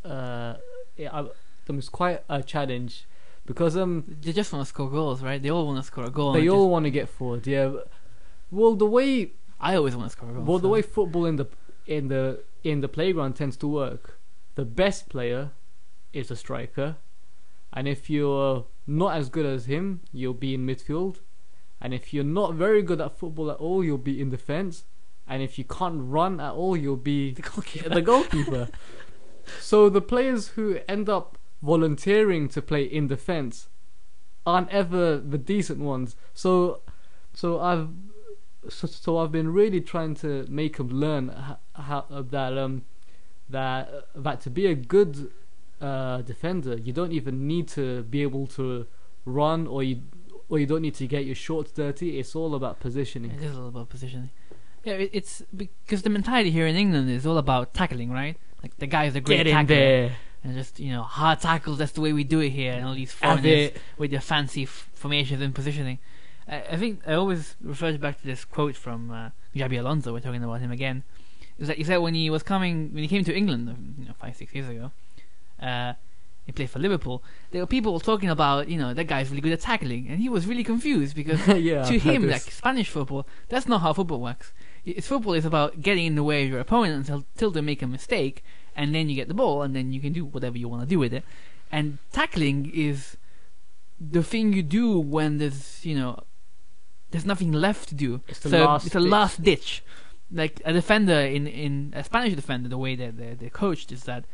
uh 0.05 0.55
yeah, 0.97 1.11
I, 1.13 1.19
um, 1.21 1.79
it's 1.79 1.89
quite 1.89 2.23
a 2.29 2.43
challenge 2.43 3.07
because 3.47 3.77
um 3.77 4.05
They 4.23 4.33
just 4.33 4.53
want 4.53 4.65
to 4.65 4.69
score 4.69 4.89
goals, 4.91 5.23
right? 5.23 5.43
They 5.43 5.51
all 5.51 5.67
want 5.67 5.79
to 5.79 5.83
score 5.83 6.05
a 6.05 6.11
goal. 6.11 6.33
they 6.35 6.49
all 6.49 6.65
just- 6.67 6.71
want 6.71 6.85
to 6.85 6.91
get 6.91 7.09
forward 7.09 7.47
yeah 7.47 7.71
well 8.51 8.75
the 8.75 8.87
way 8.87 9.33
I 9.61 9.77
always 9.77 9.97
want 9.97 10.07
to 10.07 10.11
score 10.11 10.31
a 10.31 10.33
goal. 10.35 10.43
well 10.45 10.59
the 10.59 10.67
so- 10.69 10.71
way 10.71 10.83
football 10.83 11.27
in 11.27 11.37
the 11.37 11.47
in 11.87 12.09
the 12.09 12.43
in 12.63 12.81
the 12.81 12.89
playground 12.89 13.35
tends 13.35 13.57
to 13.59 13.67
work 13.67 14.19
the 14.55 14.65
best 14.65 15.09
player 15.09 15.51
is 16.13 16.31
a 16.31 16.37
striker 16.37 16.97
and 17.73 17.89
if 17.89 18.09
you're 18.09 18.67
not 18.87 19.17
as 19.17 19.29
good 19.29 19.47
as 19.47 19.67
him 19.67 20.01
you'll 20.13 20.33
be 20.35 20.55
in 20.55 20.67
midfield 20.67 21.19
and 21.81 21.93
if 21.93 22.15
you're 22.15 22.25
not 22.25 22.55
very 22.55 22.83
good 22.83 23.01
at 23.01 23.19
football 23.19 23.51
at 23.51 23.57
all 23.59 23.85
you'll 23.85 23.99
be 23.99 24.21
in 24.21 24.31
defense 24.31 24.85
and 25.27 25.43
if 25.43 25.59
you 25.59 25.65
can't 25.65 26.01
run 26.01 26.41
at 26.41 26.53
all 26.53 26.77
you'll 26.77 26.97
be 26.97 27.33
the 27.33 27.43
goalkeeper. 27.43 27.89
the 27.89 28.03
goalkeeper. 28.03 28.69
so 29.61 29.89
the 29.89 30.01
players 30.01 30.49
who 30.49 30.79
end 30.89 31.09
up 31.09 31.37
volunteering 31.63 32.49
to 32.49 32.63
play 32.63 32.85
in 32.85 33.09
defense 33.09 33.69
aren't 34.47 34.69
ever 34.69 35.19
the 35.19 35.39
decent 35.39 35.81
ones. 35.81 36.17
So, 36.35 36.83
so 37.33 37.61
I've 37.61 37.89
so, 38.69 38.87
so 38.87 39.19
I've 39.19 39.33
been 39.33 39.53
really 39.53 39.81
trying 39.81 40.15
to 40.17 40.47
make 40.49 40.77
them 40.77 40.89
learn 40.89 41.29
how, 41.29 41.59
how 41.75 42.23
that 42.31 42.57
um 42.59 42.83
that 43.49 43.91
that 44.15 44.41
to 44.43 44.51
be 44.51 44.67
a 44.67 44.75
good 44.75 45.31
uh, 45.81 46.23
defender 46.23 46.77
you 46.79 46.93
don't 46.93 47.13
even 47.13 47.47
need 47.47 47.69
to 47.69 48.05
be 48.05 48.23
able 48.23 48.47
to 48.47 48.87
run 49.27 49.67
or 49.67 49.83
you 49.83 50.01
or 50.49 50.59
you 50.59 50.67
don't 50.67 50.83
need 50.83 50.95
to 50.95 51.07
get 51.07 51.25
your 51.25 51.35
shorts 51.35 51.73
dirty. 51.73 52.19
It's 52.19 52.37
all 52.37 52.55
about 52.55 52.79
positioning. 52.81 53.31
It 53.31 53.43
is 53.43 53.57
all 53.57 53.69
about 53.69 53.89
positioning. 53.89 54.31
Yeah, 54.85 54.95
it, 54.95 55.11
it's 55.13 55.43
because 55.57 56.03
the 56.03 56.11
mentality 56.11 56.51
here 56.51 56.67
in 56.67 56.77
England 56.77 57.11
is 57.11 57.27
all 57.27 57.39
about 57.39 57.73
tackling, 57.73 58.11
right? 58.11 58.37
Like 58.63 58.77
the 58.77 58.87
guy's 58.87 59.15
a 59.17 59.21
great 59.21 59.39
Get 59.39 59.47
in 59.47 59.55
tackler, 59.55 59.77
there. 59.77 60.17
and 60.43 60.55
just 60.55 60.79
you 60.79 60.93
know 60.93 61.03
hard 61.03 61.41
tackles. 61.41 61.79
That's 61.79 61.93
the 61.93 62.03
way 62.03 62.13
we 62.13 62.25
do 62.25 62.41
it 62.41 62.51
here, 62.51 62.73
and 62.73 62.85
all 62.85 62.95
these 62.95 63.13
foreigners 63.13 63.73
with 63.97 64.11
their 64.11 64.21
fancy 64.21 64.65
f- 64.65 64.91
formations 64.95 65.41
and 65.43 65.55
positioning. 65.55 65.99
I, 66.49 66.63
I 66.73 66.77
think 66.77 67.01
I 67.07 67.15
always 67.15 67.57
refer 67.61 67.97
back 67.99 68.21
to 68.21 68.27
this 68.27 68.45
quote 68.45 68.77
from 68.77 69.11
uh, 69.11 69.31
Xabi 69.55 69.79
Alonso. 69.79 70.13
We're 70.13 70.21
talking 70.21 70.45
about 70.45 70.61
him 70.61 70.71
again. 70.71 71.05
Is 71.59 71.69
that 71.69 71.77
he 71.77 71.85
said 71.85 71.99
when 71.99 72.15
he 72.15 72.31
was 72.31 72.43
coming 72.43 72.93
when 72.93 73.03
he 73.03 73.09
came 73.09 73.25
to 73.25 73.35
England, 73.35 73.69
uh, 73.69 73.73
you 73.99 74.09
know, 74.09 74.15
five 74.19 74.37
six 74.37 74.55
years 74.55 74.69
ago, 74.69 74.91
uh, 75.61 75.95
he 76.45 76.53
played 76.53 76.71
for 76.71 76.79
Liverpool. 76.79 77.23
There 77.53 77.63
were 77.63 77.67
people 77.67 77.99
talking 78.01 78.29
about 78.29 78.69
you 78.69 78.77
know 78.77 78.93
that 78.93 79.05
guy's 79.05 79.31
really 79.31 79.41
good 79.41 79.53
at 79.53 79.61
tackling, 79.61 80.09
and 80.09 80.21
he 80.21 80.29
was 80.29 80.47
really 80.47 80.65
confused 80.65 81.15
because 81.15 81.47
yeah, 81.49 81.85
to 81.85 81.99
him, 81.99 82.29
like 82.29 82.43
Spanish 82.43 82.91
football, 82.91 83.27
that's 83.49 83.69
not 83.69 83.81
how 83.81 83.93
football 83.93 84.21
works. 84.21 84.53
It's 84.85 85.07
football 85.07 85.33
is 85.33 85.45
about 85.45 85.81
getting 85.81 86.07
in 86.07 86.15
the 86.15 86.23
way 86.23 86.45
of 86.45 86.51
your 86.51 86.61
opponent 86.61 86.97
until, 86.97 87.25
until 87.35 87.51
they 87.51 87.63
make 87.63 87.83
a 87.83 87.87
mistake, 87.87 88.45
and 88.77 88.95
then 88.95 89.09
you 89.09 89.15
get 89.15 89.29
the 89.29 89.35
ball, 89.35 89.63
and 89.63 89.75
then 89.75 89.93
you 89.93 90.01
can 90.01 90.13
do 90.13 90.25
whatever 90.25 90.59
you 90.59 90.69
want 90.69 90.83
to 90.83 90.89
do 90.89 90.99
with 90.99 91.15
it. 91.15 91.25
And 91.73 91.99
tackling 92.13 92.71
is 92.75 93.17
the 93.99 94.23
thing 94.23 94.53
you 94.53 94.63
do 94.63 94.99
when 94.99 95.39
there's 95.39 95.87
you 95.87 95.97
know 95.97 96.25
there's 97.15 97.25
nothing 97.25 97.53
left 97.53 97.91
to 97.91 97.95
do. 97.95 98.21
It's 98.27 98.41
the 98.41 98.49
so 98.49 98.65
last 98.65 98.87
it's 98.87 98.97
a 98.97 98.99
ditch. 98.99 99.09
last 99.09 99.43
ditch. 99.43 99.85
Like 100.33 100.61
a 100.65 100.73
defender 100.73 101.21
in 101.21 101.47
in 101.47 101.93
a 101.95 102.03
Spanish 102.03 102.35
defender, 102.35 102.69
the 102.69 102.77
way 102.77 102.97
that 102.97 103.17
they're, 103.17 103.37
they're 103.37 103.51
coached 103.51 103.93
is 103.93 104.03
that 104.03 104.25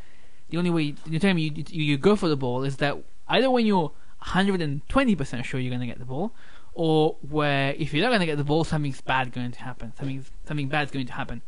the 0.48 0.56
only 0.56 0.70
way 0.70 0.94
you 1.04 1.18
tell 1.18 1.34
me 1.34 1.42
you, 1.42 1.64
you, 1.68 1.84
you 1.84 1.98
go 1.98 2.16
for 2.16 2.26
the 2.26 2.38
ball 2.38 2.64
is 2.64 2.78
that 2.78 2.96
either 3.28 3.50
when 3.50 3.66
you're 3.66 3.92
120% 4.24 5.44
sure 5.44 5.60
you're 5.60 5.68
going 5.68 5.82
to 5.82 5.86
get 5.86 5.98
the 5.98 6.06
ball, 6.06 6.32
or 6.72 7.18
where 7.20 7.74
if 7.76 7.92
you're 7.92 8.02
not 8.02 8.08
going 8.08 8.20
to 8.20 8.26
get 8.26 8.38
the 8.38 8.44
ball, 8.44 8.64
something's 8.64 9.02
bad 9.02 9.30
going 9.30 9.52
to 9.52 9.60
happen. 9.60 9.92
Something 9.98 10.24
something 10.46 10.68
bad's 10.68 10.90
going 10.90 11.06
to 11.06 11.12
happen, 11.12 11.42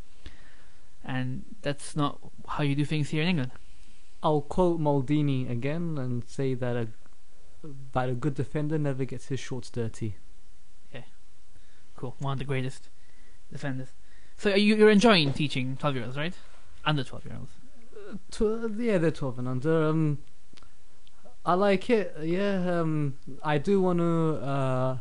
and 1.03 1.45
that's 1.63 1.97
not 1.97 2.19
how 2.47 2.63
you 2.63 2.75
do 2.75 2.85
things 2.85 3.09
here 3.09 3.23
in 3.23 3.29
England. 3.29 3.53
I'll 4.23 4.43
quote 4.43 4.79
Maldini 4.79 5.51
again 5.51 5.97
and 5.97 6.29
say 6.29 6.53
that 6.53 6.77
a 6.77 6.89
that 7.93 8.11
a 8.11 8.13
good 8.13 8.35
defender 8.35 8.77
never 8.79 9.07
gets 9.07 9.29
his 9.29 9.41
shorts 9.41 9.71
dirty. 9.71 10.17
Cool, 12.03 12.17
one 12.19 12.33
of 12.33 12.39
the 12.41 12.45
greatest 12.45 12.89
defenders. 13.53 13.91
So 14.37 14.57
you, 14.57 14.75
you're 14.75 14.91
enjoying 14.91 15.33
teaching 15.33 15.77
12 15.77 15.95
year 15.95 16.05
olds, 16.05 16.17
right? 16.17 16.35
Under 16.85 17.05
12 17.05 17.25
year 17.27 17.37
olds. 17.39 17.53
Tw- 18.33 18.77
yeah, 18.77 18.99
they're 18.99 19.13
twelve 19.13 19.39
and 19.39 19.47
under. 19.47 19.85
Um, 19.85 20.19
I 21.47 21.55
like 21.55 21.89
it. 21.91 22.13
Yeah. 22.21 22.81
Um, 22.81 23.19
I 23.45 23.59
do 23.59 23.81
want 23.81 24.01
to. 24.01 24.35
Uh, 24.45 24.99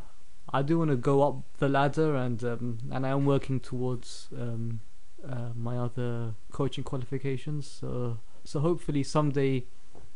I 0.53 0.61
do 0.61 0.77
want 0.77 0.91
to 0.91 0.95
go 0.95 1.23
up 1.23 1.37
the 1.57 1.67
ladder, 1.67 2.15
and 2.15 2.43
um, 2.43 2.77
and 2.91 3.03
I 3.03 3.09
am 3.09 3.25
working 3.25 3.59
towards 3.59 4.29
um, 4.39 4.81
uh, 5.27 5.49
my 5.55 5.79
other 5.79 6.35
coaching 6.51 6.83
qualifications. 6.83 7.67
So 7.67 8.19
so 8.45 8.59
hopefully 8.59 9.01
someday, 9.01 9.65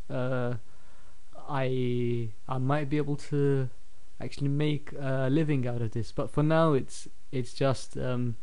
uh, 0.08 0.54
I 1.50 2.30
I 2.48 2.60
might 2.60 2.92
be 2.92 2.98
able 2.98 3.16
to 3.32 3.70
actually 4.20 4.47
make 4.49 4.91
a 4.99 5.30
living 5.30 5.68
out 5.68 5.82
of 5.82 5.91
this. 5.91 6.11
But 6.11 6.32
for 6.32 6.43
now, 6.43 6.74
it's 6.74 7.07
it's 7.32 7.53
just 7.53 7.97
um, 7.97 8.36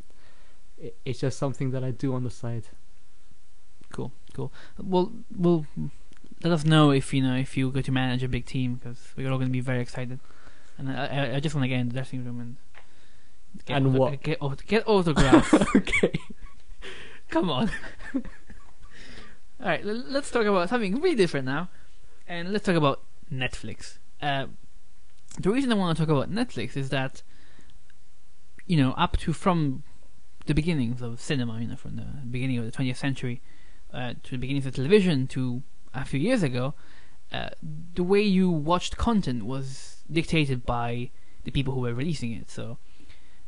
it's 1.04 1.20
just 1.20 1.38
something 1.38 1.70
that 1.70 1.82
I 1.84 1.90
do 1.90 2.14
on 2.14 2.24
the 2.24 2.30
side. 2.30 2.64
Cool, 3.90 4.12
cool. 4.34 4.52
Well, 4.82 5.12
well, 5.36 5.66
let 6.42 6.52
us 6.52 6.64
know 6.64 6.90
if 6.90 7.12
you 7.12 7.22
know 7.22 7.36
if 7.36 7.56
you 7.56 7.70
go 7.70 7.80
to 7.82 7.92
manage 7.92 8.22
a 8.22 8.28
big 8.28 8.46
team 8.46 8.74
because 8.74 8.98
we're 9.16 9.30
all 9.30 9.38
going 9.38 9.48
to 9.48 9.52
be 9.52 9.60
very 9.60 9.80
excited. 9.80 10.18
And 10.78 10.90
I, 10.90 11.06
I, 11.06 11.34
I 11.36 11.40
just 11.40 11.54
want 11.54 11.64
to 11.64 11.68
get 11.68 11.78
in 11.80 11.88
the 11.88 11.94
dressing 11.94 12.24
room 12.24 12.40
and 12.40 12.56
get 13.66 13.76
And 13.76 13.94
what? 13.94 14.22
get, 14.22 14.38
auto- 14.40 14.64
get 14.66 14.88
autographs. 14.88 15.52
okay. 15.76 16.12
Come 17.28 17.50
on. 17.50 17.70
all 18.14 18.22
right, 19.60 19.84
let's 19.84 20.30
talk 20.30 20.46
about 20.46 20.68
something 20.70 21.00
really 21.00 21.14
different 21.16 21.46
now, 21.46 21.68
and 22.26 22.52
let's 22.52 22.64
talk 22.64 22.76
about 22.76 23.02
Netflix. 23.32 23.98
Uh, 24.20 24.46
the 25.38 25.50
reason 25.50 25.72
I 25.72 25.74
want 25.74 25.96
to 25.96 26.04
talk 26.04 26.14
about 26.14 26.30
Netflix 26.30 26.76
is 26.76 26.90
that 26.90 27.22
you 28.66 28.76
know 28.76 28.92
up 28.92 29.16
to 29.18 29.32
from 29.32 29.82
the 30.46 30.54
beginnings 30.54 31.02
of 31.02 31.20
cinema, 31.20 31.60
you 31.60 31.68
know, 31.68 31.76
from 31.76 31.96
the 31.96 32.06
beginning 32.30 32.58
of 32.58 32.64
the 32.64 32.72
20th 32.72 32.96
century, 32.96 33.40
uh, 33.92 34.14
to 34.22 34.32
the 34.32 34.38
beginnings 34.38 34.66
of 34.66 34.74
television 34.74 35.26
to 35.28 35.62
a 35.94 36.04
few 36.04 36.18
years 36.18 36.42
ago, 36.42 36.74
uh, 37.32 37.50
the 37.94 38.02
way 38.02 38.20
you 38.20 38.50
watched 38.50 38.96
content 38.96 39.44
was 39.44 40.02
dictated 40.10 40.66
by 40.66 41.10
the 41.44 41.50
people 41.50 41.74
who 41.74 41.80
were 41.80 41.94
releasing 41.94 42.32
it. 42.32 42.50
So, 42.50 42.78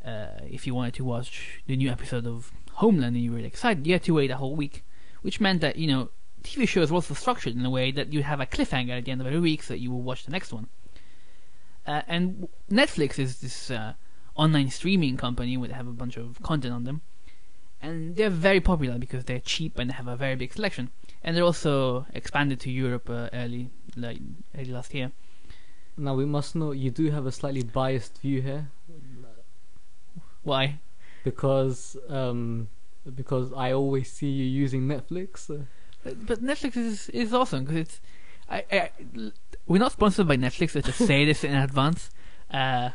uh, 0.05 0.41
if 0.49 0.67
you 0.67 0.75
wanted 0.75 0.95
to 0.95 1.05
watch 1.05 1.63
the 1.67 1.77
new 1.77 1.91
episode 1.91 2.27
of 2.27 2.53
Homeland 2.73 3.17
and 3.17 3.25
you 3.25 3.31
were 3.31 3.37
really 3.37 3.49
excited, 3.49 3.87
you 3.87 3.95
had 3.95 4.03
to 4.05 4.15
wait 4.15 4.31
a 4.31 4.37
whole 4.37 4.55
week, 4.55 4.85
which 5.23 5.41
meant 5.41 5.61
that 5.61 5.77
you 5.77 5.87
know 5.87 6.11
TV 6.43 6.69
shows 6.69 6.91
were 6.91 6.97
also 6.97 7.15
structured 7.15 7.57
in 7.57 7.65
a 7.65 7.71
way 7.71 7.91
that 7.91 8.13
you'd 8.13 8.25
have 8.25 8.41
a 8.41 8.47
cliffhanger 8.47 8.99
at 8.99 9.05
the 9.05 9.11
end 9.11 9.21
of 9.21 9.27
every 9.27 9.41
week, 9.41 9.63
so 9.63 9.75
that 9.75 9.81
you 9.81 9.91
will 9.91 10.03
watch 10.03 10.25
the 10.25 10.31
next 10.31 10.53
one. 10.53 10.69
Uh, 11.87 12.03
and 12.07 12.49
Netflix 12.71 13.19
is 13.19 13.41
this 13.41 13.71
uh, 13.71 13.95
online 14.37 14.71
streaming 14.71 15.17
company 15.17 15.57
would 15.57 15.71
have 15.71 15.87
a 15.87 15.93
bunch 15.93 16.17
of 16.17 16.41
content 16.43 16.73
on 16.75 16.85
them, 16.85 17.03
and 17.83 18.17
they're 18.17 18.31
very 18.31 18.61
popular 18.61 18.99
because 18.99 19.25
they're 19.25 19.41
cheap 19.41 19.79
and 19.79 19.91
they 19.91 19.95
have 19.95 20.09
a 20.09 20.17
very 20.17 20.35
big 20.35 20.53
selection. 20.53 20.91
And 21.23 21.37
they're 21.37 21.45
also 21.45 22.07
expanded 22.15 22.61
to 22.61 22.71
Europe 22.71 23.09
uh, 23.09 23.29
early, 23.33 23.71
like 23.97 24.19
early 24.59 24.73
last 24.73 24.95
year. 24.95 25.13
Now 25.97 26.15
we 26.15 26.25
must 26.25 26.55
know 26.55 26.73
you 26.73 26.91
do 26.91 27.11
have 27.11 27.27
a 27.27 27.33
slightly 27.33 27.63
biased 27.63 28.19
view 28.19 28.43
here 28.43 28.69
Why? 30.43 30.81
because 31.23 31.97
um 32.09 32.69
because 33.15 33.53
I 33.53 33.73
always 33.73 34.11
see 34.11 34.29
you 34.29 34.45
using 34.45 34.83
Netflix. 34.89 35.49
But 36.03 36.27
but 36.27 36.43
Netflix 36.43 36.77
is 36.77 37.09
is 37.11 37.33
awesome 37.33 37.65
because 37.65 37.77
it's. 37.81 38.01
I, 38.51 38.65
I, 38.71 38.91
we're 39.67 39.79
not 39.79 39.93
sponsored 39.93 40.29
by 40.29 40.37
Netflix. 40.37 40.75
Let's 40.75 40.87
just 40.87 41.07
say 41.07 41.25
this 41.25 41.45
in 41.45 41.55
advance. 41.55 42.11
Uh, 42.51 42.91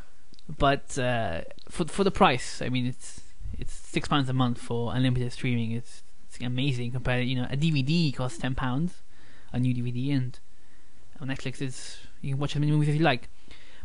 but 0.58 0.98
uh, 0.98 1.42
for 1.70 1.86
for 1.86 2.04
the 2.04 2.12
price, 2.12 2.62
I 2.62 2.70
mean, 2.70 2.86
it's 2.86 3.22
it's 3.58 3.74
six 3.74 4.08
pounds 4.08 4.30
a 4.30 4.34
month 4.34 4.60
for 4.60 4.94
unlimited 4.94 5.32
streaming. 5.32 5.72
It's 5.72 6.04
it's 6.28 6.40
amazing 6.40 6.92
compared. 6.92 7.24
To 7.24 7.26
you 7.26 7.36
know, 7.36 7.48
a 7.50 7.58
DVD 7.58 8.16
costs 8.16 8.38
ten 8.38 8.56
pounds, 8.56 9.04
a 9.52 9.60
new 9.60 9.74
DVD, 9.74 10.16
and 10.16 10.40
on 11.20 11.28
Netflix 11.28 11.62
is 11.62 11.98
you 12.22 12.32
can 12.32 12.40
watch 12.40 12.56
as 12.56 12.60
many 12.60 12.72
movies 12.72 12.90
as 12.90 12.96
you 12.96 13.04
like. 13.04 13.30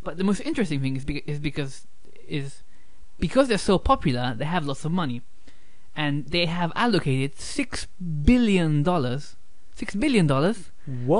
But 0.03 0.17
the 0.17 0.23
most 0.23 0.41
interesting 0.41 0.81
thing 0.81 0.95
is 0.95 1.05
is 1.25 1.39
because 1.39 1.87
is 2.27 2.63
because 3.19 3.47
they're 3.47 3.57
so 3.57 3.77
popular, 3.77 4.33
they 4.37 4.45
have 4.45 4.65
lots 4.65 4.85
of 4.85 4.91
money 4.91 5.21
and 5.95 6.25
they 6.27 6.45
have 6.45 6.71
allocated 6.75 7.39
six 7.39 7.87
billion 8.23 8.83
dollars, 8.83 9.35
six 9.75 9.93
billion 9.93 10.25
dollars 10.25 10.71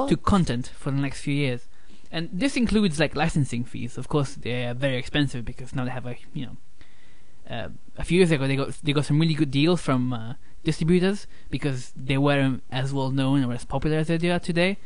to 0.08 0.18
content 0.18 0.72
for 0.76 0.92
the 0.92 0.98
next 0.98 1.22
few 1.22 1.34
years, 1.34 1.68
and 2.12 2.30
this 2.32 2.56
includes 2.56 3.00
like 3.00 3.16
licensing 3.16 3.64
fees. 3.64 3.98
Of 3.98 4.08
course, 4.08 4.36
they 4.36 4.66
are 4.66 4.74
very 4.74 4.98
expensive 4.98 5.46
because 5.46 5.76
now 5.76 5.86
they 5.86 5.92
have 5.92 6.06
a 6.06 6.16
you 6.34 6.46
know. 6.48 6.58
Uh, 7.48 7.70
a 7.98 8.04
few 8.04 8.18
years 8.18 8.32
ago, 8.32 8.48
they 8.48 8.56
got 8.56 8.70
they 8.84 8.94
got 8.94 9.06
some 9.06 9.20
really 9.20 9.36
good 9.36 9.52
deals 9.52 9.80
from 9.80 10.12
uh, 10.12 10.34
distributors 10.64 11.28
because 11.52 11.94
they 11.96 12.18
weren't 12.18 12.64
as 12.72 12.92
well 12.92 13.12
known 13.12 13.44
or 13.44 13.54
as 13.54 13.64
popular 13.64 13.98
as 13.98 14.08
they 14.08 14.32
are 14.32 14.40
today, 14.40 14.78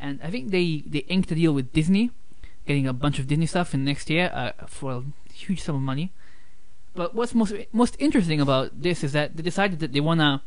and 0.00 0.18
I 0.22 0.30
think 0.30 0.50
they 0.50 0.82
they 0.86 1.00
inked 1.00 1.30
a 1.30 1.34
deal 1.34 1.52
with 1.52 1.72
Disney, 1.72 2.10
getting 2.66 2.86
a 2.86 2.94
bunch 2.94 3.18
of 3.18 3.26
Disney 3.26 3.46
stuff 3.46 3.74
in 3.74 3.84
next 3.84 4.08
year 4.08 4.30
uh, 4.32 4.52
for 4.66 4.92
a 4.92 5.02
huge 5.34 5.60
sum 5.60 5.76
of 5.76 5.82
money. 5.82 6.12
But 6.94 7.14
what's 7.14 7.34
most 7.34 7.52
most 7.72 7.96
interesting 7.98 8.40
about 8.40 8.80
this 8.80 9.04
is 9.04 9.12
that 9.12 9.36
they 9.36 9.42
decided 9.42 9.80
that 9.80 9.92
they 9.92 10.00
wanna 10.00 10.42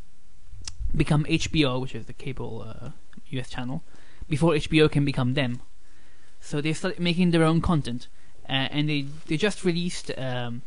become 0.95 1.23
HBO, 1.25 1.81
which 1.81 1.95
is 1.95 2.05
the 2.05 2.13
cable 2.13 2.65
uh, 2.67 2.89
US 3.29 3.49
channel, 3.49 3.83
before 4.29 4.53
HBO 4.53 4.91
can 4.91 5.05
become 5.05 5.33
them. 5.33 5.61
So 6.39 6.61
they 6.61 6.73
started 6.73 6.99
making 6.99 7.31
their 7.31 7.43
own 7.43 7.61
content, 7.61 8.07
uh, 8.49 8.67
and 8.71 8.89
they 8.89 9.05
they 9.27 9.37
just 9.37 9.63
released 9.63 10.11
um, 10.17 10.63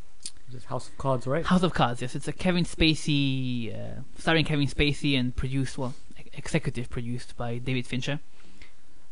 House 0.67 0.89
of 0.89 0.99
Cards, 0.99 1.27
right? 1.27 1.45
House 1.45 1.63
of 1.63 1.75
Cards. 1.75 2.01
Yes, 2.01 2.15
it's 2.15 2.29
a 2.29 2.33
Kevin 2.33 2.65
Spacey, 2.65 3.75
uh, 3.75 4.03
starring 4.17 4.45
Kevin 4.45 4.69
Spacey 4.69 5.19
and 5.19 5.35
produced 5.35 5.77
well, 5.77 5.95
executive 6.33 6.89
produced 6.91 7.37
by 7.37 7.59
David 7.59 7.87
Fincher. 7.87 8.21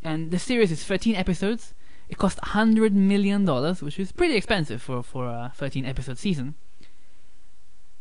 And 0.02 0.30
the 0.30 0.38
series 0.38 0.70
is 0.72 0.84
13 0.84 1.14
episodes. 1.14 1.74
It 2.08 2.18
cost 2.18 2.38
100 2.42 2.94
million 2.94 3.44
dollars, 3.44 3.82
which 3.82 3.98
is 3.98 4.12
pretty 4.12 4.36
expensive 4.36 4.82
for 4.82 5.02
for 5.02 5.26
a 5.26 5.52
13 5.56 5.84
episode 5.84 6.18
season. 6.18 6.54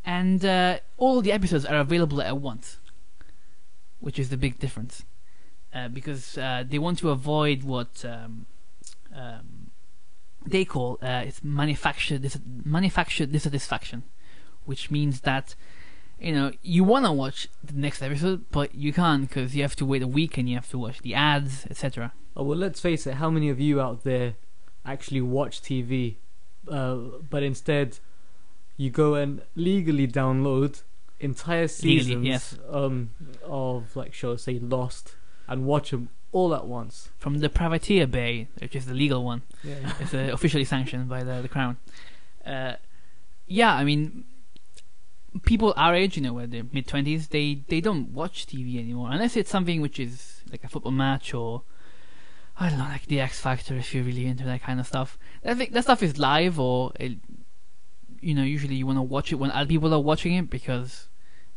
And 0.03 0.43
uh, 0.43 0.79
all 0.97 1.21
the 1.21 1.31
episodes 1.31 1.65
are 1.65 1.77
available 1.77 2.21
at 2.21 2.37
once, 2.37 2.79
which 4.01 4.19
is 4.19 4.29
the 4.29 4.37
big 4.37 4.59
difference, 4.59 5.05
uh, 5.73 5.87
because 5.87 6.37
uh, 6.37 6.63
they 6.67 6.77
want 6.77 6.99
to 6.99 7.09
avoid 7.09 7.63
what 7.63 8.03
um, 8.03 8.45
um, 9.15 9.71
they 10.45 10.65
call 10.65 10.99
uh, 11.01 11.23
it's 11.25 11.43
manufactured 11.43 12.21
dis- 12.21 12.39
manufactured 12.65 13.31
dissatisfaction, 13.31 14.03
which 14.65 14.91
means 14.91 15.21
that 15.21 15.55
you 16.19 16.33
know 16.33 16.51
you 16.61 16.83
want 16.83 17.05
to 17.05 17.11
watch 17.11 17.47
the 17.63 17.73
next 17.73 18.01
episode, 18.01 18.45
but 18.51 18.75
you 18.75 18.91
can't 18.91 19.29
because 19.29 19.55
you 19.55 19.61
have 19.61 19.75
to 19.77 19.85
wait 19.85 20.01
a 20.01 20.07
week 20.07 20.37
and 20.37 20.49
you 20.49 20.55
have 20.55 20.69
to 20.71 20.77
watch 20.77 20.99
the 21.01 21.15
ads, 21.15 21.65
etc. 21.69 22.11
Oh, 22.35 22.43
well, 22.43 22.57
let's 22.57 22.79
face 22.79 23.05
it. 23.07 23.15
How 23.15 23.29
many 23.29 23.49
of 23.49 23.59
you 23.59 23.79
out 23.79 24.03
there 24.03 24.35
actually 24.85 25.21
watch 25.21 25.61
TV, 25.61 26.15
uh, 26.67 26.95
but 27.29 27.43
instead 27.43 27.99
you 28.77 28.89
go 28.89 29.15
and 29.15 29.41
legally 29.55 30.07
download 30.07 30.81
entire 31.21 31.67
seasons 31.67 32.25
yes. 32.25 32.57
um, 32.69 33.11
of 33.43 33.95
like 33.95 34.13
shows, 34.13 34.43
say 34.43 34.59
Lost, 34.59 35.15
and 35.47 35.65
watch 35.65 35.91
them 35.91 36.09
all 36.31 36.53
at 36.53 36.65
once? 36.65 37.09
From 37.17 37.39
the 37.39 37.49
Privateer 37.49 38.07
Bay, 38.07 38.47
which 38.59 38.75
is 38.75 38.85
the 38.85 38.93
legal 38.93 39.23
one, 39.23 39.43
Yeah. 39.63 39.93
it's 39.99 40.13
uh, 40.13 40.29
officially 40.31 40.65
sanctioned 40.65 41.07
by 41.07 41.23
the 41.23 41.41
the 41.41 41.49
crown. 41.49 41.77
Uh, 42.45 42.73
yeah, 43.47 43.73
I 43.73 43.83
mean, 43.83 44.23
people 45.43 45.73
our 45.77 45.95
age, 45.95 46.17
you 46.17 46.23
know, 46.23 46.33
where 46.33 46.47
they're 46.47 46.65
mid 46.71 46.87
twenties, 46.87 47.27
they 47.29 47.63
they 47.67 47.81
don't 47.81 48.09
watch 48.11 48.47
TV 48.47 48.79
anymore 48.79 49.09
unless 49.11 49.35
it's 49.37 49.49
something 49.49 49.81
which 49.81 49.99
is 49.99 50.41
like 50.51 50.63
a 50.63 50.67
football 50.67 50.91
match 50.91 51.33
or 51.33 51.63
I 52.59 52.69
don't 52.69 52.79
know, 52.79 52.85
like 52.85 53.05
the 53.07 53.19
X 53.19 53.39
Factor. 53.39 53.75
If 53.75 53.93
you're 53.93 54.03
really 54.03 54.25
into 54.25 54.43
that 54.45 54.61
kind 54.61 54.79
of 54.79 54.87
stuff, 54.87 55.17
I 55.45 55.53
think 55.53 55.71
that 55.73 55.83
stuff 55.83 56.03
is 56.03 56.17
live 56.17 56.59
or 56.59 56.91
it, 56.99 57.17
you 58.19 58.35
know, 58.35 58.43
usually 58.43 58.75
you 58.75 58.85
want 58.85 58.97
to 58.97 59.03
watch 59.03 59.31
it 59.31 59.35
when 59.35 59.51
other 59.51 59.67
people 59.67 59.93
are 59.93 59.99
watching 59.99 60.33
it 60.33 60.49
because 60.49 61.07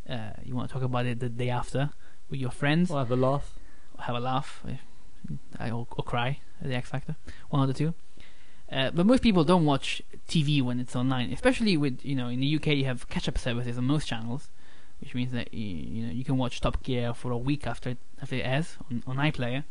uh, 0.08 0.30
you 0.44 0.54
want 0.54 0.68
to 0.68 0.72
talk 0.74 0.82
about 0.82 1.06
it 1.06 1.20
the 1.20 1.28
day 1.28 1.50
after 1.50 1.90
with 2.30 2.40
your 2.40 2.50
friends 2.50 2.90
We'll 2.90 2.98
have 2.98 3.10
a 3.10 3.16
laugh. 3.16 3.54
have 4.00 4.16
a 4.16 4.20
laugh, 4.20 4.62
or, 5.60 5.86
or 5.96 6.04
cry 6.04 6.40
at 6.60 6.68
the 6.68 6.74
X 6.74 6.90
Factor, 6.90 7.16
one 7.50 7.62
of 7.62 7.68
the 7.68 7.74
two. 7.74 7.94
Uh, 8.72 8.90
but 8.90 9.06
most 9.06 9.22
people 9.22 9.44
don't 9.44 9.64
watch 9.66 10.02
TV 10.28 10.62
when 10.62 10.80
it's 10.80 10.96
online, 10.96 11.32
especially 11.32 11.76
with 11.76 12.04
you 12.04 12.14
know 12.14 12.28
in 12.28 12.40
the 12.40 12.56
UK 12.56 12.68
you 12.68 12.84
have 12.86 13.08
catch-up 13.08 13.38
services 13.38 13.78
on 13.78 13.84
most 13.84 14.06
channels, 14.08 14.48
which 15.00 15.14
means 15.14 15.32
that 15.32 15.52
you, 15.52 15.66
you 15.66 16.06
know 16.06 16.12
you 16.12 16.24
can 16.24 16.36
watch 16.38 16.60
Top 16.60 16.82
Gear 16.82 17.12
for 17.14 17.30
a 17.30 17.38
week 17.38 17.66
after 17.66 17.90
it, 17.90 17.98
after 18.20 18.36
it 18.36 18.40
airs 18.42 18.76
on, 18.90 19.02
on 19.06 19.16
iPlayer. 19.16 19.64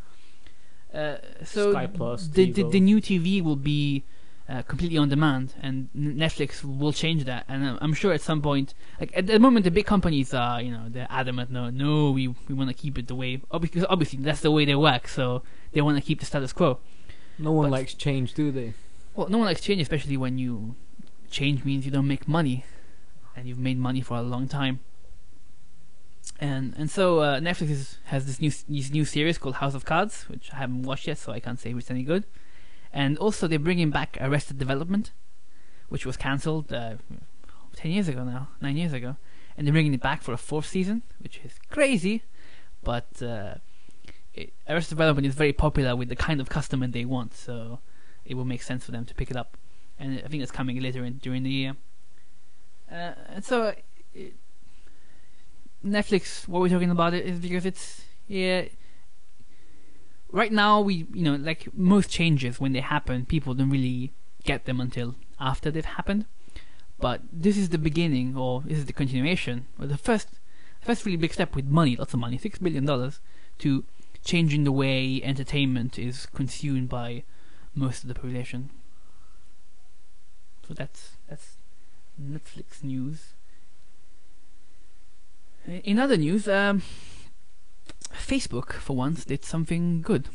Uh, 0.93 1.17
so 1.43 1.73
Plus, 1.87 2.27
the, 2.27 2.51
the 2.51 2.69
the 2.69 2.79
new 2.79 3.01
TV 3.01 3.43
will 3.43 3.55
be 3.55 4.03
uh, 4.49 4.61
completely 4.63 4.97
on 4.97 5.07
demand, 5.09 5.53
and 5.61 5.89
Netflix 5.95 6.63
will 6.63 6.91
change 6.91 7.23
that. 7.25 7.45
And 7.47 7.65
I'm- 7.65 7.93
sure 7.93 8.11
at 8.13 8.21
some 8.21 8.41
point, 8.41 8.73
like 8.99 9.11
at 9.15 9.27
the 9.27 9.39
moment, 9.39 9.63
the 9.63 9.71
big 9.71 9.85
companies 9.85 10.33
are 10.33 10.61
you 10.61 10.71
know 10.71 10.85
they're 10.89 11.07
adamant, 11.09 11.49
no, 11.51 11.69
no, 11.69 12.11
we 12.11 12.27
we 12.27 12.53
want 12.53 12.69
to 12.69 12.73
keep 12.75 12.97
it 12.97 13.07
the 13.07 13.15
way, 13.15 13.41
oh, 13.51 13.59
because 13.59 13.85
obviously 13.89 14.19
that's 14.19 14.41
the 14.41 14.51
way 14.51 14.65
they 14.65 14.75
work, 14.75 15.07
so 15.07 15.43
they 15.71 15.81
want 15.81 15.97
to 15.97 16.03
keep 16.03 16.19
the 16.19 16.25
status 16.25 16.51
quo. 16.53 16.79
No 17.39 17.51
one 17.51 17.69
But- 17.69 17.77
likes 17.77 17.93
change, 17.93 18.33
do 18.33 18.51
they? 18.51 18.73
Well, 19.15 19.29
no 19.29 19.37
one 19.37 19.45
likes 19.47 19.61
change, 19.61 19.81
especially 19.81 20.17
when 20.17 20.37
you 20.37 20.75
change 21.29 21.63
means 21.63 21.85
you 21.85 21.91
don't 21.91 22.07
make 22.07 22.27
money, 22.27 22.65
and 23.35 23.47
you've 23.47 23.59
made 23.59 23.77
money 23.77 24.01
for 24.01 24.17
a 24.17 24.21
long 24.21 24.47
time. 24.47 24.79
And 26.39 26.73
and 26.77 26.89
so 26.89 27.19
uh, 27.19 27.39
Netflix 27.39 27.69
is, 27.69 27.97
has 28.05 28.25
this 28.25 28.39
new 28.41 28.49
this 28.67 28.91
new 28.91 29.05
series 29.05 29.37
called 29.37 29.55
House 29.55 29.75
of 29.75 29.85
Cards, 29.85 30.27
which 30.29 30.51
I 30.53 30.57
haven't 30.57 30.83
watched 30.83 31.07
yet, 31.07 31.17
so 31.17 31.31
I 31.31 31.39
can't 31.39 31.59
say 31.59 31.71
if 31.71 31.77
it's 31.77 31.91
any 31.91 32.03
good. 32.03 32.25
And 32.93 33.17
also 33.17 33.47
they're 33.47 33.59
bringing 33.59 33.89
back 33.89 34.17
Arrested 34.21 34.59
Development, 34.59 35.11
which 35.89 36.05
was 36.05 36.15
cancelled 36.15 36.71
uh, 36.71 36.95
ten 37.75 37.91
years 37.91 38.07
ago 38.07 38.23
now, 38.23 38.49
nine 38.61 38.77
years 38.77 38.93
ago, 38.93 39.17
and 39.57 39.65
they're 39.65 39.73
bringing 39.73 39.93
it 39.93 40.01
back 40.01 40.21
for 40.21 40.31
a 40.31 40.37
fourth 40.37 40.67
season, 40.67 41.03
which 41.19 41.41
is 41.43 41.55
crazy, 41.69 42.23
but. 42.83 43.21
Uh, 43.21 43.55
it, 44.33 44.53
Arrested 44.67 44.95
Development 44.95 45.27
is 45.27 45.35
very 45.35 45.53
popular 45.53 45.95
with 45.95 46.09
the 46.09 46.15
kind 46.15 46.41
of 46.41 46.49
customer 46.49 46.87
they 46.87 47.05
want, 47.05 47.33
so 47.33 47.79
it 48.25 48.35
will 48.35 48.45
make 48.45 48.63
sense 48.63 48.85
for 48.85 48.91
them 48.91 49.05
to 49.05 49.13
pick 49.13 49.29
it 49.29 49.37
up. 49.37 49.57
And 49.99 50.21
I 50.25 50.27
think 50.27 50.41
that's 50.41 50.51
coming 50.51 50.79
later 50.81 51.05
in, 51.05 51.17
during 51.17 51.43
the 51.43 51.51
year. 51.51 51.75
Uh, 52.91 53.13
and 53.29 53.45
so, 53.45 53.75
it, 54.13 54.35
Netflix, 55.85 56.47
what 56.47 56.61
we're 56.61 56.69
talking 56.69 56.89
about 56.89 57.13
it 57.13 57.25
is 57.25 57.39
because 57.39 57.65
it's 57.65 58.05
yeah. 58.27 58.65
Right 60.33 60.51
now, 60.51 60.81
we 60.81 61.05
you 61.13 61.23
know 61.23 61.35
like 61.35 61.67
most 61.75 62.09
changes 62.09 62.59
when 62.59 62.73
they 62.73 62.79
happen, 62.79 63.25
people 63.27 63.53
don't 63.53 63.69
really 63.69 64.11
get 64.43 64.65
them 64.65 64.81
until 64.81 65.15
after 65.39 65.69
they've 65.69 65.85
happened. 65.85 66.25
But 66.99 67.21
this 67.31 67.55
is 67.55 67.69
the 67.69 67.77
beginning, 67.77 68.35
or 68.35 68.63
this 68.65 68.79
is 68.79 68.85
the 68.85 68.93
continuation, 68.93 69.67
or 69.79 69.85
the 69.85 69.97
first, 69.97 70.29
first 70.81 71.05
really 71.05 71.17
big 71.17 71.33
step 71.33 71.55
with 71.55 71.65
money, 71.65 71.95
lots 71.95 72.15
of 72.15 72.19
money, 72.19 72.39
six 72.39 72.57
billion 72.57 72.83
dollars, 72.83 73.19
to 73.59 73.85
changing 74.25 74.63
the 74.63 74.71
way 74.71 75.21
entertainment 75.23 75.99
is 75.99 76.25
consumed 76.25 76.89
by 76.89 77.23
most 77.75 78.01
of 78.01 78.07
the 78.07 78.15
population. 78.15 78.71
So 80.67 80.73
that's 80.73 81.17
that's 81.29 81.57
Netflix 82.19 82.83
news. 82.83 83.33
In 85.67 85.99
other 85.99 86.17
news, 86.17 86.47
um, 86.47 86.81
Facebook, 88.13 88.73
for 88.73 88.95
once, 88.95 89.25
did 89.25 89.43
something 89.43 90.01
good, 90.01 90.29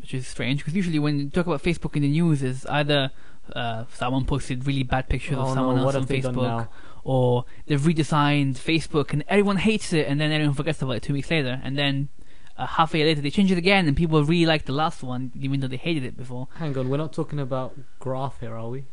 which 0.00 0.14
is 0.14 0.26
strange 0.26 0.60
because 0.60 0.74
usually 0.74 0.98
when 0.98 1.18
you 1.18 1.30
talk 1.30 1.46
about 1.46 1.62
Facebook 1.62 1.96
in 1.96 2.02
the 2.02 2.08
news, 2.08 2.42
is 2.42 2.66
either 2.66 3.10
uh, 3.54 3.84
someone 3.94 4.24
posted 4.24 4.66
really 4.66 4.82
bad 4.82 5.08
pictures 5.08 5.36
oh 5.38 5.42
of 5.42 5.54
someone 5.54 5.76
no, 5.76 5.82
else 5.82 5.94
on 5.94 6.06
Facebook, 6.06 6.68
or 7.04 7.44
they've 7.66 7.80
redesigned 7.80 8.54
Facebook 8.54 9.12
and 9.12 9.24
everyone 9.28 9.56
hates 9.56 9.92
it, 9.92 10.06
and 10.06 10.20
then 10.20 10.32
everyone 10.32 10.54
forgets 10.54 10.82
about 10.82 10.96
it 10.96 11.02
two 11.02 11.12
weeks 11.12 11.30
later, 11.30 11.60
and 11.62 11.78
then 11.78 12.08
uh, 12.56 12.66
half 12.66 12.94
a 12.94 12.98
year 12.98 13.06
later 13.06 13.20
they 13.20 13.30
change 13.30 13.50
it 13.50 13.58
again, 13.58 13.86
and 13.86 13.96
people 13.96 14.22
really 14.24 14.46
like 14.46 14.64
the 14.64 14.72
last 14.72 15.02
one, 15.02 15.32
even 15.38 15.60
though 15.60 15.68
they 15.68 15.76
hated 15.76 16.04
it 16.04 16.16
before. 16.16 16.48
Hang 16.54 16.76
on, 16.76 16.88
we're 16.88 16.96
not 16.96 17.12
talking 17.12 17.38
about 17.38 17.76
graph 17.98 18.40
here, 18.40 18.56
are 18.56 18.68
we? 18.68 18.84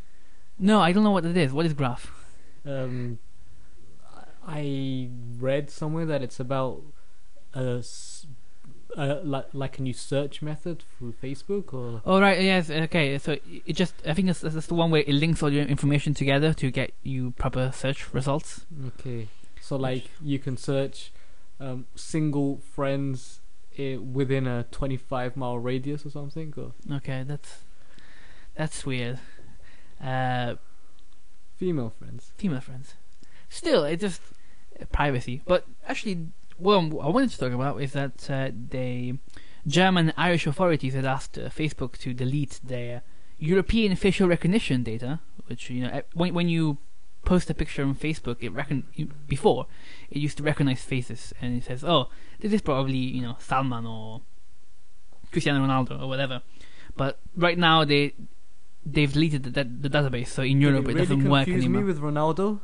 No, 0.59 0.81
I 0.81 0.91
don't 0.91 1.03
know 1.03 1.11
what 1.11 1.25
it 1.25 1.37
is. 1.37 1.53
What 1.53 1.65
is 1.65 1.73
Graph? 1.73 2.11
Um, 2.65 3.17
I 4.45 5.09
read 5.39 5.69
somewhere 5.69 6.05
that 6.05 6.21
it's 6.21 6.39
about 6.39 6.81
a, 7.53 7.83
uh, 8.97 9.19
like 9.23 9.45
like 9.53 9.79
a 9.79 9.81
new 9.81 9.93
search 9.93 10.41
method 10.41 10.83
through 10.97 11.13
Facebook 11.23 11.73
or 11.73 12.01
Oh 12.05 12.19
right, 12.19 12.41
yes, 12.41 12.69
okay. 12.69 13.17
So 13.17 13.37
it 13.65 13.73
just 13.73 13.93
I 14.05 14.13
think 14.13 14.29
it's, 14.29 14.41
that's 14.41 14.67
the 14.67 14.73
one 14.75 14.91
where 14.91 15.01
it 15.01 15.09
links 15.13 15.41
all 15.43 15.51
your 15.51 15.65
information 15.65 16.13
together 16.13 16.53
to 16.55 16.71
get 16.71 16.91
you 17.03 17.31
proper 17.31 17.71
search 17.73 18.13
results. 18.13 18.65
okay. 18.87 19.27
So 19.61 19.75
like 19.75 20.09
you 20.21 20.39
can 20.39 20.57
search 20.57 21.11
um, 21.59 21.85
single 21.95 22.61
friends 22.73 23.41
i- 23.77 23.97
within 24.01 24.47
a 24.47 24.63
25 24.71 25.35
mile 25.37 25.59
radius 25.59 26.05
or 26.05 26.09
something. 26.09 26.53
Or 26.57 26.71
Okay, 26.97 27.23
that's 27.27 27.59
that's 28.55 28.85
weird. 28.85 29.19
Uh, 30.03 30.55
female 31.57 31.93
friends. 31.99 32.31
female 32.37 32.61
friends. 32.61 32.93
Still, 33.49 33.83
it's 33.83 34.01
just 34.01 34.21
uh, 34.81 34.85
privacy. 34.91 35.41
But 35.45 35.65
actually, 35.87 36.27
what 36.59 36.75
I'm- 36.75 36.91
wanted 37.13 37.31
to 37.31 37.37
talk 37.37 37.53
about 37.53 37.81
is 37.81 37.93
that 37.93 38.29
uh, 38.29 38.51
the 38.53 39.17
German 39.67 40.13
Irish 40.17 40.45
authorities 40.47 40.93
had 40.93 41.05
asked 41.05 41.37
uh, 41.37 41.49
Facebook 41.49 41.97
to 41.99 42.13
delete 42.13 42.59
their 42.63 43.01
European 43.37 43.95
facial 43.95 44.27
recognition 44.27 44.83
data, 44.83 45.19
which 45.47 45.69
you 45.69 45.81
know 45.83 46.01
when 46.13 46.33
when 46.33 46.49
you 46.49 46.77
post 47.25 47.49
a 47.49 47.53
picture 47.53 47.83
on 47.83 47.95
Facebook, 47.95 48.37
it 48.41 48.49
recon 48.49 48.83
before 49.27 49.67
it 50.09 50.17
used 50.17 50.37
to 50.37 50.43
recognize 50.43 50.81
faces, 50.83 51.33
and 51.41 51.57
it 51.57 51.63
says, 51.65 51.83
"Oh, 51.83 52.09
this 52.39 52.51
is 52.53 52.61
probably 52.61 52.97
you 52.97 53.21
know 53.21 53.35
Salman 53.39 53.85
or 53.85 54.21
Cristiano 55.31 55.65
Ronaldo 55.65 56.01
or 56.01 56.07
whatever." 56.07 56.41
But 56.95 57.19
right 57.35 57.57
now 57.57 57.85
they 57.85 58.13
they've 58.85 59.11
deleted 59.11 59.43
the, 59.43 59.51
the, 59.51 59.63
the 59.63 59.89
database, 59.89 60.27
so 60.27 60.41
in 60.43 60.59
Europe 60.61 60.85
it, 60.85 60.91
it 60.91 60.93
really 60.95 60.99
doesn't 61.01 61.29
work 61.29 61.45
confuse 61.45 61.63
anymore. 61.65 61.81
me 61.81 61.87
with 61.87 61.99
Ronaldo. 62.01 62.59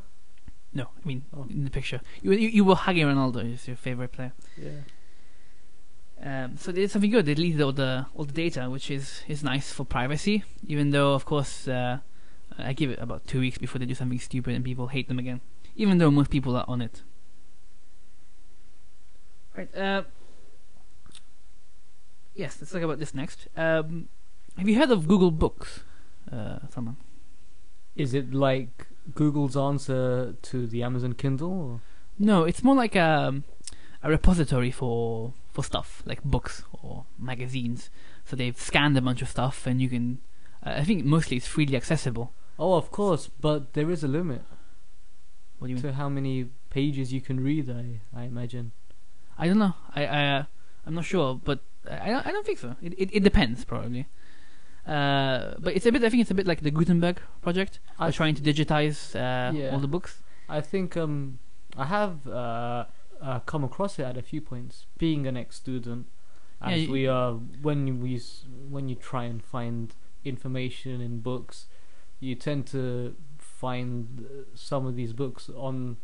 No, 0.80 0.84
I 1.02 1.08
mean 1.08 1.20
Oh. 1.34 1.46
in 1.48 1.64
the 1.64 1.70
picture. 1.78 2.00
You 2.22 2.32
you, 2.32 2.48
you 2.58 2.64
were 2.68 2.74
hugging 2.84 3.06
Ronaldo 3.06 3.40
is 3.54 3.66
your 3.68 3.76
favorite 3.86 4.12
player. 4.16 4.32
Yeah. 4.66 4.82
Um, 6.28 6.56
so 6.56 6.72
they 6.72 6.80
did 6.82 6.90
something 6.90 7.10
good. 7.10 7.24
They 7.26 7.34
deleted 7.34 7.60
all 7.66 7.72
the 7.72 7.92
all 8.14 8.24
the 8.30 8.32
data, 8.44 8.68
which 8.74 8.90
is 8.90 9.22
is 9.34 9.42
nice 9.52 9.72
for 9.76 9.84
privacy. 9.84 10.44
Even 10.66 10.90
though, 10.90 11.12
of 11.14 11.24
course, 11.24 11.66
uh, 11.68 11.98
I 12.58 12.72
give 12.80 12.90
it 12.94 12.98
about 13.06 13.26
two 13.26 13.40
weeks 13.40 13.58
before 13.58 13.78
they 13.80 13.86
do 13.86 13.94
something 13.94 14.18
stupid 14.18 14.54
and 14.54 14.62
people 14.64 14.86
hate 14.88 15.08
them 15.08 15.18
again. 15.18 15.40
Even 15.76 15.98
though 15.98 16.10
most 16.10 16.30
people 16.30 16.56
are 16.56 16.64
on 16.68 16.80
it. 16.82 17.02
Right. 19.56 19.74
Uh, 19.74 20.02
yes. 22.34 22.58
Let's 22.60 22.72
talk 22.72 22.82
about 22.82 22.98
this 22.98 23.14
next. 23.14 23.48
Um, 23.56 24.08
have 24.58 24.68
you 24.68 24.76
heard 24.78 24.90
of 24.90 25.06
Google 25.08 25.30
Books, 25.30 25.80
uh, 26.32 26.58
someone? 26.70 26.96
Is 27.94 28.12
it 28.14 28.32
like 28.34 28.88
Google's 29.14 29.56
answer 29.56 30.34
to 30.42 30.66
the 30.66 30.82
Amazon 30.82 31.12
Kindle? 31.14 31.52
Or? 31.52 31.80
No, 32.18 32.44
it's 32.44 32.62
more 32.62 32.74
like 32.74 32.96
a 32.96 33.42
a 34.02 34.10
repository 34.10 34.70
for 34.70 35.32
for 35.52 35.64
stuff 35.64 36.02
like 36.06 36.22
books 36.24 36.64
or 36.82 37.04
magazines. 37.18 37.90
So 38.24 38.36
they've 38.36 38.58
scanned 38.60 38.96
a 38.96 39.00
bunch 39.02 39.22
of 39.22 39.28
stuff, 39.28 39.66
and 39.66 39.80
you 39.80 39.88
can. 39.88 40.18
Uh, 40.64 40.74
I 40.78 40.84
think 40.84 41.04
mostly 41.04 41.36
it's 41.36 41.46
freely 41.46 41.76
accessible. 41.76 42.32
Oh, 42.58 42.74
of 42.74 42.90
course, 42.90 43.28
but 43.40 43.74
there 43.74 43.90
is 43.90 44.02
a 44.02 44.08
limit 44.08 44.42
What 45.58 45.66
do 45.66 45.70
you 45.70 45.76
mean? 45.76 45.82
to 45.82 45.92
how 45.92 46.08
many 46.08 46.48
pages 46.70 47.12
you 47.12 47.20
can 47.20 47.40
read. 47.40 47.68
I 47.70 48.00
I 48.14 48.24
imagine. 48.24 48.72
I 49.38 49.46
don't 49.46 49.58
know. 49.58 49.74
I 49.94 50.06
I 50.06 50.26
uh, 50.38 50.44
I'm 50.86 50.94
not 50.94 51.04
sure, 51.04 51.40
but 51.44 51.60
I 51.90 52.08
don't, 52.10 52.26
I 52.26 52.32
don't 52.32 52.46
think 52.46 52.58
so. 52.58 52.76
It 52.82 52.94
it, 52.98 53.10
it 53.12 53.22
depends 53.22 53.64
probably. 53.64 54.06
Uh, 54.86 55.54
but 55.58 55.74
it's 55.74 55.84
a 55.86 55.92
bit. 55.92 56.04
I 56.04 56.08
think 56.10 56.20
it's 56.20 56.30
a 56.30 56.34
bit 56.34 56.46
like 56.46 56.60
the 56.62 56.70
Gutenberg 56.70 57.20
project. 57.42 57.80
I 57.98 58.10
trying 58.10 58.34
to 58.36 58.42
digitize 58.42 59.16
uh, 59.16 59.52
Yeah. 59.56 59.70
all 59.72 59.80
the 59.80 59.88
books. 59.88 60.22
I 60.48 60.60
think 60.60 60.96
um 60.96 61.38
I 61.76 61.86
have 61.86 62.26
uh, 62.28 62.84
uh 63.20 63.40
come 63.40 63.64
across 63.64 63.98
it 63.98 64.04
at 64.04 64.16
a 64.16 64.22
few 64.22 64.40
points. 64.40 64.86
Being 64.96 65.26
an 65.26 65.36
ex-student, 65.36 66.06
Yeah, 66.62 66.68
as 66.68 66.82
you- 66.82 66.92
we 66.92 67.06
are 67.08 67.32
when 67.62 68.00
we 68.00 68.20
when 68.70 68.88
you 68.88 68.94
try 68.94 69.24
and 69.24 69.42
find 69.42 69.92
information 70.24 71.00
in 71.00 71.20
books, 71.20 71.66
you 72.20 72.34
tend 72.36 72.66
to 72.68 73.16
find 73.38 74.24
uh, 74.24 74.44
some 74.54 74.86
of 74.86 74.94
these 74.94 75.12
books 75.12 75.50
on 75.56 75.96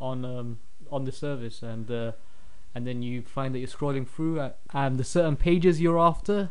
on 0.00 0.24
um 0.24 0.58
on 0.90 1.04
the 1.04 1.12
service 1.12 1.62
and 1.62 1.90
uh, 1.90 2.12
and 2.74 2.86
then 2.86 3.02
you 3.02 3.22
find 3.22 3.54
that 3.54 3.58
you're 3.58 3.68
scrolling 3.68 4.06
through 4.06 4.50
and 4.72 4.98
the 4.98 5.04
certain 5.04 5.36
pages 5.36 5.80
you're 5.80 5.98
after 5.98 6.50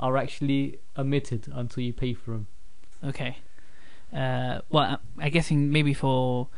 are 0.00 0.16
actually 0.16 0.78
omitted 0.96 1.46
until 1.54 1.82
you 1.84 1.92
pay 1.92 2.14
for 2.14 2.32
them. 2.32 2.46
Okay. 3.04 3.36
Uh, 4.12 4.60
well, 4.70 4.98
I- 5.18 5.24
I'm 5.24 5.30
guessing 5.30 5.70
maybe 5.70 5.94
for 5.94 6.48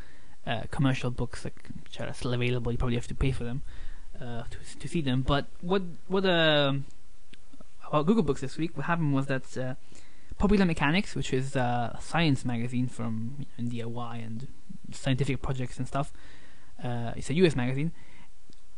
uh, 0.47 0.63
commercial 0.71 1.11
books 1.11 1.45
like 1.45 1.63
which 1.85 2.01
are 2.01 2.13
still 2.15 2.33
available, 2.33 2.73
you 2.73 2.79
probably 2.79 2.97
have 2.97 3.07
to 3.09 3.15
pay 3.15 3.31
for 3.33 3.45
them 3.45 3.63
uh, 4.21 4.45
to 4.51 4.79
to 4.79 4.89
see 4.89 5.01
them. 5.03 5.23
But 5.23 5.47
what 5.61 5.83
what 6.09 6.25
um 6.25 6.87
about 7.87 8.07
Google 8.07 8.23
Books 8.23 8.41
this 8.41 8.57
week? 8.57 8.77
What 8.77 8.87
happened 8.87 9.13
was 9.13 9.27
that 9.27 9.57
uh, 9.59 9.75
Popular 10.39 10.65
Mechanics, 10.65 11.15
which 11.15 11.33
is 11.33 11.55
a 11.57 11.99
science 12.01 12.45
magazine 12.45 12.89
from 12.89 13.47
DIY 13.61 14.25
and 14.27 14.49
scientific 14.93 15.43
projects 15.43 15.79
and 15.79 15.87
stuff, 15.87 16.13
uh, 16.83 17.13
it's 17.17 17.29
a 17.31 17.35
US 17.35 17.55
magazine. 17.55 17.93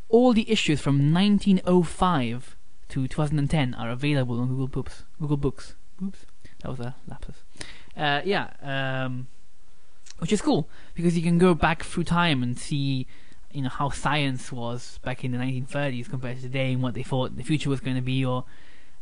All 0.08 0.32
the 0.32 0.50
issues 0.50 0.80
from 0.80 1.12
1905 1.14 2.56
to 2.90 3.08
2010 3.08 3.74
are 3.74 3.90
available 3.90 4.40
on 4.40 4.48
Google 4.48 4.68
Books. 4.68 5.04
Google 5.20 5.36
Books. 5.36 5.74
Oops, 6.02 6.26
that 6.60 6.68
was 6.70 6.80
a 6.80 6.94
lapsus. 7.08 7.36
Uh, 7.96 8.20
yeah, 8.24 8.50
um, 8.62 9.26
which 10.18 10.32
is 10.32 10.42
cool 10.42 10.68
because 10.94 11.16
you 11.16 11.22
can 11.22 11.38
go 11.38 11.54
back 11.54 11.82
through 11.84 12.04
time 12.04 12.42
and 12.42 12.58
see, 12.58 13.06
you 13.52 13.62
know, 13.62 13.68
how 13.68 13.88
science 13.90 14.50
was 14.50 14.98
back 15.04 15.24
in 15.24 15.32
the 15.32 15.38
1930s 15.38 16.08
compared 16.10 16.36
to 16.36 16.42
today 16.42 16.72
and 16.72 16.82
what 16.82 16.94
they 16.94 17.02
thought 17.02 17.36
the 17.36 17.42
future 17.42 17.70
was 17.70 17.80
going 17.80 17.96
to 17.96 18.02
be, 18.02 18.24
or 18.24 18.44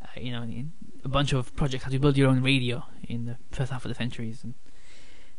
uh, 0.03 0.21
you 0.21 0.31
know, 0.33 0.47
a 1.05 1.09
bunch 1.09 1.33
of 1.33 1.55
projects 1.57 1.85
how 1.85 1.91
to 1.91 1.99
build 1.99 2.17
your 2.17 2.29
own 2.29 2.43
radio 2.43 2.85
in 3.09 3.25
the 3.27 3.37
first 3.51 3.73
half 3.73 3.85
of 3.85 3.89
the 3.89 3.95
centuries 3.95 4.45
and 4.45 4.55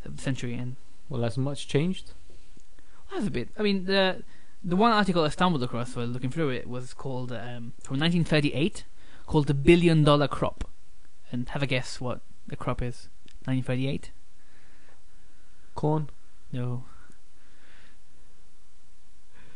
the 0.04 0.22
century 0.22 0.54
and 0.56 0.76
Well, 1.10 1.22
has 1.22 1.38
much 1.38 1.68
changed? 1.68 2.12
that's 3.14 3.28
a 3.28 3.32
bit. 3.32 3.50
I 3.58 3.62
mean, 3.62 3.86
the 3.86 4.24
the 4.64 4.76
one 4.76 4.92
article 4.92 5.24
I 5.24 5.30
stumbled 5.30 5.64
across 5.64 5.96
while 5.96 6.06
looking 6.06 6.30
through 6.30 6.50
it 6.50 6.68
was 6.68 6.94
called 6.94 7.32
um, 7.32 7.74
from 7.82 8.00
1938, 8.00 8.86
called 9.26 9.48
the 9.48 9.54
billion 9.54 10.04
dollar 10.04 10.28
crop, 10.28 10.70
and 11.32 11.50
have 11.50 11.64
a 11.64 11.68
guess 11.68 12.00
what 12.00 12.22
the 12.48 12.56
crop 12.56 12.82
is. 12.82 13.10
1938. 13.46 14.12
Corn? 15.76 16.10
No, 16.52 16.84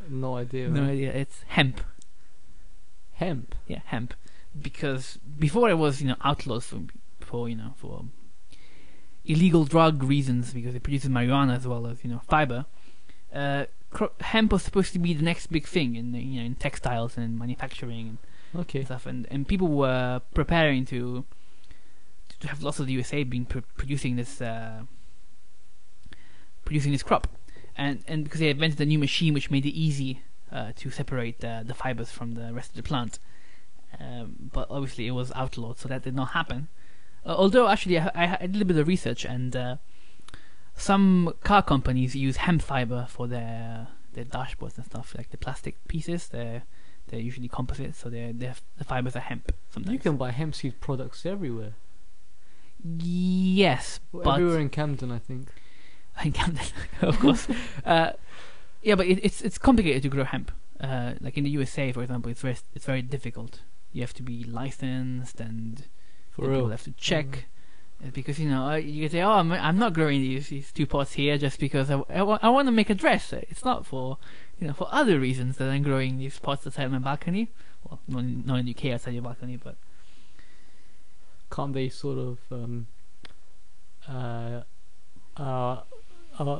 No 0.09 0.35
idea. 0.35 0.67
no 0.69 0.81
man. 0.81 0.89
idea. 0.89 1.11
It's 1.13 1.43
hemp. 1.47 1.81
Hemp. 3.13 3.55
Yeah, 3.67 3.81
hemp. 3.85 4.13
Because 4.59 5.19
before 5.39 5.69
it 5.69 5.77
was, 5.77 6.01
you 6.01 6.07
know, 6.09 6.15
outlaws 6.23 6.65
for, 6.65 6.81
for 7.19 7.47
you 7.49 7.55
know, 7.55 7.73
for 7.77 8.05
illegal 9.25 9.65
drug 9.65 10.01
reasons 10.03 10.53
because 10.53 10.73
it 10.73 10.81
produces 10.83 11.09
marijuana 11.09 11.55
as 11.55 11.67
well 11.67 11.85
as 11.85 12.03
you 12.03 12.09
know 12.09 12.21
fiber. 12.27 12.65
Uh, 13.33 13.65
cro- 13.97 14.11
hemp 14.21 14.51
was 14.51 14.63
supposed 14.63 14.91
to 14.93 14.99
be 14.99 15.11
the 15.13 15.23
next 15.31 15.47
big 15.47 15.65
thing 15.75 15.89
in 15.95 16.11
the, 16.13 16.19
you 16.21 16.39
know 16.39 16.45
in 16.45 16.55
textiles 16.55 17.17
and 17.17 17.29
manufacturing 17.43 18.05
and 18.09 18.17
Okay. 18.61 18.83
stuff, 18.85 19.05
and 19.11 19.19
and 19.31 19.39
people 19.47 19.67
were 19.83 20.21
preparing 20.39 20.85
to 20.93 21.25
to 22.41 22.45
have 22.51 22.59
lots 22.67 22.79
of 22.79 22.85
the 22.87 22.93
USA 22.93 23.23
being 23.23 23.45
pr- 23.45 23.67
producing 23.81 24.15
this 24.21 24.33
uh, 24.41 24.83
producing 26.65 26.91
this 26.91 27.03
crop, 27.03 27.27
and 27.75 28.03
and 28.07 28.23
because 28.23 28.39
they 28.39 28.49
invented 28.49 28.79
a 28.81 28.85
new 28.85 28.99
machine 28.99 29.33
which 29.33 29.49
made 29.51 29.65
it 29.65 29.75
easy 29.85 30.21
uh, 30.51 30.71
to 30.75 30.89
separate 30.89 31.39
the 31.39 31.63
the 31.65 31.73
fibers 31.73 32.11
from 32.11 32.33
the 32.39 32.53
rest 32.53 32.69
of 32.71 32.75
the 32.77 32.83
plant, 32.91 33.19
um, 33.99 34.35
but 34.53 34.67
obviously 34.69 35.07
it 35.07 35.11
was 35.21 35.31
outlawed, 35.35 35.77
so 35.79 35.87
that 35.89 36.03
did 36.03 36.15
not 36.15 36.29
happen. 36.39 36.67
Uh, 37.25 37.35
although 37.41 37.67
actually, 37.67 37.97
I, 37.99 38.07
I, 38.15 38.37
I 38.41 38.47
did 38.47 38.61
a 38.61 38.65
bit 38.65 38.77
of 38.77 38.87
research, 38.87 39.25
and 39.25 39.55
uh, 39.55 39.75
some 40.77 41.33
car 41.43 41.61
companies 41.63 42.15
use 42.15 42.37
hemp 42.37 42.61
fiber 42.61 43.05
for 43.09 43.27
their 43.27 43.87
their 44.13 44.25
dashboards 44.25 44.77
and 44.77 44.85
stuff, 44.85 45.13
like 45.17 45.29
the 45.31 45.37
plastic 45.37 45.75
pieces. 45.87 46.27
They're 46.29 46.63
they're 47.07 47.19
usually 47.19 47.47
composite, 47.47 47.95
so 47.95 48.09
they're, 48.09 48.33
they're 48.33 48.55
the 48.77 48.83
fibers 48.83 49.15
are 49.15 49.21
hemp. 49.21 49.51
Sometimes 49.69 49.93
You 49.93 49.99
can 49.99 50.17
buy 50.17 50.31
hemp 50.31 50.55
seed 50.55 50.79
products 50.81 51.25
everywhere. 51.25 51.73
yes, 52.83 53.99
but 54.13 54.27
everywhere 54.27 54.59
in 54.59 54.69
Camden, 54.69 55.11
I 55.11 55.19
think. 55.19 55.49
in 56.23 56.31
Camden, 56.31 56.65
of 57.01 57.19
course. 57.19 57.47
uh, 57.85 58.11
yeah, 58.81 58.95
but 58.95 59.07
it, 59.07 59.19
it's 59.23 59.41
it's 59.41 59.57
complicated 59.57 60.03
to 60.03 60.09
grow 60.09 60.23
hemp. 60.23 60.51
uh, 60.79 61.13
like 61.21 61.37
in 61.37 61.43
the 61.43 61.49
USA, 61.51 61.91
for 61.91 62.01
example, 62.03 62.31
it's 62.31 62.41
very 62.41 62.57
it's 62.75 62.85
very 62.85 63.01
difficult. 63.01 63.61
You 63.91 64.01
have 64.01 64.13
to 64.15 64.23
be 64.23 64.43
licensed, 64.43 65.39
and 65.39 65.85
For 66.31 66.41
people 66.41 66.69
have 66.69 66.83
to 66.83 66.91
check. 66.91 67.27
uh, 67.37 67.41
Because 68.13 68.39
you 68.39 68.47
know 68.47 68.69
uh, 68.69 68.75
you 68.75 69.03
can 69.03 69.11
say, 69.11 69.21
"Oh, 69.21 69.31
I'm, 69.31 69.51
I'm 69.51 69.79
not 69.79 69.93
growing 69.93 70.21
these, 70.21 70.49
these 70.49 70.71
two 70.71 70.85
pots 70.85 71.13
here 71.13 71.37
just 71.37 71.59
because 71.59 71.89
I, 71.89 71.99
I, 72.09 72.21
want 72.21 72.67
to 72.67 72.71
make 72.71 72.91
a 72.91 72.95
dress." 72.95 73.33
Uh, 73.33 73.41
It's 73.49 73.65
not 73.65 73.87
for 73.87 74.17
you 74.59 74.67
know 74.67 74.73
for 74.73 74.87
other 74.91 75.19
reasons 75.19 75.57
that 75.57 75.69
I'm 75.69 75.81
growing 75.81 76.19
these 76.19 76.37
pots 76.37 76.67
outside 76.67 76.91
my 76.91 76.99
balcony. 76.99 77.49
Well, 77.83 77.99
not 78.07 78.19
in, 78.19 78.43
not 78.45 78.59
in 78.59 78.65
the 78.65 78.75
UK 78.75 78.93
outside 78.93 79.15
your 79.15 79.23
balcony, 79.23 79.57
but 79.57 79.75
Can't 81.49 81.73
they 81.73 81.89
sort 81.89 82.19
of 82.19 82.37
um, 82.51 82.87
uh, 84.07 84.61
uh, 85.35 85.81
uh, 86.39 86.59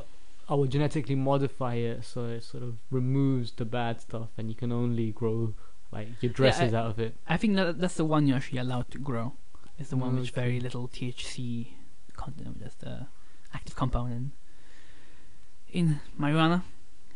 I 0.49 0.53
will 0.53 0.65
genetically 0.65 1.15
modify 1.15 1.75
it 1.75 2.05
so 2.05 2.25
it 2.25 2.43
sort 2.43 2.63
of 2.63 2.77
removes 2.89 3.51
the 3.51 3.65
bad 3.65 4.01
stuff, 4.01 4.29
and 4.37 4.49
you 4.49 4.55
can 4.55 4.71
only 4.71 5.11
grow 5.11 5.53
like 5.91 6.07
your 6.21 6.31
dresses 6.31 6.73
out 6.73 6.87
of 6.91 6.99
it. 6.99 7.15
I 7.27 7.37
think 7.37 7.55
that 7.55 7.79
that's 7.79 7.95
the 7.95 8.05
one 8.05 8.27
you're 8.27 8.37
actually 8.37 8.59
allowed 8.59 8.89
to 8.91 8.97
grow. 8.97 9.33
It's 9.79 9.89
the 9.89 9.97
one 9.97 10.15
with 10.15 10.29
Okay. 10.29 10.41
very 10.41 10.59
little 10.59 10.87
THC 10.87 11.73
content, 12.15 12.59
just 12.63 12.79
the 12.79 13.07
active 13.53 13.75
compound 13.75 14.11
in 14.13 14.31
in 15.69 15.99
marijuana. 16.19 16.63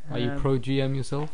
Are 0.10 0.20
you 0.20 0.32
Um, 0.32 0.40
pro 0.40 0.58
GM 0.60 0.96
yourself 0.96 1.30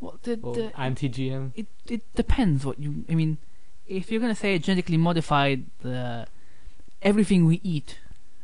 Well, 0.00 0.18
the, 0.22 0.36
the, 0.36 0.72
anti 0.80 1.08
GM? 1.08 1.52
it 1.54 1.66
it 1.86 2.02
depends 2.14 2.64
what 2.64 2.78
you. 2.78 3.04
I 3.08 3.14
mean, 3.14 3.38
if 3.86 4.10
you're 4.10 4.20
gonna 4.20 4.34
say 4.34 4.58
genetically 4.58 4.96
modified, 4.96 5.66
uh, 5.84 6.24
everything 7.02 7.44
we 7.44 7.60
eat 7.62 7.98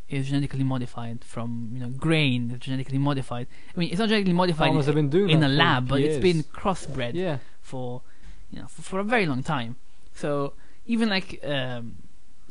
is 0.08 0.28
genetically 0.28 0.64
modified 0.64 1.24
from 1.24 1.70
you 1.72 1.80
know 1.80 1.88
grain 1.88 2.50
is 2.50 2.58
genetically 2.60 2.98
modified. 2.98 3.46
I 3.74 3.78
mean, 3.80 3.90
it's 3.90 3.98
not 3.98 4.08
genetically 4.08 4.34
modified 4.34 4.68
Farmers 4.68 4.86
have 4.86 4.94
been 4.94 5.08
doing 5.08 5.30
in 5.30 5.42
a 5.42 5.48
lab, 5.48 5.88
but 5.88 6.00
it's 6.00 6.18
been 6.18 6.42
crossbred 6.44 7.14
yeah. 7.14 7.38
for 7.62 8.02
you 8.50 8.60
know 8.60 8.66
for, 8.68 8.82
for 8.82 8.98
a 9.00 9.04
very 9.04 9.26
long 9.26 9.42
time. 9.42 9.76
So 10.14 10.52
even 10.86 11.08
like 11.08 11.40
um, 11.44 11.96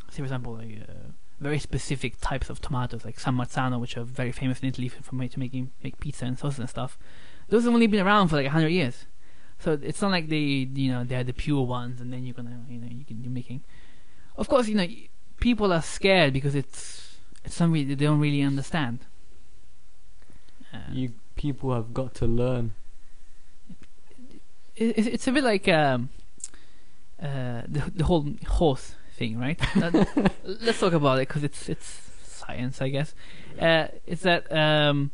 say 0.09 0.17
for 0.17 0.23
example 0.23 0.53
like 0.53 0.79
uh, 0.87 0.93
very 1.39 1.59
specific 1.59 2.19
types 2.21 2.49
of 2.49 2.61
tomatoes 2.61 3.03
like 3.05 3.19
San 3.19 3.35
Marzano, 3.35 3.79
which 3.79 3.97
are 3.97 4.03
very 4.03 4.31
famous 4.31 4.59
in 4.61 4.69
Italy 4.69 4.87
for, 4.89 5.03
for 5.03 5.15
making 5.15 5.71
make 5.83 5.99
pizza 5.99 6.25
and 6.25 6.37
sauce 6.39 6.57
and 6.59 6.69
stuff. 6.69 6.97
Those 7.49 7.65
have 7.65 7.73
only 7.73 7.87
been 7.87 8.05
around 8.05 8.29
for 8.29 8.37
like 8.37 8.47
hundred 8.47 8.69
years. 8.69 9.05
So 9.59 9.77
it's 9.81 10.01
not 10.01 10.11
like 10.11 10.27
they 10.29 10.37
you 10.81 10.91
know 10.91 11.03
they're 11.03 11.23
the 11.23 11.33
pure 11.33 11.63
ones 11.65 12.01
and 12.01 12.11
then 12.11 12.25
you're 12.25 12.33
gonna 12.33 12.63
you 12.69 12.79
know 12.79 12.87
you 12.91 13.05
can, 13.05 13.23
you're 13.23 13.31
making. 13.31 13.63
Of 14.37 14.47
course 14.49 14.67
you 14.67 14.75
know 14.75 14.87
people 15.39 15.71
are 15.73 15.81
scared 15.81 16.33
because 16.33 16.55
it's 16.55 17.17
it's 17.43 17.55
something 17.55 17.87
they 17.87 17.95
don't 17.95 18.19
really 18.19 18.41
understand. 18.41 18.99
Uh, 20.73 20.77
You 20.91 21.13
people 21.35 21.73
have 21.73 21.93
got 21.93 22.13
to 22.15 22.25
learn. 22.25 22.73
it, 24.75 24.97
it- 24.97 25.07
it's 25.07 25.27
a 25.27 25.31
bit 25.31 25.43
like 25.43 25.67
um, 25.67 26.09
uh, 27.21 27.61
the 27.67 27.91
the 27.95 28.03
whole 28.03 28.27
horse 28.47 28.95
thing, 29.17 29.39
right? 29.39 29.59
That- 29.75 30.31
let's 30.43 30.79
talk 30.79 30.93
about 30.93 31.19
it 31.19 31.27
because 31.27 31.43
it's 31.43 31.69
it's 31.69 32.01
science, 32.23 32.81
I 32.81 32.89
guess. 32.89 33.13
Uh, 33.59 33.87
it's 34.05 34.23
that 34.23 34.51
um, 34.51 35.11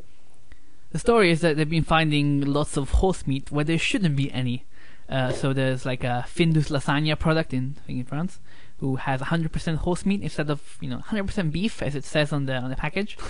the 0.92 1.00
story 1.00 1.32
is 1.32 1.42
that 1.42 1.58
they've 1.58 1.70
been 1.70 1.84
finding 1.84 2.42
lots 2.42 2.78
of 2.78 2.90
horse 2.92 3.26
meat 3.28 3.52
where 3.52 3.64
there 3.66 3.78
shouldn't 3.78 4.16
be 4.16 4.32
any. 4.32 4.66
Uh, 5.10 5.32
so 5.32 5.52
there's 5.54 5.86
like 5.86 6.04
a 6.04 6.26
Findus 6.28 6.70
lasagna 6.72 7.20
product 7.20 7.54
in 7.54 7.76
I 7.84 7.88
think 7.88 8.00
in 8.00 8.06
France 8.06 8.40
who 8.80 8.96
has 8.96 9.22
100% 9.22 9.76
horse 9.78 10.06
meat 10.06 10.22
instead 10.22 10.50
of 10.50 10.78
you 10.82 10.90
know 10.90 11.00
100% 11.00 11.52
beef 11.52 11.84
as 11.84 11.96
it 11.96 12.04
says 12.04 12.34
on 12.34 12.46
the 12.46 12.56
on 12.56 12.70
the 12.70 12.76
package. 12.76 13.18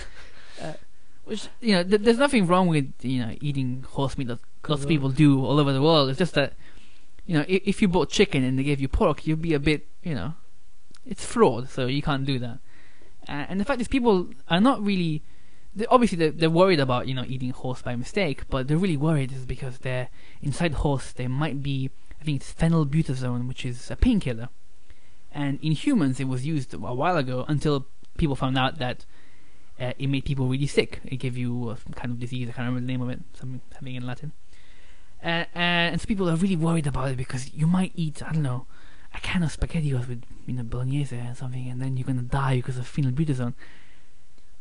Uh, 0.62 0.74
which 1.24 1.48
you 1.60 1.72
know, 1.72 1.82
th- 1.82 2.02
there's 2.02 2.18
nothing 2.18 2.46
wrong 2.46 2.68
with 2.68 2.92
you 3.02 3.20
know 3.24 3.34
eating 3.40 3.84
horse 3.88 4.16
meat. 4.18 4.28
That 4.28 4.38
lots 4.68 4.82
of 4.82 4.88
people 4.88 5.08
do 5.08 5.44
all 5.44 5.58
over 5.58 5.72
the 5.72 5.82
world. 5.82 6.08
It's 6.10 6.18
just 6.18 6.34
that 6.34 6.52
you 7.26 7.34
know 7.34 7.44
if, 7.48 7.80
you 7.80 7.88
bought 7.88 8.10
chicken 8.10 8.42
and 8.44 8.58
they 8.58 8.62
gave 8.62 8.80
you 8.80 8.88
pork, 8.88 9.26
you'd 9.26 9.42
be 9.42 9.54
a 9.54 9.60
bit 9.60 9.86
you 10.02 10.14
know 10.14 10.34
it's 11.06 11.24
fraud. 11.24 11.68
So 11.68 11.86
you 11.86 12.02
can't 12.02 12.24
do 12.24 12.38
that. 12.38 12.58
Uh, 13.28 13.46
and 13.48 13.60
the 13.60 13.64
fact 13.64 13.80
is, 13.80 13.88
people 13.88 14.30
are 14.48 14.60
not 14.60 14.82
really. 14.84 15.22
They, 15.74 15.86
obviously, 15.86 16.18
they're, 16.18 16.30
they're 16.30 16.50
worried 16.50 16.80
about 16.80 17.08
you 17.08 17.14
know 17.14 17.24
eating 17.26 17.50
horse 17.50 17.82
by 17.82 17.96
mistake, 17.96 18.48
but 18.50 18.68
they're 18.68 18.76
really 18.76 18.96
worried 18.96 19.32
is 19.32 19.46
because 19.46 19.78
they're 19.78 20.08
inside 20.42 20.74
horse. 20.74 21.12
There 21.12 21.28
might 21.28 21.62
be, 21.62 21.90
I 22.20 22.24
think 22.24 22.40
it's 22.40 22.52
phenylbutazone, 22.52 23.48
which 23.48 23.64
is 23.64 23.90
a 23.90 23.96
painkiller, 23.96 24.48
and 25.32 25.58
in 25.62 25.72
humans 25.72 26.20
it 26.20 26.28
was 26.28 26.44
used 26.46 26.74
a 26.74 26.78
while 26.78 27.16
ago 27.16 27.44
until 27.48 27.86
people 28.18 28.36
found 28.36 28.58
out 28.58 28.78
that 28.78 29.06
uh, 29.80 29.92
it 29.98 30.08
made 30.08 30.24
people 30.24 30.48
really 30.48 30.66
sick. 30.66 31.00
It 31.04 31.16
gave 31.16 31.38
you 31.38 31.70
uh, 31.70 31.76
some 31.76 31.94
kind 31.94 32.10
of 32.10 32.18
disease. 32.18 32.48
I 32.48 32.52
can't 32.52 32.66
remember 32.66 32.80
the 32.80 32.86
name 32.86 33.00
of 33.00 33.08
it. 33.08 33.20
Something, 33.34 33.60
something 33.72 33.94
in 33.94 34.06
Latin. 34.06 34.32
Uh, 35.22 35.44
and 35.54 36.00
so 36.00 36.06
people 36.06 36.28
are 36.28 36.36
really 36.36 36.56
worried 36.56 36.86
about 36.86 37.10
it 37.10 37.16
because 37.16 37.52
you 37.54 37.66
might 37.66 37.92
eat, 37.94 38.22
I 38.22 38.32
don't 38.32 38.42
know, 38.42 38.66
a 39.14 39.20
can 39.20 39.42
of 39.42 39.52
spaghetti 39.52 39.92
with 39.92 40.24
you 40.46 40.54
know 40.54 40.62
bolognese 40.62 41.16
or 41.16 41.34
something, 41.34 41.68
and 41.68 41.80
then 41.80 41.96
you're 41.96 42.06
gonna 42.06 42.22
die 42.22 42.56
because 42.56 42.78
of 42.78 42.84
phenylbutazone. 42.84 43.54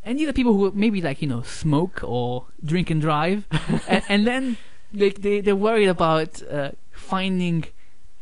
And 0.03 0.19
these 0.19 0.27
are 0.27 0.33
people 0.33 0.53
who 0.53 0.71
maybe 0.73 1.01
like 1.01 1.21
you 1.21 1.27
know 1.27 1.41
smoke 1.41 2.01
or 2.03 2.45
drink 2.63 2.89
and 2.89 3.01
drive, 3.01 3.45
and, 3.87 4.03
and 4.09 4.27
then 4.27 4.57
they 4.93 5.09
they 5.09 5.41
they're 5.41 5.55
worried 5.55 5.87
about 5.87 6.41
uh, 6.43 6.71
finding 6.91 7.65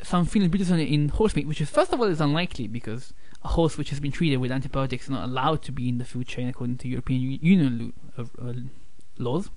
some 0.01 0.25
phenylbutazone 0.25 0.89
in 0.89 1.09
horse 1.09 1.35
meat, 1.35 1.47
which 1.47 1.61
is 1.61 1.69
first 1.69 1.91
of 1.91 1.99
all 1.99 2.05
is 2.05 2.21
unlikely 2.21 2.67
because 2.67 3.13
a 3.43 3.49
horse 3.49 3.77
which 3.77 3.89
has 3.89 3.99
been 3.99 4.11
treated 4.11 4.37
with 4.37 4.51
antibiotics 4.51 5.05
is 5.05 5.09
not 5.09 5.23
allowed 5.23 5.61
to 5.63 5.71
be 5.71 5.89
in 5.89 5.97
the 5.97 6.05
food 6.05 6.27
chain 6.27 6.47
according 6.47 6.77
to 6.77 6.87
European 6.87 7.39
Union 7.41 7.93
lo- 8.17 8.25
uh, 8.41 8.49
uh, 8.49 8.53
laws 9.17 9.49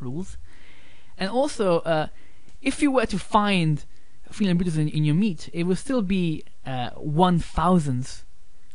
rules. 0.00 0.36
And 1.18 1.30
also, 1.30 1.80
uh, 1.80 2.08
if 2.62 2.82
you 2.82 2.90
were 2.90 3.06
to 3.06 3.18
find 3.18 3.84
phenylbutazone 4.32 4.92
in 4.92 5.04
your 5.04 5.14
meat, 5.14 5.48
it 5.52 5.64
would 5.64 5.78
still 5.78 6.02
be 6.02 6.44
uh, 6.66 6.90
one 6.90 7.38
thousandth 7.38 8.24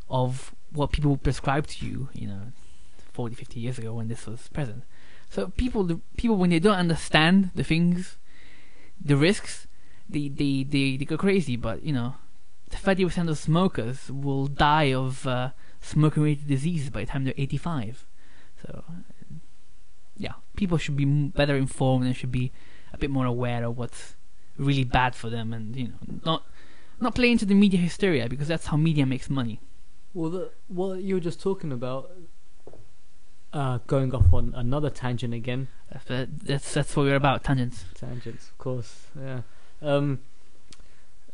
of 0.09 0.53
what 0.71 0.91
people 0.91 1.17
prescribed 1.17 1.69
to 1.69 1.85
you, 1.85 2.09
you 2.13 2.27
know, 2.27 2.51
40, 3.13 3.35
50 3.35 3.59
years 3.59 3.77
ago 3.77 3.93
when 3.93 4.07
this 4.07 4.25
was 4.25 4.47
present. 4.49 4.83
So 5.29 5.47
people, 5.47 5.83
the 5.83 5.99
people 6.17 6.37
when 6.37 6.49
they 6.49 6.59
don't 6.59 6.77
understand 6.77 7.51
the 7.53 7.63
things, 7.63 8.17
the 8.99 9.15
risks, 9.15 9.67
they 10.09 10.27
they 10.27 10.63
they, 10.63 10.97
they 10.97 11.05
go 11.05 11.17
crazy. 11.17 11.55
But 11.55 11.83
you 11.83 11.93
know, 11.93 12.15
thirty 12.69 13.05
percent 13.05 13.29
of 13.29 13.37
smokers 13.37 14.09
will 14.09 14.47
die 14.47 14.91
of 14.91 15.27
uh, 15.27 15.51
smoking-related 15.81 16.47
diseases 16.47 16.89
by 16.89 17.01
the 17.01 17.05
time 17.05 17.25
they're 17.25 17.33
eighty-five. 17.37 18.05
So 18.61 18.83
yeah, 20.19 20.33
people 20.55 20.77
should 20.77 20.95
be 20.95 21.05
better 21.05 21.55
informed 21.55 22.05
and 22.05 22.15
should 22.15 22.31
be 22.31 22.51
a 22.93 22.97
bit 22.97 23.09
more 23.09 23.25
aware 23.25 23.63
of 23.63 23.77
what's 23.77 24.15
really 24.57 24.83
bad 24.83 25.15
for 25.15 25.29
them, 25.29 25.53
and 25.53 25.75
you 25.75 25.87
know, 25.87 26.19
not 26.25 26.43
not 26.99 27.15
play 27.15 27.31
into 27.31 27.45
the 27.45 27.55
media 27.55 27.79
hysteria 27.79 28.27
because 28.27 28.47
that's 28.47 28.67
how 28.67 28.77
media 28.77 29.05
makes 29.05 29.29
money. 29.29 29.61
Well, 30.13 30.29
the, 30.29 30.51
what 30.67 31.01
you 31.01 31.15
were 31.15 31.21
just 31.21 31.41
talking 31.41 31.71
about, 31.71 32.11
uh, 33.53 33.79
going 33.87 34.13
off 34.13 34.33
on 34.33 34.53
another 34.55 34.89
tangent 34.89 35.33
again. 35.33 35.69
That's 35.91 36.29
that's, 36.43 36.73
that's 36.73 36.95
what 36.95 37.03
we're 37.03 37.15
about 37.15 37.43
tangents. 37.43 37.85
Tangents, 37.95 38.49
of 38.49 38.57
course. 38.57 39.07
Yeah. 39.19 39.41
Um, 39.81 40.19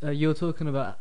uh, 0.03 0.11
you 0.11 0.27
were 0.27 0.33
talking 0.35 0.67
about 0.67 0.99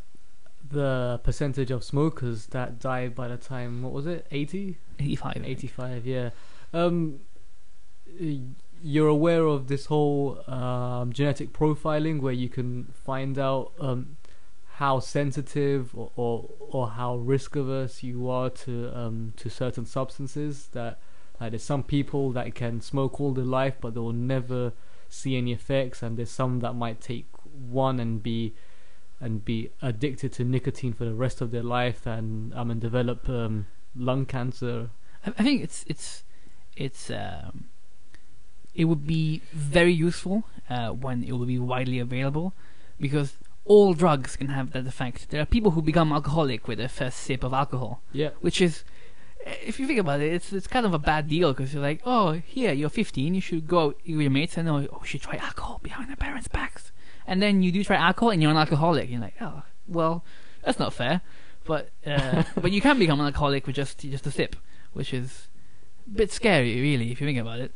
the 0.66 1.20
percentage 1.22 1.70
of 1.70 1.84
smokers 1.84 2.46
that 2.46 2.80
die 2.80 3.08
by 3.08 3.28
the 3.28 3.36
time. 3.36 3.82
What 3.82 3.92
was 3.92 4.06
it? 4.06 4.26
80? 4.30 4.78
Eighty-five. 4.98 5.42
85. 5.44 6.06
Yeah. 6.06 6.30
Um, 6.72 7.20
you're 8.82 9.08
aware 9.08 9.46
of 9.46 9.68
this 9.68 9.86
whole 9.86 10.38
um, 10.46 11.12
genetic 11.12 11.52
profiling 11.52 12.20
where 12.20 12.34
you 12.34 12.48
can 12.48 12.92
find 13.04 13.38
out 13.38 13.72
um, 13.80 14.16
how 14.74 14.98
sensitive 14.98 15.96
or, 15.96 16.10
or 16.16 16.50
or 16.58 16.90
how 16.90 17.16
risk 17.16 17.56
averse 17.56 18.02
you 18.02 18.28
are 18.28 18.50
to 18.50 18.90
um, 18.94 19.32
to 19.36 19.48
certain 19.48 19.86
substances. 19.86 20.68
That 20.72 20.98
like 21.40 21.52
there's 21.52 21.62
some 21.62 21.82
people 21.82 22.32
that 22.32 22.54
can 22.54 22.80
smoke 22.80 23.20
all 23.20 23.32
their 23.32 23.44
life, 23.44 23.74
but 23.80 23.94
they 23.94 24.00
will 24.00 24.12
never 24.12 24.72
see 25.08 25.36
any 25.36 25.52
effects, 25.52 26.02
and 26.02 26.18
there's 26.18 26.30
some 26.30 26.60
that 26.60 26.74
might 26.74 27.00
take 27.00 27.26
one 27.52 28.00
and 28.00 28.22
be 28.22 28.54
and 29.20 29.44
be 29.44 29.70
addicted 29.80 30.32
to 30.34 30.44
nicotine 30.44 30.92
for 30.92 31.04
the 31.04 31.14
rest 31.14 31.40
of 31.40 31.52
their 31.52 31.62
life, 31.62 32.06
and 32.06 32.52
um, 32.54 32.70
and 32.70 32.80
develop 32.80 33.28
um, 33.28 33.66
lung 33.96 34.26
cancer. 34.26 34.90
I, 35.24 35.30
I 35.38 35.42
think 35.42 35.62
it's 35.62 35.84
it's 35.86 36.24
it's 36.76 37.10
um, 37.10 37.66
it 38.74 38.84
would 38.86 39.06
be 39.06 39.42
very 39.52 39.92
useful 39.92 40.44
uh, 40.68 40.90
when 40.90 41.22
it 41.24 41.32
will 41.32 41.46
be 41.46 41.58
widely 41.58 41.98
available 41.98 42.52
because 43.00 43.34
all 43.64 43.94
drugs 43.94 44.36
can 44.36 44.48
have 44.48 44.72
that 44.72 44.86
effect. 44.86 45.30
There 45.30 45.40
are 45.40 45.46
people 45.46 45.70
who 45.72 45.82
become 45.82 46.12
alcoholic 46.12 46.66
with 46.68 46.78
their 46.78 46.88
first 46.88 47.18
sip 47.18 47.42
of 47.44 47.52
alcohol, 47.52 48.02
Yeah. 48.12 48.30
which 48.40 48.60
is, 48.60 48.84
if 49.46 49.78
you 49.80 49.86
think 49.86 49.98
about 50.00 50.20
it, 50.20 50.32
it's 50.32 50.52
it's 50.52 50.66
kind 50.66 50.84
of 50.86 50.92
a 50.94 50.98
bad 50.98 51.28
deal 51.28 51.52
because 51.52 51.72
you're 51.72 51.82
like, 51.82 52.00
oh, 52.04 52.32
here 52.46 52.72
you're 52.72 52.88
15, 52.90 53.34
you 53.34 53.40
should 53.40 53.66
go 53.66 53.78
out 53.86 53.96
with 54.06 54.20
your 54.20 54.30
mates 54.30 54.56
and 54.58 54.68
oh, 54.68 54.86
oh, 54.92 54.98
you 55.02 55.06
should 55.06 55.22
try 55.22 55.36
alcohol 55.36 55.80
behind 55.82 56.08
their 56.08 56.16
parents' 56.16 56.48
backs, 56.48 56.92
and 57.26 57.40
then 57.40 57.62
you 57.62 57.70
do 57.72 57.82
try 57.84 57.96
alcohol 57.96 58.30
and 58.30 58.42
you're 58.42 58.50
an 58.50 58.56
alcoholic. 58.56 59.08
You're 59.10 59.20
like, 59.20 59.34
oh, 59.40 59.62
well, 59.88 60.24
that's 60.64 60.78
not 60.78 60.92
fair, 60.92 61.20
but 61.64 61.90
uh, 62.06 62.42
but 62.60 62.70
you 62.72 62.80
can 62.80 62.98
become 62.98 63.20
an 63.20 63.26
alcoholic 63.26 63.66
with 63.66 63.76
just 63.76 63.98
just 63.98 64.26
a 64.26 64.30
sip, 64.30 64.56
which 64.92 65.12
is 65.14 65.48
a 66.06 66.16
bit 66.16 66.30
scary, 66.32 66.80
really, 66.80 67.12
if 67.12 67.20
you 67.20 67.26
think 67.26 67.38
about 67.38 67.60
it. 67.60 67.72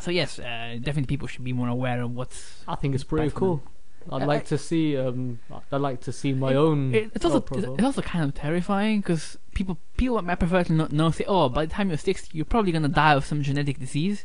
So 0.00 0.10
yes, 0.10 0.38
uh, 0.38 0.76
definitely 0.80 1.06
people 1.06 1.28
should 1.28 1.44
be 1.44 1.52
more 1.52 1.68
aware 1.68 2.02
of 2.02 2.14
what's. 2.14 2.62
I 2.66 2.74
think 2.76 2.94
it's 2.94 3.04
pretty 3.04 3.28
Back 3.28 3.34
cool. 3.36 3.62
I'd 4.10 4.22
I- 4.22 4.26
like 4.26 4.42
I- 4.42 4.44
to 4.46 4.58
see. 4.58 4.96
Um, 4.96 5.38
I'd 5.70 5.80
like 5.80 6.00
to 6.02 6.12
see 6.12 6.32
my 6.32 6.50
It- 6.50 6.56
own. 6.56 6.94
It, 6.94 7.12
it's 7.14 7.24
also 7.24 7.44
world 7.50 7.74
it's 7.78 7.84
also 7.84 8.02
kind 8.02 8.24
of 8.24 8.34
terrifying 8.34 9.00
because 9.00 9.38
people 9.54 9.78
people 9.96 10.20
might 10.22 10.38
prefer 10.38 10.64
to 10.64 10.72
not 10.72 10.92
know 10.92 11.10
say 11.10 11.24
oh 11.28 11.48
by 11.48 11.66
the 11.66 11.72
time 11.72 11.88
you're 11.88 11.98
60 11.98 12.30
you're 12.36 12.44
probably 12.46 12.72
gonna 12.72 12.88
die 12.88 13.12
of 13.14 13.24
some 13.24 13.42
genetic 13.42 13.78
disease 13.78 14.24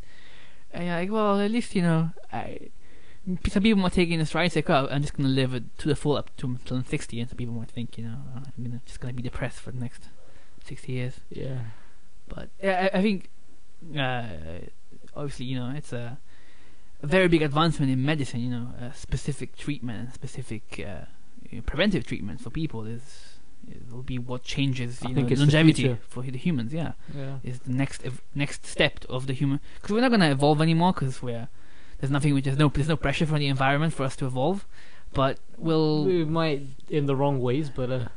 and 0.71 0.85
you're 0.85 0.95
like 0.95 1.11
well 1.11 1.39
at 1.41 1.51
least 1.51 1.75
you 1.75 1.81
know 1.81 2.11
I, 2.31 2.69
some 3.49 3.61
people 3.61 3.81
might 3.81 3.91
take 3.91 4.09
it 4.09 4.13
in 4.13 4.25
stride 4.25 4.45
and 4.45 4.53
say 4.53 4.63
oh 4.67 4.87
I'm 4.89 5.01
just 5.01 5.15
gonna 5.15 5.27
live 5.29 5.53
it 5.53 5.77
to 5.79 5.89
the 5.89 5.95
full 5.97 6.15
up 6.15 6.35
to 6.37 6.47
until 6.47 6.77
I'm 6.77 6.85
60 6.85 7.19
and 7.19 7.29
some 7.29 7.37
people 7.37 7.53
might 7.53 7.69
think 7.69 7.97
you 7.97 8.05
know 8.05 8.17
"Oh, 8.35 8.41
I'm 8.57 8.63
gonna, 8.63 8.81
just 8.85 9.01
gonna 9.01 9.13
be 9.13 9.21
depressed 9.21 9.59
for 9.59 9.71
the 9.71 9.79
next 9.79 10.07
60 10.65 10.91
years 10.93 11.19
yeah. 11.29 11.59
but 12.29 12.49
I, 12.63 12.89
I 12.93 13.01
think 13.01 13.29
uh, 13.95 14.27
obviously 15.17 15.45
you 15.45 15.57
know 15.59 15.73
it's 15.75 15.91
a, 15.93 16.17
a 17.03 17.07
very 17.07 17.27
big 17.27 17.41
advancement 17.41 17.91
in 17.91 18.03
medicine 18.03 18.39
you 18.39 18.49
know 18.49 18.67
specific 18.93 19.57
treatment 19.57 19.99
and 19.99 20.13
specific 20.13 20.63
uh, 20.85 21.05
you 21.49 21.57
know, 21.57 21.63
preventive 21.65 22.05
treatment 22.05 22.39
for 22.41 22.49
people 22.49 22.85
is 22.85 23.03
it 23.69 23.81
will 23.91 24.03
be 24.03 24.17
what 24.17 24.43
changes 24.43 25.01
you 25.03 25.13
know, 25.13 25.21
it's 25.21 25.29
the 25.31 25.35
longevity 25.45 25.97
for 26.07 26.21
the 26.23 26.37
humans 26.37 26.73
yeah 26.73 26.91
Yeah. 27.15 27.39
is 27.43 27.59
the 27.59 27.73
next 27.73 28.05
ev- 28.05 28.21
next 28.33 28.65
step 28.65 29.03
of 29.09 29.27
the 29.27 29.33
human 29.33 29.59
because 29.75 29.91
we're 29.93 30.01
not 30.01 30.09
going 30.09 30.21
to 30.21 30.31
evolve 30.31 30.61
anymore 30.61 30.93
because 30.93 31.21
we're 31.21 31.47
there's 31.99 32.11
nothing 32.11 32.33
which 32.33 32.45
there's 32.45 32.57
no 32.57 32.69
there's 32.69 32.87
no 32.87 32.95
pressure 32.95 33.25
from 33.25 33.39
the 33.39 33.47
environment 33.47 33.93
for 33.93 34.03
us 34.03 34.15
to 34.15 34.25
evolve 34.25 34.65
but 35.13 35.39
we'll 35.57 36.05
We 36.05 36.25
might 36.25 36.61
in 36.89 37.05
the 37.07 37.15
wrong 37.15 37.39
ways, 37.39 37.69
but 37.69 37.89
uh, 37.89 38.07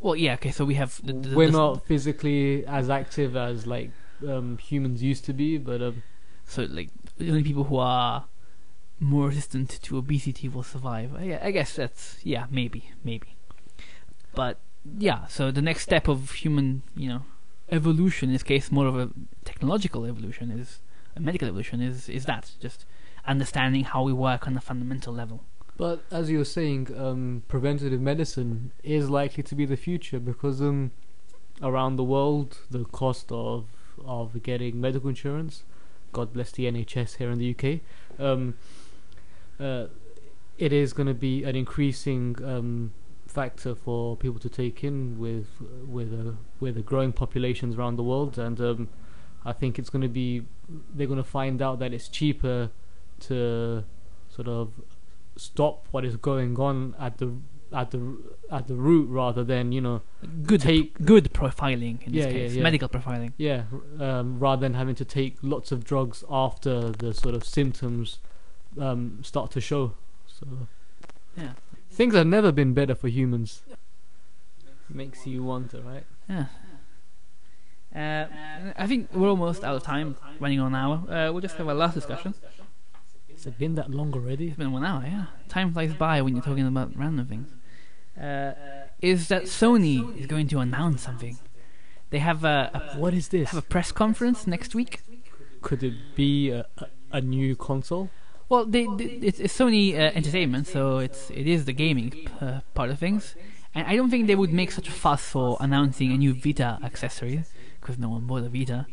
well 0.00 0.16
yeah 0.16 0.34
okay 0.34 0.52
so 0.52 0.64
we 0.64 0.74
have 0.74 1.00
the, 1.04 1.12
the, 1.12 1.36
we're 1.36 1.50
not 1.50 1.84
physically 1.86 2.64
as 2.66 2.88
active 2.88 3.36
as 3.36 3.66
like 3.66 3.90
um, 4.26 4.56
humans 4.58 5.02
used 5.02 5.24
to 5.26 5.32
be. 5.32 5.58
But 5.58 5.82
um, 5.82 6.02
So 6.46 6.66
like 6.70 6.90
the 7.18 7.28
only 7.30 7.42
people 7.42 7.64
who 7.64 7.76
are 7.76 8.26
more 8.98 9.28
resistant 9.28 9.78
to 9.82 9.98
obesity 9.98 10.48
will 10.48 10.62
survive. 10.62 11.14
I, 11.14 11.38
I 11.42 11.50
guess 11.50 11.74
that's 11.74 12.18
yeah, 12.22 12.46
maybe, 12.50 12.92
maybe. 13.04 13.36
But 14.34 14.58
yeah, 14.98 15.26
so 15.26 15.50
the 15.50 15.62
next 15.62 15.82
step 15.82 16.08
of 16.08 16.30
human, 16.30 16.82
you 16.94 17.08
know, 17.08 17.22
evolution 17.70 18.28
in 18.28 18.32
this 18.32 18.42
case, 18.42 18.70
more 18.70 18.86
of 18.86 18.96
a 18.96 19.10
technological 19.44 20.04
evolution 20.04 20.50
is 20.50 20.80
a 21.16 21.20
medical 21.20 21.48
evolution 21.48 21.80
is 21.80 22.08
is 22.08 22.26
that 22.26 22.52
just 22.60 22.84
understanding 23.26 23.84
how 23.84 24.02
we 24.02 24.12
work 24.12 24.46
on 24.46 24.56
a 24.56 24.60
fundamental 24.60 25.12
level. 25.12 25.44
But 25.76 26.04
as 26.10 26.30
you 26.30 26.38
were 26.38 26.44
saying, 26.44 26.88
um, 26.96 27.42
preventative 27.48 28.00
medicine 28.00 28.72
is 28.82 29.10
likely 29.10 29.42
to 29.42 29.54
be 29.54 29.66
the 29.66 29.76
future 29.76 30.18
because 30.18 30.62
um, 30.62 30.92
around 31.60 31.96
the 31.96 32.04
world, 32.04 32.58
the 32.70 32.84
cost 32.84 33.30
of 33.30 33.66
of 34.04 34.42
getting 34.42 34.80
medical 34.80 35.08
insurance, 35.08 35.64
God 36.16 36.32
bless 36.32 36.50
the 36.50 36.64
NHS 36.64 37.16
here 37.16 37.30
in 37.30 37.38
the 37.38 37.54
UK, 37.54 37.80
um, 38.18 38.54
uh, 39.60 39.88
it 40.56 40.72
is 40.72 40.94
going 40.94 41.08
to 41.08 41.12
be 41.28 41.44
an 41.44 41.54
increasing 41.54 42.34
um, 42.42 42.94
factor 43.26 43.74
for 43.74 44.16
people 44.16 44.40
to 44.40 44.48
take 44.48 44.82
in 44.82 45.18
with 45.18 45.48
with 45.86 46.10
uh, 46.14 46.32
with 46.58 46.76
the 46.76 46.80
growing 46.80 47.12
populations 47.12 47.76
around 47.76 47.96
the 47.96 48.02
world, 48.02 48.38
and 48.38 48.58
um, 48.62 48.88
I 49.44 49.52
think 49.52 49.78
it's 49.78 49.90
going 49.90 50.00
to 50.00 50.08
be 50.08 50.46
they're 50.94 51.06
going 51.06 51.22
to 51.22 51.32
find 51.40 51.60
out 51.60 51.80
that 51.80 51.92
it's 51.92 52.08
cheaper 52.08 52.70
to 53.28 53.84
sort 54.30 54.48
of 54.48 54.72
stop 55.36 55.86
what 55.90 56.02
is 56.02 56.16
going 56.16 56.58
on 56.58 56.94
at 56.98 57.18
the 57.18 57.30
at 57.72 57.90
the 57.90 58.16
at 58.50 58.68
the 58.68 58.74
root 58.74 59.08
rather 59.08 59.42
than 59.44 59.72
you 59.72 59.80
know 59.80 60.02
Good, 60.44 60.60
Take- 60.60 61.04
good 61.04 61.32
profiling 61.32 62.02
in 62.06 62.14
Yeah, 62.14 62.24
this 62.24 62.32
yeah, 62.34 62.38
case, 62.40 62.54
yeah. 62.54 62.62
medical 62.62 62.88
profiling. 62.88 63.32
yeah 63.36 63.64
um, 64.00 64.38
rather 64.38 64.60
than 64.60 64.74
having 64.74 64.94
to 64.96 65.04
take 65.04 65.36
lots 65.42 65.72
of 65.72 65.84
drugs 65.84 66.22
after 66.30 66.90
the 66.90 67.12
sort 67.12 67.34
of 67.34 67.44
symptoms 67.44 68.18
um, 68.80 69.18
start 69.22 69.50
to 69.52 69.60
show 69.60 69.94
so 70.26 70.46
Yeah. 71.36 71.52
things 71.90 72.14
have 72.14 72.26
never 72.26 72.52
been 72.52 72.72
better 72.74 72.94
for 72.94 73.08
humans 73.08 73.62
makes 74.88 75.26
you 75.26 75.42
wonder 75.42 75.80
right 75.82 76.04
Yeah. 76.28 76.46
Uh, 77.94 78.26
I 78.76 78.86
think 78.86 79.08
we're 79.14 79.28
almost 79.30 79.64
out 79.64 79.74
of 79.74 79.82
time, 79.82 80.16
running 80.38 80.60
on 80.60 80.74
an 80.74 80.74
hour. 80.74 80.96
Uh, 81.10 81.32
we'll 81.32 81.40
just 81.40 81.56
have 81.56 81.66
a 81.66 81.72
last 81.72 81.94
discussion. 81.94 82.34
Has 83.46 83.54
it 83.54 83.58
been 83.58 83.76
that 83.76 83.90
long 83.92 84.12
already 84.12 84.48
It's 84.48 84.56
been 84.56 84.72
one 84.72 84.84
hour, 84.84 85.04
yeah. 85.06 85.26
Time 85.48 85.72
flies 85.72 85.94
by 85.94 86.20
when 86.20 86.34
you're 86.34 86.42
talking 86.42 86.66
about 86.66 86.90
random 86.96 87.26
things. 87.26 87.54
Uh, 88.20 88.54
is 89.00 89.28
that 89.28 89.44
Sony 89.44 90.18
is 90.18 90.26
going 90.26 90.48
to 90.48 90.58
announce 90.58 91.02
something? 91.02 91.38
They 92.10 92.18
have 92.18 92.44
a, 92.44 92.94
what 92.96 93.14
is 93.14 93.28
this 93.28 93.50
have 93.50 93.62
a 93.62 93.66
press 93.66 93.92
conference 93.92 94.48
next 94.48 94.74
week. 94.74 95.00
could 95.62 95.84
it 95.84 95.94
be 96.16 96.50
a, 96.50 96.66
a, 96.78 96.86
a 97.12 97.20
new 97.20 97.54
console 97.54 98.10
Well, 98.48 98.64
they, 98.66 98.86
they, 98.96 99.04
it's, 99.04 99.38
it's 99.38 99.56
Sony 99.56 99.94
uh, 99.94 100.10
Entertainment, 100.14 100.66
so 100.66 100.98
it's 100.98 101.30
it 101.30 101.46
is 101.46 101.66
the 101.66 101.72
gaming 101.72 102.28
uh, 102.40 102.60
part 102.74 102.90
of 102.90 102.98
things. 102.98 103.36
And 103.76 103.86
I 103.86 103.94
don't 103.94 104.10
think 104.10 104.26
they 104.26 104.34
would 104.34 104.52
make 104.52 104.72
such 104.72 104.88
a 104.88 104.92
fuss 104.92 105.22
for 105.22 105.56
announcing 105.60 106.10
a 106.10 106.16
new 106.16 106.34
Vita 106.34 106.80
accessory, 106.82 107.44
because 107.80 107.96
no 107.96 108.08
one 108.08 108.26
bought 108.26 108.42
a 108.42 108.48
Vita. 108.48 108.86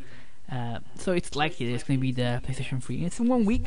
Uh, 0.51 0.79
so 0.95 1.13
it's 1.13 1.35
likely 1.35 1.65
that 1.67 1.73
it's 1.73 1.83
going 1.83 1.97
to 1.97 2.01
be 2.01 2.11
the 2.11 2.41
PlayStation 2.45 2.83
3. 2.83 3.05
It's 3.05 3.19
in 3.19 3.27
one 3.27 3.45
week, 3.45 3.65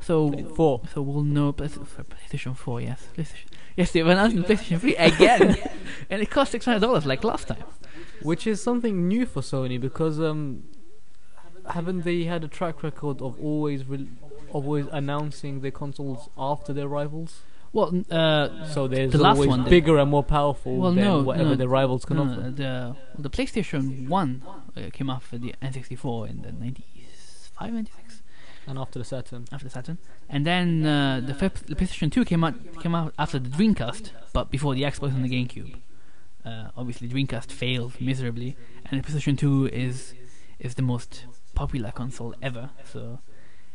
so 0.00 0.30
four 0.54 0.80
so 0.94 1.02
we'll 1.02 1.22
know 1.22 1.52
Play- 1.52 1.68
PlayStation 1.68 2.56
4. 2.56 2.80
Yes, 2.80 3.06
PlayStation. 3.16 3.46
Yes, 3.76 3.92
they've 3.92 4.06
announced 4.06 4.36
PlayStation 4.36 4.78
3 4.80 4.96
again, 4.96 5.56
and 6.10 6.22
it 6.22 6.30
cost 6.30 6.52
six 6.52 6.64
hundred 6.64 6.80
dollars 6.80 7.04
like 7.06 7.22
last 7.24 7.48
time. 7.48 7.64
which 8.22 8.46
is 8.46 8.62
something 8.62 9.06
new 9.08 9.26
for 9.26 9.42
Sony 9.42 9.80
because 9.80 10.20
um 10.20 10.64
haven't 11.66 12.02
they 12.04 12.24
had 12.24 12.42
a 12.44 12.48
track 12.48 12.82
record 12.82 13.20
of 13.20 13.38
always 13.42 13.84
re- 13.84 14.08
always 14.52 14.86
announcing 14.92 15.60
their 15.60 15.70
consoles 15.82 16.28
after 16.38 16.72
their 16.72 16.88
rivals 16.88 17.42
Well, 17.74 17.88
uh, 18.10 18.64
so 18.74 18.88
there's 18.88 19.12
The 19.12 19.18
last 19.18 19.34
always 19.36 19.48
one 19.50 19.64
did. 19.64 19.70
bigger 19.76 19.98
and 19.98 20.10
more 20.10 20.22
powerful 20.38 20.74
Well, 20.78 20.92
than 20.94 21.04
no, 21.04 21.22
whatever 21.22 21.50
no, 21.50 21.56
their 21.56 21.68
rivals 21.80 22.06
can 22.06 22.16
no, 22.16 22.22
offer 22.24 22.40
no, 22.40 22.50
the 22.62 22.96
the 23.24 23.30
PlayStation 23.36 24.08
1 24.08 24.42
uh, 24.76 24.90
came 24.96 25.10
out 25.14 25.22
for 25.22 25.36
the 25.44 25.54
N64 25.62 26.30
in 26.30 26.36
the 26.46 26.52
95, 26.52 27.72
96 27.74 28.07
and 28.68 28.78
after 28.78 28.98
the 28.98 29.04
Saturn 29.04 29.46
after 29.50 29.64
the 29.64 29.70
Saturn, 29.70 29.98
and 30.28 30.46
then 30.46 30.84
uh, 30.86 31.20
the, 31.24 31.34
fir- 31.34 31.64
the 31.66 31.74
PlayStation 31.74 32.12
2 32.12 32.24
came 32.24 32.44
out 32.44 32.54
came 32.82 32.94
out 32.94 33.14
after 33.18 33.38
the 33.38 33.48
Dreamcast, 33.48 34.10
but 34.32 34.50
before 34.50 34.74
the 34.74 34.82
Xbox 34.82 35.14
and 35.14 35.24
the 35.24 35.28
GameCube. 35.28 35.74
Uh, 36.44 36.68
obviously, 36.76 37.08
Dreamcast 37.08 37.50
failed 37.50 38.00
miserably, 38.00 38.56
and 38.86 39.02
the 39.02 39.06
PlayStation 39.06 39.36
2 39.36 39.66
is 39.72 40.14
is 40.58 40.74
the 40.74 40.82
most 40.82 41.26
popular 41.54 41.90
console 41.90 42.34
ever. 42.42 42.70
So, 42.84 43.18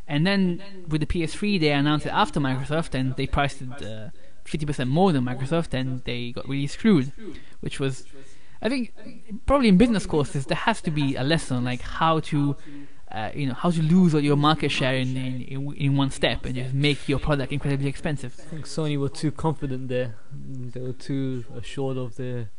and 0.07 0.25
then 0.25 0.61
with 0.87 1.01
the 1.01 1.07
PS3, 1.07 1.59
they 1.59 1.71
announced 1.71 2.05
it 2.05 2.13
after 2.13 2.39
Microsoft, 2.39 2.93
and 2.93 3.15
they 3.15 3.27
priced 3.27 3.61
it 3.61 3.83
uh, 3.83 4.09
fifty 4.43 4.65
percent 4.65 4.89
more 4.89 5.11
than 5.11 5.23
Microsoft, 5.25 5.73
and 5.73 6.03
they 6.05 6.31
got 6.31 6.47
really 6.47 6.67
screwed, 6.67 7.11
which 7.59 7.79
was. 7.79 8.05
I 8.65 8.69
think 8.69 8.93
probably 9.45 9.67
in 9.67 9.77
business 9.77 10.05
courses 10.05 10.45
there 10.45 10.55
has 10.55 10.81
to 10.83 10.91
be 10.91 11.15
a 11.15 11.23
lesson 11.23 11.65
like 11.65 11.81
how 11.81 12.21
to, 12.31 12.55
uh, 13.13 13.29
you 13.35 13.45
know, 13.47 13.53
how 13.53 13.69
to 13.69 13.81
lose 13.81 14.15
all 14.15 14.21
your 14.21 14.35
market 14.35 14.69
share 14.69 14.95
in, 14.95 15.15
in 15.15 15.73
in 15.75 15.95
one 15.95 16.09
step 16.09 16.45
and 16.45 16.55
just 16.55 16.73
make 16.73 17.07
your 17.07 17.19
product 17.19 17.51
incredibly 17.51 17.87
expensive. 17.87 18.33
I 18.39 18.43
think 18.49 18.65
Sony 18.65 18.97
were 18.99 19.09
too 19.09 19.31
confident 19.31 19.87
there 19.87 20.15
they 20.73 20.81
were 20.81 20.93
too 20.93 21.45
assured 21.55 21.97
of 21.97 22.15
their 22.15 22.49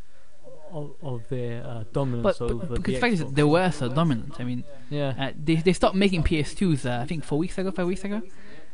of, 0.70 0.92
of 1.02 1.28
their 1.28 1.64
uh, 1.64 1.84
dominance 1.92 2.38
But, 2.38 2.44
over 2.44 2.66
but 2.66 2.68
the 2.68 2.74
because 2.76 2.94
the 2.94 3.00
fact 3.00 3.14
is 3.14 3.24
they 3.32 3.42
were 3.42 3.70
so 3.70 3.88
dominant. 3.88 4.40
I 4.40 4.44
mean, 4.44 4.64
yeah 4.90 5.14
uh, 5.18 5.32
they 5.42 5.56
they 5.56 5.72
stopped 5.72 5.96
making 5.96 6.22
PS2s. 6.22 6.86
Uh, 6.86 7.02
I 7.02 7.06
think 7.06 7.24
four 7.24 7.38
weeks 7.38 7.58
ago, 7.58 7.70
five 7.70 7.86
weeks 7.86 8.04
ago. 8.04 8.22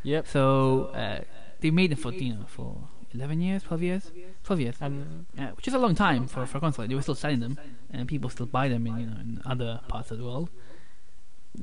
yep 0.03 0.27
So 0.27 0.87
uh, 0.95 1.21
they 1.61 1.71
made 1.71 1.91
them 1.93 1.99
for 1.99 2.13
you 2.13 2.35
know 2.35 2.45
for 2.47 2.77
eleven 3.15 3.41
years, 3.41 3.63
twelve 3.63 3.83
years, 3.83 4.11
twelve 4.45 4.61
years, 4.61 4.77
and 4.81 5.27
uh, 5.39 5.49
which 5.57 5.67
is 5.69 5.75
a 5.75 5.79
long 5.79 5.95
time 5.95 6.27
for 6.27 6.45
for 6.47 6.59
a 6.59 6.61
console. 6.61 6.87
They 6.87 6.95
were 6.95 7.03
still 7.03 7.15
selling 7.15 7.41
them, 7.41 7.59
and 7.91 8.07
people 8.07 8.29
still 8.31 8.47
buy 8.47 8.69
them 8.69 8.87
in 8.87 8.99
you 8.99 9.07
know 9.07 9.19
in 9.21 9.43
other 9.47 9.81
parts 9.89 10.11
of 10.11 10.19
the 10.19 10.25
world. 10.25 10.51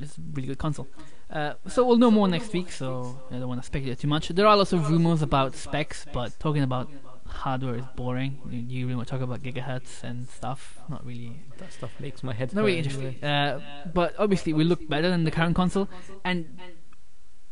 It's 0.02 0.18
a 0.18 0.22
really 0.34 0.48
good 0.48 0.58
console. 0.58 0.88
Uh, 1.30 1.54
so 1.68 1.86
we'll 1.86 1.98
know 1.98 2.12
more 2.12 2.28
next 2.28 2.54
week. 2.54 2.72
So 2.72 3.20
I 3.32 3.36
don't 3.40 3.48
want 3.48 3.62
to 3.62 3.66
speculate 3.66 4.00
too 4.00 4.08
much. 4.08 4.30
There 4.30 4.48
are 4.48 4.56
lots 4.56 4.74
of 4.74 4.90
rumors 4.90 5.22
about 5.22 5.56
specs, 5.56 6.06
but 6.14 6.40
talking 6.40 6.64
about 6.64 6.90
hardware 7.28 7.76
is 7.76 7.86
boring. 7.96 8.40
You, 8.50 8.60
you 8.60 8.86
really 8.86 8.96
want 8.96 9.08
to 9.08 9.12
talk 9.12 9.22
about 9.22 9.44
gigahertz 9.44 10.04
and 10.04 10.28
stuff. 10.30 10.80
Not 10.90 11.06
really 11.06 11.42
that 11.58 11.74
stuff 11.74 11.92
makes 12.00 12.24
my 12.24 12.34
head 12.34 12.54
not 12.54 12.64
really 12.64 12.78
interesting. 12.80 13.24
Uh, 13.24 13.60
but 13.94 14.16
obviously, 14.18 14.54
we 14.54 14.64
look 14.64 14.88
better 14.88 15.10
than 15.10 15.24
the 15.24 15.32
current 15.32 15.56
console. 15.56 15.90
And 16.24 16.58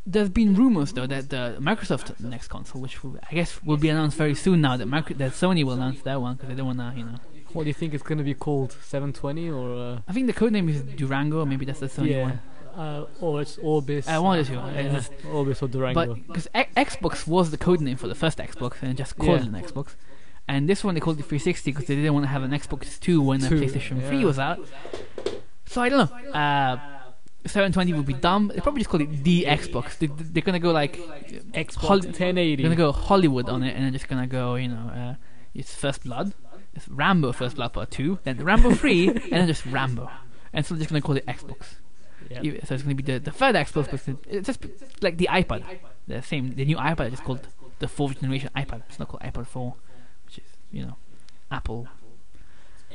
there's 0.05 0.29
been 0.29 0.53
rumors 0.53 0.93
though 0.93 1.07
that 1.07 1.29
the 1.29 1.57
Microsoft 1.59 2.19
next 2.19 2.47
console, 2.47 2.81
which 2.81 3.03
will, 3.03 3.17
I 3.29 3.33
guess 3.33 3.61
will 3.63 3.77
be 3.77 3.89
announced 3.89 4.17
very 4.17 4.35
soon 4.35 4.61
now, 4.61 4.77
that 4.77 4.85
Micro- 4.85 5.15
that 5.17 5.31
Sony 5.31 5.63
will 5.63 5.73
announce 5.73 6.01
that 6.03 6.21
one 6.21 6.35
because 6.35 6.49
they 6.49 6.55
don't 6.55 6.67
wanna, 6.67 6.93
you 6.95 7.05
know. 7.05 7.17
What 7.55 7.63
do 7.63 7.69
you 7.69 7.73
think 7.73 7.93
it's 7.93 8.03
going 8.03 8.17
to 8.19 8.23
be 8.23 8.33
called 8.33 8.71
720 8.73 9.49
or 9.49 9.75
uh, 9.75 9.99
I 10.07 10.13
think 10.13 10.27
the 10.27 10.33
code 10.33 10.51
name 10.51 10.69
is 10.69 10.81
Durango. 10.83 11.43
Maybe 11.45 11.65
that's 11.65 11.79
the 11.79 11.87
Sony 11.87 12.11
yeah 12.11 12.23
one. 12.23 12.39
uh, 12.77 13.05
or 13.21 13.41
it's 13.41 13.57
Orbis 13.57 14.05
one 14.07 14.39
of 14.39 14.47
the 14.47 14.53
two. 14.53 14.59
yeah, 14.59 14.69
It's 14.81 15.07
just- 15.09 15.25
Orbis 15.25 15.61
or 15.63 15.67
Durango 15.67 16.05
But 16.05 16.27
because 16.27 16.47
Xbox 16.53 17.25
was 17.25 17.51
the 17.51 17.57
code 17.57 17.81
name 17.81 17.97
for 17.97 18.07
the 18.07 18.15
first 18.15 18.37
Xbox 18.37 18.81
and 18.81 18.95
just 18.97 19.17
called 19.17 19.39
Yeah. 19.41 19.47
it 19.47 19.53
an 19.53 19.61
Xbox. 19.63 19.95
And 20.47 20.69
this 20.69 20.83
one 20.83 20.93
they 20.93 20.99
called 21.01 21.17
it 21.19 21.23
360 21.23 21.71
because 21.71 21.87
they 21.87 21.95
didn't 21.95 22.13
want 22.13 22.25
to 22.25 22.29
have 22.29 22.43
an 22.43 22.51
Xbox 22.51 22.99
2 22.99 23.21
when 23.21 23.39
the 23.39 23.49
Two, 23.49 23.59
PlayStation 23.61 24.07
3 24.07 24.25
was 24.25 24.37
out. 24.37 24.59
So 25.65 25.81
I 25.81 25.89
don't 25.89 26.09
know. 26.11 26.31
Uh, 26.31 26.77
720 27.47 27.93
would 27.93 28.05
be 28.05 28.13
dumb. 28.13 28.51
They 28.53 28.59
probably 28.61 28.81
just 28.81 28.89
call 28.89 29.01
it 29.01 29.23
the 29.23 29.45
Xbox. 29.47 29.97
They, 29.99 30.07
they're 30.07 30.41
gonna 30.43 30.59
go 30.59 30.71
like 30.71 30.97
Xbox 31.53 31.75
Hol- 31.75 31.97
1080. 31.99 32.55
They're 32.55 32.63
gonna 32.63 32.75
go 32.75 32.91
Hollywood 32.91 33.49
on 33.49 33.63
it, 33.63 33.75
and 33.75 33.83
they're 33.83 33.91
just 33.91 34.07
gonna 34.07 34.27
go, 34.27 34.55
you 34.55 34.67
know, 34.67 34.89
uh, 34.95 35.15
it's 35.53 35.73
First 35.73 36.03
Blood, 36.03 36.33
Rambo 36.89 37.31
First 37.31 37.55
Blood 37.55 37.73
Part 37.73 37.91
Two, 37.91 38.19
then 38.23 38.37
Rambo 38.43 38.73
Three, 38.73 39.07
and 39.09 39.19
then 39.31 39.47
just 39.47 39.65
Rambo, 39.65 40.09
and 40.53 40.65
so 40.65 40.73
they're 40.75 40.79
just 40.79 40.89
gonna 40.91 41.01
call 41.01 41.17
it 41.17 41.25
Xbox. 41.25 41.75
Yep. 42.29 42.65
So 42.65 42.73
it's 42.73 42.83
gonna 42.83 42.95
be 42.95 43.03
the, 43.03 43.19
the 43.19 43.31
third 43.31 43.55
Xbox, 43.55 43.89
but 43.91 44.07
it's- 44.29 44.45
just 44.45 44.65
like 45.01 45.17
the 45.17 45.29
iPad, 45.31 45.63
the 46.07 46.21
same. 46.21 46.55
The 46.55 46.65
new 46.65 46.77
iPad 46.77 47.05
is 47.07 47.11
just 47.11 47.23
called 47.23 47.47
the 47.79 47.87
fourth 47.87 48.19
generation 48.21 48.49
iPad. 48.55 48.83
It's 48.89 48.99
not 48.99 49.07
called 49.09 49.21
iPad 49.23 49.45
Four, 49.47 49.75
which 50.25 50.39
is 50.39 50.43
you 50.71 50.85
know, 50.85 50.97
Apple. 51.51 51.87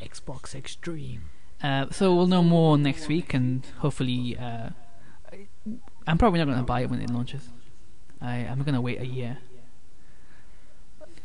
Xbox 0.03 0.55
Extreme. 0.55 1.23
Uh, 1.63 1.87
so 1.91 2.15
we'll 2.15 2.27
know 2.27 2.43
more 2.43 2.79
next 2.79 3.07
week, 3.09 3.35
and 3.35 3.65
hopefully, 3.81 4.37
uh, 4.39 4.71
I'm 6.07 6.17
probably 6.19 6.39
not 6.39 6.47
gonna 6.49 6.63
buy 6.63 6.81
it 6.81 6.91
when 6.91 7.01
it 7.01 7.11
launches. 7.11 7.51
I 8.21 8.37
I'm 8.39 8.63
gonna 8.63 8.81
wait 8.81 9.01
a 9.01 9.07
year. 9.07 9.39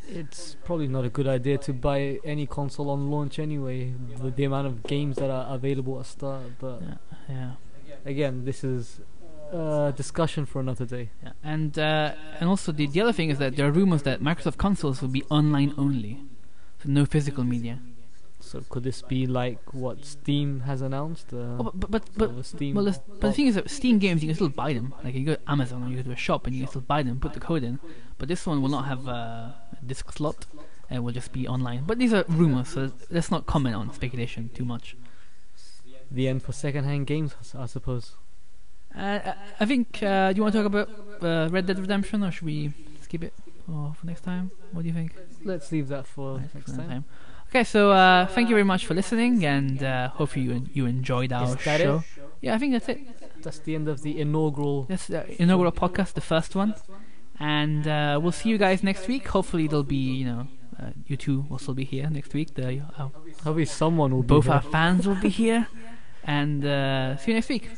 It's 0.08 0.56
probably 0.64 0.88
not 0.88 1.04
a 1.04 1.08
good 1.08 1.26
idea 1.26 1.58
to 1.58 1.72
buy 1.72 2.20
any 2.24 2.46
console 2.46 2.90
on 2.90 3.10
launch 3.10 3.38
anyway, 3.38 3.92
with 4.22 4.36
the 4.36 4.44
amount 4.44 4.66
of 4.66 4.82
games 4.84 5.16
that 5.16 5.30
are 5.30 5.54
available 5.54 5.98
at 6.00 6.06
start. 6.06 6.58
But 6.58 6.80
Yeah, 6.82 6.94
yeah. 7.28 7.50
again, 8.04 8.44
this 8.44 8.62
is 8.64 9.00
a 9.52 9.92
discussion 9.96 10.46
for 10.46 10.60
another 10.60 10.86
day. 10.86 11.10
Yeah, 11.22 11.32
and 11.42 11.78
uh, 11.78 12.12
and 12.40 12.48
also 12.48 12.72
the 12.72 12.86
the 12.86 13.00
other 13.00 13.12
thing 13.12 13.30
is 13.30 13.38
that 13.38 13.56
there 13.56 13.66
are 13.66 13.72
rumors 13.72 14.02
that 14.02 14.20
Microsoft 14.20 14.58
consoles 14.58 15.02
will 15.02 15.08
be 15.08 15.24
online 15.30 15.74
only, 15.76 16.20
so 16.82 16.88
no 16.88 17.04
physical 17.04 17.44
media. 17.44 17.78
So 18.46 18.62
could 18.68 18.84
this 18.84 19.02
be 19.02 19.26
like 19.26 19.60
what 19.74 20.04
Steam 20.04 20.60
has 20.60 20.80
announced? 20.82 21.32
Uh, 21.32 21.58
Oh, 21.58 21.64
but 21.64 21.74
but 21.80 21.90
but, 21.90 22.02
but 22.16 22.18
sort 22.18 22.30
of 22.30 22.38
a 22.38 22.44
Steam. 22.44 22.74
well, 22.76 22.84
the, 22.84 22.98
but 23.20 23.28
the 23.28 23.32
thing 23.32 23.46
is 23.48 23.54
that 23.56 23.68
Steam 23.70 23.98
games 23.98 24.22
you 24.22 24.28
can 24.28 24.34
still 24.36 24.48
buy 24.48 24.72
them. 24.72 24.94
Like 25.04 25.14
you 25.14 25.24
go 25.24 25.34
to 25.34 25.50
Amazon 25.50 25.82
or 25.84 25.88
you 25.90 25.96
go 25.96 26.02
to 26.02 26.12
a 26.12 26.16
shop 26.16 26.46
and 26.46 26.54
you 26.54 26.62
can 26.62 26.68
still 26.70 26.80
buy 26.82 27.02
them, 27.02 27.18
put 27.20 27.32
the 27.34 27.40
code 27.40 27.64
in. 27.64 27.78
But 28.18 28.28
this 28.28 28.46
one 28.46 28.62
will 28.62 28.70
not 28.78 28.86
have 28.86 29.06
a 29.08 29.54
disc 29.84 30.10
slot, 30.12 30.46
and 30.88 31.04
will 31.04 31.12
just 31.12 31.32
be 31.32 31.46
online. 31.48 31.84
But 31.86 31.98
these 31.98 32.12
are 32.14 32.24
rumors, 32.28 32.68
so 32.68 32.92
let's 33.10 33.30
not 33.30 33.46
comment 33.46 33.74
on 33.76 33.92
speculation 33.92 34.50
too 34.54 34.64
much. 34.64 34.96
the 36.10 36.28
end 36.28 36.42
for 36.42 36.52
second-hand 36.52 37.06
games, 37.06 37.34
I 37.58 37.66
suppose. 37.66 38.12
Uh, 38.94 39.18
I- 39.30 39.34
I 39.60 39.64
think. 39.66 40.02
Uh, 40.02 40.32
do 40.32 40.36
you 40.38 40.42
want 40.44 40.54
to 40.54 40.62
talk 40.62 40.66
about 40.74 40.88
uh, 41.22 41.48
Red 41.50 41.66
Dead 41.66 41.78
Redemption, 41.78 42.22
or 42.24 42.30
should 42.30 42.46
we 42.46 42.72
skip 43.02 43.22
it 43.24 43.34
for, 43.66 43.92
for 43.98 44.06
next 44.06 44.22
time? 44.22 44.50
What 44.72 44.82
do 44.82 44.88
you 44.88 44.94
think? 44.94 45.12
Let's 45.44 45.70
leave 45.72 45.88
that 45.88 46.06
for 46.06 46.38
Right, 46.38 46.54
next 46.54 46.70
for 46.72 46.78
time. 46.78 47.04
Okay, 47.56 47.64
so 47.64 47.90
uh, 47.90 48.26
thank 48.26 48.50
you 48.50 48.54
very 48.54 48.64
much 48.64 48.84
for 48.84 48.92
listening, 48.92 49.42
and 49.46 49.82
uh, 49.82 50.10
hopefully 50.10 50.44
you 50.44 50.52
en- 50.52 50.68
you 50.74 50.84
enjoyed 50.84 51.32
our 51.32 51.56
show. 51.56 52.04
it? 52.04 52.24
Yeah, 52.42 52.54
I 52.54 52.58
think 52.58 52.72
that's 52.74 52.86
it. 52.90 53.00
That's 53.42 53.60
the 53.60 53.74
end 53.74 53.88
of 53.88 54.02
the 54.02 54.20
inaugural. 54.20 54.82
That's 54.82 55.06
the 55.06 55.24
inaugural 55.40 55.72
podcast, 55.72 56.12
the 56.12 56.20
first 56.20 56.54
one, 56.54 56.74
and 57.40 57.88
uh, 57.88 58.20
we'll 58.22 58.32
see 58.40 58.50
you 58.50 58.58
guys 58.58 58.82
next 58.82 59.08
week. 59.08 59.26
Hopefully, 59.28 59.68
there'll 59.68 59.84
be 59.84 60.04
you 60.20 60.26
know 60.26 60.48
uh, 60.78 60.90
you 61.06 61.16
two 61.16 61.46
will 61.48 61.58
still 61.58 61.72
be 61.72 61.84
here 61.84 62.10
next 62.10 62.34
week. 62.34 62.52
The 62.52 62.82
uh, 62.98 63.08
Probably 63.40 63.64
someone 63.64 64.14
will 64.14 64.22
both 64.22 64.50
our 64.50 64.60
fans 64.60 65.08
will 65.08 65.22
be 65.28 65.30
here, 65.30 65.66
and 66.24 66.62
uh, 66.62 67.16
see 67.16 67.30
you 67.30 67.36
next 67.36 67.48
week. 67.48 67.70